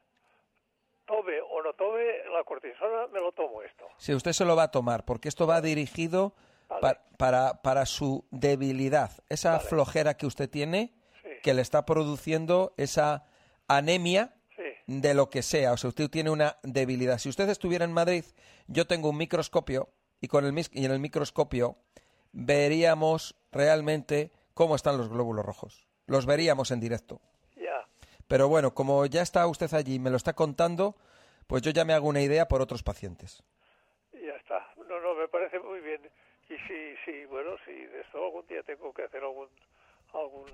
[1.06, 3.86] tome o no tome la cortisona, me lo tomo esto.
[3.98, 6.34] Si usted se lo va a tomar, porque esto va dirigido
[6.68, 10.92] pa- para, para su debilidad, esa flojera que usted tiene,
[11.42, 13.26] que le está produciendo esa
[13.68, 14.34] anemia
[14.86, 15.72] de lo que sea.
[15.72, 17.18] O sea, usted tiene una debilidad.
[17.18, 18.24] Si usted estuviera en Madrid,
[18.66, 19.88] yo tengo un microscopio
[20.24, 21.76] y, con el, y en el microscopio
[22.32, 25.86] veríamos realmente cómo están los glóbulos rojos.
[26.06, 27.20] Los veríamos en directo.
[28.26, 30.96] Pero bueno, como ya está usted allí y me lo está contando,
[31.46, 33.42] pues yo ya me hago una idea por otros pacientes.
[34.12, 34.66] Ya está.
[34.88, 36.00] No, no, me parece muy bien.
[36.48, 39.48] Y si, si bueno, si de esto algún día tengo que hacer algún,
[40.14, 40.48] algún,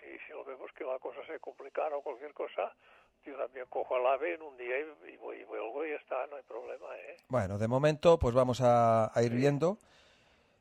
[0.00, 2.72] si, si lo vemos que la cosa se complicara o cualquier cosa,
[3.26, 6.26] yo también cojo al ave en un día y, y voy y y ya está,
[6.28, 7.13] no hay problema, ¿eh?
[7.28, 9.78] Bueno, de momento, pues vamos a, a ir viendo.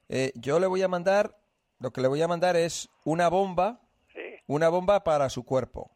[0.10, 1.38] Eh, yo le voy a mandar,
[1.80, 3.82] lo que le voy a mandar es una bomba,
[4.48, 5.92] una bomba para su cuerpo,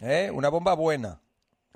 [0.00, 0.30] ¿eh?
[0.32, 1.20] una bomba buena,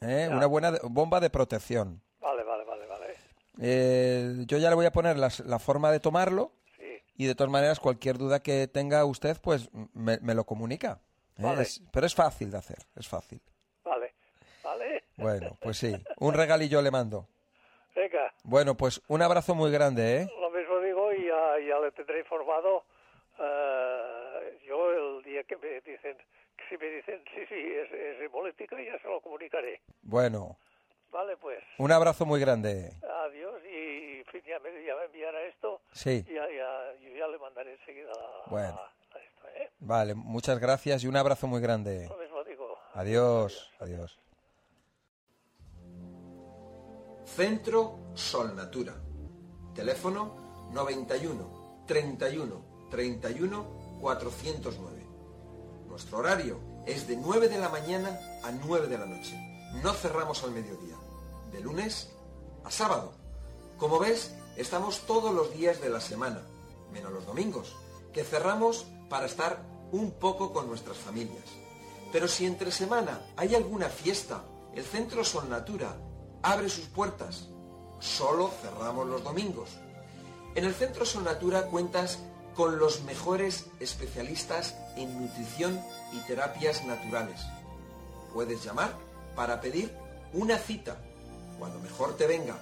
[0.01, 0.29] ¿eh?
[0.37, 2.03] una buena de- bomba de protección.
[2.21, 3.15] Vale, vale, vale, vale.
[3.61, 6.53] Eh, yo ya le voy a poner las- la forma de tomarlo
[7.17, 11.01] y de todas maneras cualquier duda que tenga usted, pues me, me lo comunica.
[11.39, 11.43] ¿eh?
[11.43, 11.63] Vale.
[11.63, 13.41] Es- pero es fácil de hacer, es fácil.
[13.85, 14.15] Vale,
[14.65, 15.05] vale.
[15.17, 17.29] Bueno, pues sí, un regalillo le mando.
[17.95, 20.29] Venga, Bueno, pues un abrazo muy grande, ¿eh?
[20.41, 22.85] lo mismo digo y ya, ya le tendré informado.
[23.39, 26.17] eh, yo el día que me dicen,
[26.57, 29.81] que si me dicen, sí, sí, es, es hemolítica, ya se lo comunicaré.
[30.03, 30.57] Bueno,
[31.11, 31.63] Vale, pues.
[31.79, 32.91] un abrazo muy grande.
[33.27, 35.81] Adiós y en fin, ya me, ya me enviará esto.
[35.93, 36.25] Sí.
[36.29, 38.81] Ya, ya, yo ya le mandaré enseguida a- Bueno.
[39.13, 39.71] a esto, ¿eh?
[39.79, 42.09] Vale, muchas gracias y un abrazo muy grande.
[42.09, 42.77] Lo mismo digo.
[42.95, 44.19] Adiós, adiós.
[47.27, 48.95] Centro Sol Natura.
[49.75, 55.07] Teléfono 91 31 31 409.
[55.89, 59.37] Nuestro horario es de 9 de la mañana a 9 de la noche.
[59.83, 60.97] No cerramos al mediodía.
[61.51, 62.11] De lunes
[62.63, 63.15] a sábado.
[63.79, 66.43] Como ves, estamos todos los días de la semana,
[66.93, 67.75] menos los domingos,
[68.13, 71.45] que cerramos para estar un poco con nuestras familias.
[72.13, 74.45] Pero si entre semana hay alguna fiesta,
[74.75, 75.97] el Centro Sol Natura
[76.45, 77.49] abre sus puertas.
[77.99, 79.71] Solo cerramos los domingos.
[80.55, 82.19] En el Centro Sol Natura cuentas
[82.55, 85.81] con los mejores especialistas en nutrición
[86.13, 87.41] y terapias naturales.
[88.33, 88.95] Puedes llamar
[89.35, 89.93] para pedir
[90.33, 90.97] una cita,
[91.59, 92.57] cuando mejor te venga,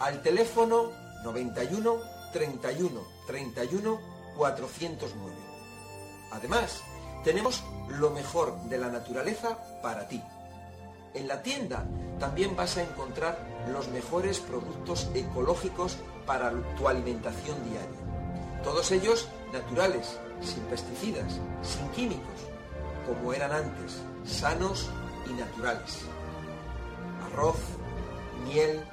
[0.00, 0.90] al teléfono
[1.24, 1.96] 91
[2.32, 4.00] 31 31
[4.36, 5.36] 409.
[6.30, 6.82] Además,
[7.24, 10.22] tenemos lo mejor de la naturaleza para ti.
[11.14, 11.86] En la tienda
[12.18, 13.38] también vas a encontrar
[13.72, 18.00] los mejores productos ecológicos para tu alimentación diaria.
[18.64, 22.40] Todos ellos naturales, sin pesticidas, sin químicos,
[23.06, 24.90] como eran antes, sanos
[25.30, 26.00] y naturales.
[27.26, 27.58] Arroz,
[28.44, 28.84] miel,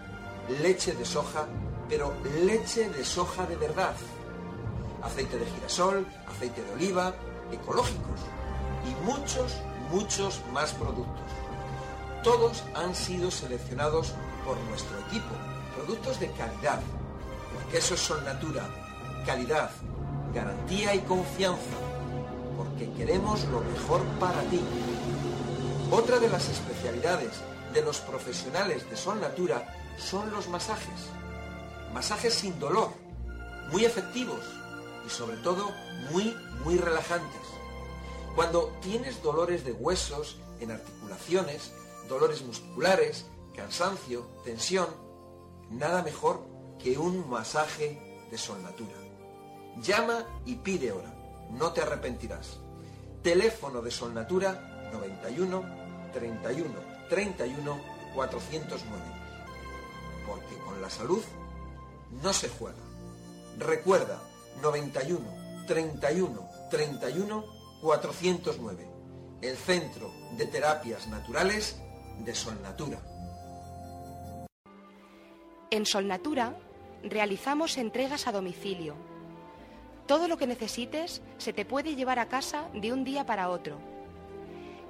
[0.61, 1.48] leche de soja,
[1.90, 3.95] pero leche de soja de verdad.
[5.01, 7.16] Aceite de girasol, aceite de oliva,
[7.51, 8.22] ecológicos
[8.85, 9.58] y muchos,
[9.90, 11.30] muchos más productos.
[12.24, 14.14] Todos han sido seleccionados
[14.45, 15.33] por nuestro equipo,
[15.75, 16.80] productos de calidad,
[17.53, 18.69] porque esos son Natura,
[19.25, 19.72] calidad,
[20.32, 21.77] garantía y confianza,
[22.56, 24.61] porque queremos lo mejor para ti.
[25.90, 27.41] Otra de las especialidades
[27.74, 31.09] de los profesionales de Sol Natura son los masajes.
[31.91, 32.90] Masajes sin dolor,
[33.72, 34.41] muy efectivos
[35.08, 35.72] y sobre todo
[36.11, 37.41] muy, muy relajantes.
[38.35, 41.72] Cuando tienes dolores de huesos, en articulaciones,
[42.07, 44.88] dolores musculares, cansancio, tensión,
[45.69, 46.45] nada mejor
[46.80, 48.95] que un masaje de Sol Natura.
[49.81, 51.13] Llama y pide hora,
[51.51, 52.59] no te arrepentirás.
[53.23, 55.63] Teléfono de Sol Natura 91
[56.11, 56.73] 31
[57.09, 57.81] 31
[58.15, 59.03] 409.
[60.27, 61.23] Porque con la salud
[62.23, 62.81] no se juega.
[63.57, 64.21] Recuerda
[64.61, 67.45] 91 31 31
[67.81, 68.88] 409.
[69.41, 71.81] El Centro de Terapias Naturales
[72.24, 73.00] de Sol Natura.
[75.72, 76.56] En Solnatura
[77.03, 78.95] realizamos entregas a domicilio.
[80.06, 83.80] Todo lo que necesites se te puede llevar a casa de un día para otro.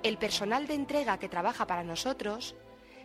[0.03, 2.56] El personal de entrega que trabaja para nosotros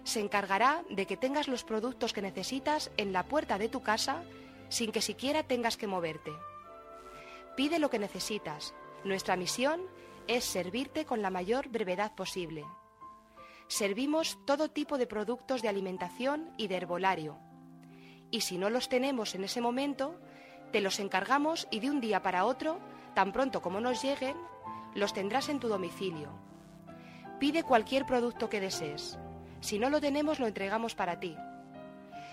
[0.05, 4.23] se encargará de que tengas los productos que necesitas en la puerta de tu casa
[4.69, 6.33] sin que siquiera tengas que moverte.
[7.57, 8.75] Pide lo que necesitas.
[9.05, 9.83] Nuestra misión
[10.27, 12.65] es servirte con la mayor brevedad posible.
[13.69, 17.39] Servimos todo tipo de productos de alimentación y de herbolario.
[18.31, 20.21] Y si no los tenemos en ese momento,
[20.73, 22.79] te los encargamos y de un día para otro,
[23.15, 24.37] tan pronto como nos lleguen,
[24.95, 26.31] los tendrás en tu domicilio.
[27.41, 29.19] Pide cualquier producto que desees.
[29.61, 31.37] Si no lo tenemos, lo entregamos para ti.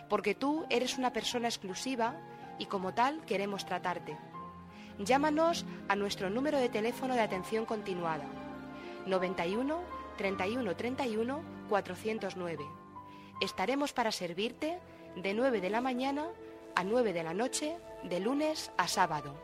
[0.10, 2.16] Porque tú eres una persona exclusiva
[2.60, 4.18] y como tal queremos tratarte.
[5.00, 8.26] Llámanos a nuestro número de teléfono de atención continuada
[9.08, 12.64] 91 31 31 409.
[13.42, 14.80] Estaremos para servirte
[15.16, 16.28] de 9 de la mañana
[16.76, 19.36] a 9 de la noche, de lunes a sábado.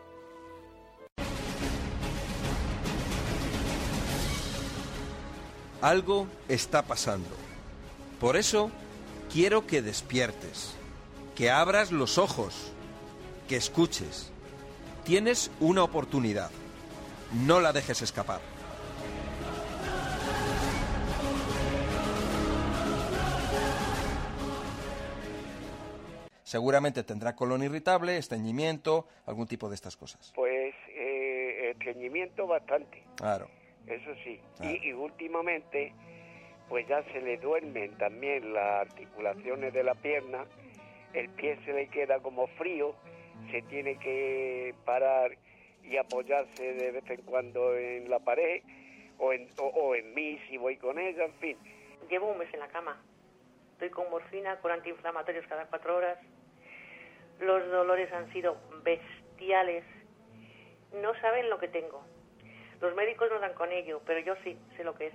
[5.81, 7.29] Algo está pasando.
[8.19, 8.69] Por eso
[9.31, 10.73] quiero que despiertes,
[11.35, 12.71] que abras los ojos,
[13.47, 14.29] que escuches.
[15.05, 16.51] Tienes una oportunidad.
[17.45, 18.41] No la dejes escapar.
[26.49, 30.33] Seguramente tendrá colon irritable, estreñimiento, algún tipo de estas cosas.
[30.33, 33.03] Pues eh, estreñimiento bastante.
[33.17, 33.47] Claro.
[33.85, 34.41] Eso sí.
[34.63, 35.93] Y, y últimamente,
[36.67, 40.43] pues ya se le duermen también las articulaciones de la pierna,
[41.13, 42.95] el pie se le queda como frío,
[43.51, 45.37] se tiene que parar
[45.83, 48.63] y apoyarse de vez en cuando en la pared
[49.19, 51.57] o en, o, o en mí si voy con ella, en fin.
[52.09, 52.99] Llevo un mes en la cama.
[53.73, 56.17] Estoy con morfina, con antiinflamatorios cada cuatro horas.
[57.39, 59.83] Los dolores han sido bestiales.
[61.01, 62.03] No saben lo que tengo.
[62.81, 65.13] Los médicos no dan con ello, pero yo sí sé lo que es.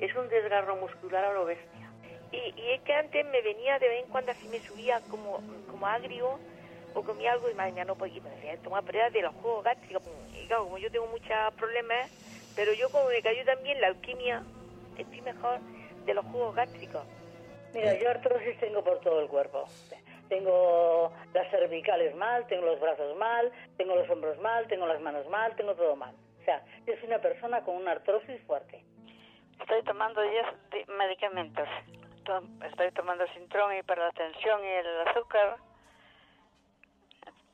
[0.00, 1.90] Es un desgarro muscular a lo bestia.
[2.32, 5.42] Y, y es que antes me venía de vez en cuando así me subía como,
[5.68, 6.38] como agrio
[6.94, 8.22] o comía algo y mañana no podía
[8.62, 10.02] tomar pruebas de los juegos gástricos.
[10.34, 12.10] Y claro, como yo tengo muchos problemas,
[12.56, 14.42] pero yo como me cayó también la alquimia,
[14.96, 15.60] estoy mejor
[16.04, 17.02] de los jugos gástricos.
[17.74, 19.64] Mira, yo artrosis tengo por todo el cuerpo.
[20.30, 25.28] Tengo las cervicales mal, tengo los brazos mal, tengo los hombros mal, tengo las manos
[25.28, 26.14] mal, tengo todo mal.
[26.40, 28.82] O sea, soy una persona con una artrosis fuerte.
[29.60, 31.68] Estoy tomando 10 di- medicamentos.
[32.24, 35.56] To- Estoy tomando Sintrón y para la tensión y el azúcar.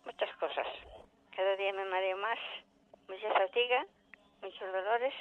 [0.05, 0.67] Muchas cosas.
[1.35, 2.39] Cada día me mareo más.
[3.09, 3.87] Mucha fatiga,
[4.43, 5.15] muchos dolores.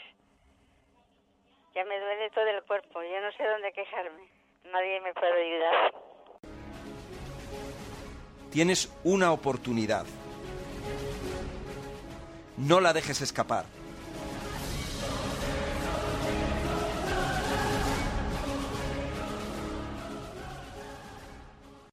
[1.73, 3.01] Ya me duele todo el cuerpo.
[3.01, 4.27] Ya no sé dónde quejarme.
[4.65, 5.93] Nadie me puede ayudar.
[8.55, 10.05] Tienes una oportunidad.
[12.55, 13.65] No la dejes escapar.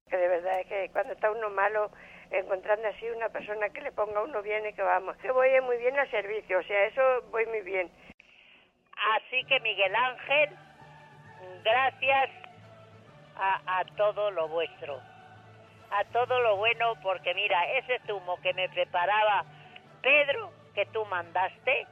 [0.08, 1.91] que de verdad es que cuando está uno malo,
[2.31, 5.16] encontrando así una persona que le ponga a uno bien y que vamos.
[5.24, 7.91] Yo voy muy bien al servicio, o sea, eso voy muy bien.
[9.16, 10.50] Así que Miguel Ángel,
[11.65, 12.31] gracias
[13.34, 15.00] a, a todo lo vuestro,
[15.92, 19.44] a todo lo bueno, porque mira, ese zumo que me preparaba
[20.02, 21.86] Pedro, que tú mandaste,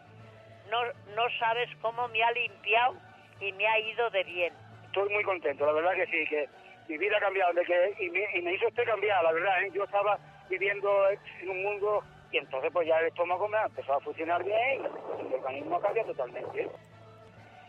[0.70, 0.82] no,
[1.14, 2.96] no sabes cómo me ha limpiado
[3.40, 4.52] y me ha ido de bien.
[4.86, 6.48] Estoy muy contento, la verdad que sí, que
[6.88, 9.62] mi vida ha cambiado, de que, y, me, y me hizo usted cambiar, la verdad,
[9.62, 9.70] ¿eh?
[9.72, 13.98] yo estaba viviendo en un mundo y entonces pues ya el estómago me ha empezado
[13.98, 14.82] a funcionar bien
[15.18, 16.68] y el organismo ha cambiado totalmente.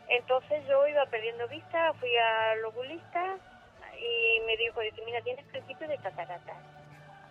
[0.07, 3.37] Entonces yo iba perdiendo vista, fui al oculista
[4.01, 6.57] y me dijo, dice, mira, tienes principio de cataratas.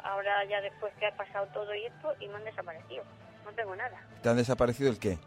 [0.02, 3.04] Ahora ya después que ha pasado todo y esto, y me han desaparecido.
[3.44, 4.00] No tengo nada.
[4.22, 5.18] ¿Te han desaparecido el qué?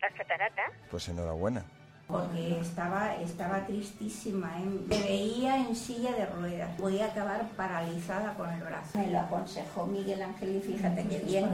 [0.00, 0.70] Las cataratas.
[0.90, 1.64] Pues enhorabuena.
[2.06, 4.58] porque estaba, estaba tristísima.
[4.60, 4.64] ¿eh?
[4.86, 6.76] Me veía en silla de ruedas.
[6.78, 8.98] Voy a acabar paralizada con el brazo.
[8.98, 11.48] Me lo aconsejó Miguel Ángel y fíjate qué bien.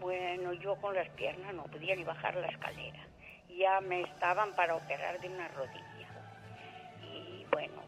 [0.00, 3.00] Bueno, yo con las piernas no podía ni bajar la escalera.
[3.58, 5.82] Ya me estaban para operar de una rodilla.
[7.02, 7.85] Y bueno, que,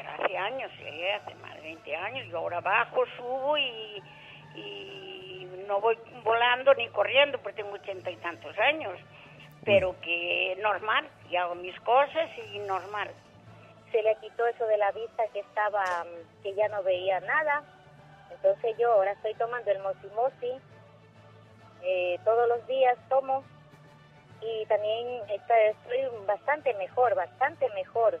[0.00, 1.12] pero hace años, ¿eh?
[1.14, 4.02] hace más de 20 años, yo ahora bajo, subo y,
[4.54, 8.98] y no voy volando ni corriendo porque tengo ochenta y tantos años.
[9.62, 13.10] Pero que normal, y hago mis cosas y normal.
[13.92, 17.64] se le quitó eso de la vista que estaba, mm, que ya no veía nada.
[18.30, 20.52] Entonces yo ahora estoy tomando el Mosimosi,
[21.82, 23.44] eh, todos los días tomo
[24.40, 28.20] y también estoy bastante mejor, bastante mejor.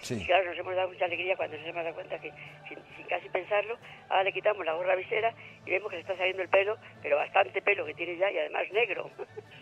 [0.00, 0.14] Sí.
[0.14, 2.32] Y claro, nos hemos dado mucha alegría cuando nos hemos dado cuenta que,
[2.68, 3.76] sin, sin casi pensarlo,
[4.08, 5.34] ahora le quitamos la gorra visera
[5.66, 8.38] y vemos que se está saliendo el pelo, pero bastante pelo que tiene ya y
[8.38, 9.10] además negro.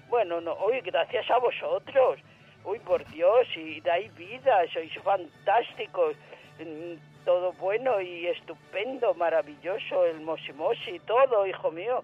[0.08, 2.18] Bueno, no, hoy gracias a vosotros.
[2.64, 6.16] Uy, por Dios, y dais vida, sois fantásticos.
[6.58, 6.94] Mm,
[7.26, 12.02] Todo bueno y estupendo, maravilloso, el mosimosi y todo, hijo mío.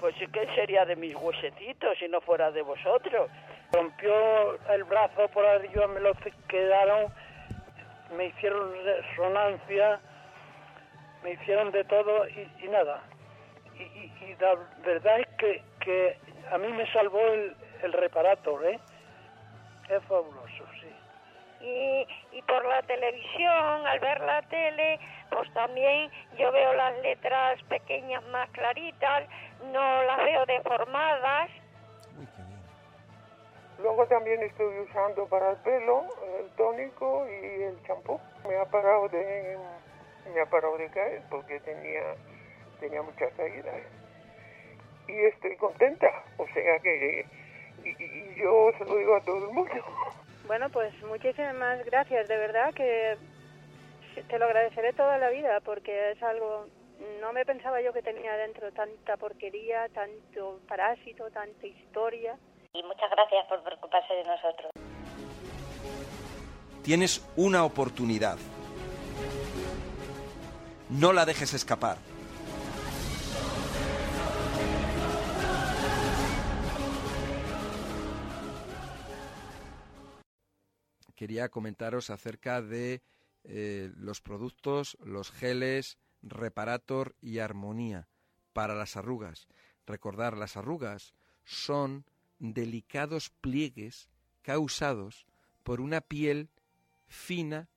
[0.00, 3.30] Pues ¿qué sería de mis huesecitos si no fuera de vosotros?
[3.70, 6.12] Rompió el brazo por arriba, me lo
[6.48, 7.12] quedaron,
[8.16, 10.00] me hicieron resonancia,
[11.22, 13.02] me hicieron de todo y, nada.
[13.78, 16.16] Y, y- y la verdad es que, que
[16.52, 18.78] a mí me salvó el, el reparator, ¿eh?
[19.88, 20.88] Es fabuloso, sí.
[21.64, 24.98] Y, y por la televisión, al ver la tele,
[25.30, 29.28] pues también yo veo las letras pequeñas más claritas,
[29.72, 31.50] no las veo deformadas.
[33.78, 36.04] Luego también estoy usando para el pelo
[36.38, 38.20] el tónico y el champú.
[38.48, 39.56] Me ha parado de
[40.32, 42.14] me ha parado de caer porque tenía
[42.80, 43.74] tenía muchas caídas
[45.08, 46.08] y estoy contenta.
[46.36, 47.26] O sea que
[47.84, 49.74] y, y yo se lo digo a todo el mundo.
[50.46, 53.16] Bueno, pues muchísimas gracias, de verdad que
[54.28, 56.66] te lo agradeceré toda la vida porque es algo,
[57.20, 62.36] no me pensaba yo que tenía dentro tanta porquería, tanto parásito, tanta historia.
[62.74, 64.70] Y muchas gracias por preocuparse de nosotros.
[66.82, 68.38] Tienes una oportunidad.
[70.88, 71.98] No la dejes escapar.
[81.22, 83.00] quería comentaros acerca de
[83.44, 88.08] eh, los productos, los geles, Reparator y Armonía
[88.52, 89.46] para las arrugas.
[89.86, 92.04] Recordar, las arrugas son
[92.42, 94.08] delicados pliegues
[94.42, 95.26] causados
[95.62, 96.48] por una piel
[97.06, 97.68] fina,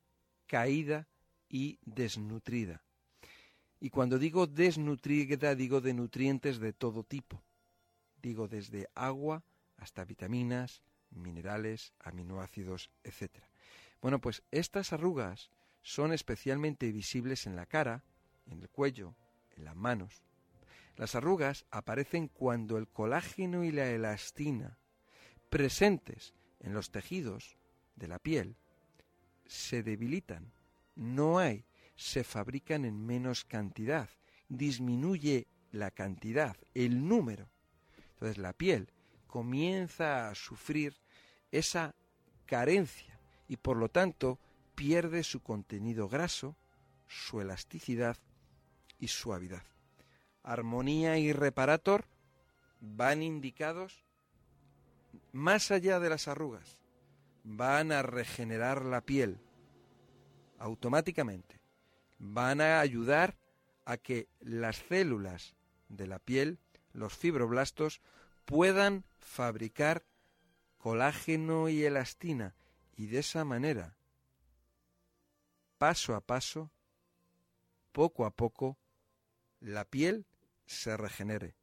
[0.46, 1.06] caída
[1.48, 2.82] y desnutrida.
[3.78, 7.42] Y cuando digo desnutrida, digo de nutrientes de todo tipo.
[8.20, 9.44] Digo desde agua
[9.76, 13.30] hasta vitaminas, minerales, aminoácidos, etc.
[14.02, 15.50] Bueno, pues estas arrugas
[15.82, 18.02] son especialmente visibles en la cara,
[18.46, 19.14] en el cuello,
[19.56, 20.22] en las manos.
[20.96, 24.78] Las arrugas aparecen cuando el colágeno y la elastina
[25.50, 27.58] presentes en los tejidos
[27.96, 28.56] de la piel
[29.46, 30.52] se debilitan.
[30.94, 31.64] No hay,
[31.96, 34.08] se fabrican en menos cantidad.
[34.48, 37.48] Disminuye la cantidad, el número.
[38.14, 38.90] Entonces la piel
[39.26, 40.96] comienza a sufrir
[41.52, 41.94] esa
[42.46, 44.38] carencia y por lo tanto
[44.74, 46.56] pierde su contenido graso,
[47.06, 48.16] su elasticidad
[48.98, 49.62] y suavidad.
[50.46, 52.04] Armonía y reparator
[52.80, 54.04] van indicados
[55.32, 56.78] más allá de las arrugas,
[57.42, 59.40] van a regenerar la piel
[60.60, 61.60] automáticamente,
[62.18, 63.36] van a ayudar
[63.84, 65.56] a que las células
[65.88, 66.60] de la piel,
[66.92, 68.00] los fibroblastos,
[68.44, 70.04] puedan fabricar
[70.78, 72.54] colágeno y elastina
[72.96, 73.96] y de esa manera,
[75.76, 76.70] paso a paso,
[77.90, 78.78] poco a poco,
[79.58, 80.24] la piel
[80.66, 81.54] se regenere.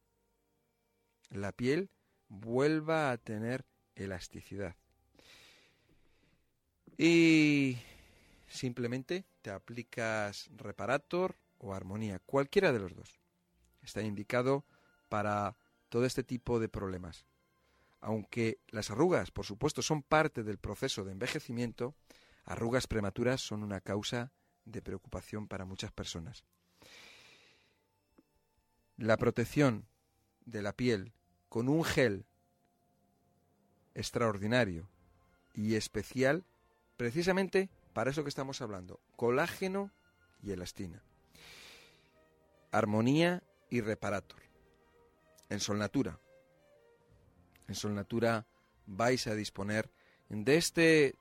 [1.30, 1.90] La piel
[2.28, 4.76] vuelva a tener elasticidad.
[6.96, 7.78] Y
[8.46, 13.20] simplemente te aplicas reparator o armonía, cualquiera de los dos.
[13.82, 14.64] Está indicado
[15.08, 15.56] para
[15.88, 17.26] todo este tipo de problemas.
[18.00, 21.94] Aunque las arrugas, por supuesto, son parte del proceso de envejecimiento,
[22.44, 24.32] arrugas prematuras son una causa
[24.64, 26.44] de preocupación para muchas personas.
[28.96, 29.86] La protección
[30.44, 31.12] de la piel
[31.48, 32.26] con un gel
[33.94, 34.88] extraordinario
[35.52, 36.44] y especial,
[36.96, 39.90] precisamente para eso que estamos hablando, colágeno
[40.42, 41.02] y elastina.
[42.72, 44.42] Armonía y reparator.
[45.48, 46.18] En Solnatura.
[47.68, 48.46] En Solnatura
[48.86, 49.90] vais a disponer
[50.28, 51.14] de este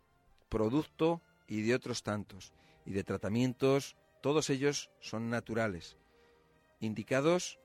[0.50, 2.54] producto y de otros tantos,
[2.86, 5.98] y de tratamientos, todos ellos son naturales,
[6.80, 7.60] indicados,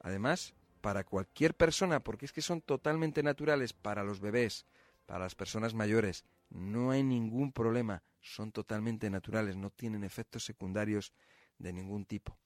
[0.00, 4.66] además, para cualquier persona, porque es que son totalmente naturales para los bebés,
[5.06, 11.12] para las personas mayores, no hay ningún problema, son totalmente naturales, no tienen efectos secundarios
[11.58, 12.36] de ningún tipo.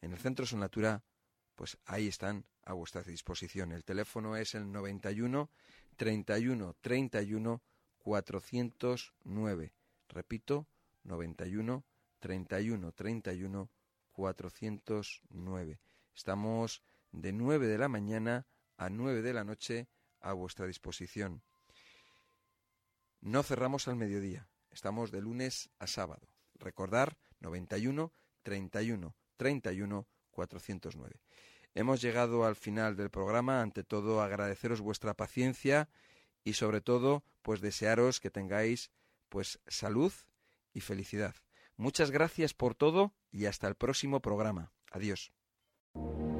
[0.00, 1.02] En el Centro Solnatura,
[1.54, 3.72] pues ahí están a vuestra disposición.
[3.72, 5.48] El teléfono es el 91
[5.96, 7.62] 31 31
[7.98, 9.72] 409.
[10.08, 10.66] Repito,
[11.04, 11.84] 91
[12.20, 13.70] 31 31
[14.12, 15.80] 409.
[16.14, 19.88] Estamos de 9 de la mañana a 9 de la noche
[20.20, 21.42] a vuestra disposición.
[23.20, 24.48] No cerramos al mediodía.
[24.70, 26.28] Estamos de lunes a sábado.
[26.54, 28.12] Recordar 91
[28.42, 31.20] 31 31 409.
[31.74, 33.60] Hemos llegado al final del programa.
[33.60, 35.88] Ante todo, agradeceros vuestra paciencia
[36.44, 38.90] y sobre todo, pues desearos que tengáis
[39.28, 40.12] pues salud
[40.72, 41.34] y felicidad.
[41.76, 44.72] Muchas gracias por todo y hasta el próximo programa.
[44.92, 45.32] Adiós.
[45.96, 46.33] you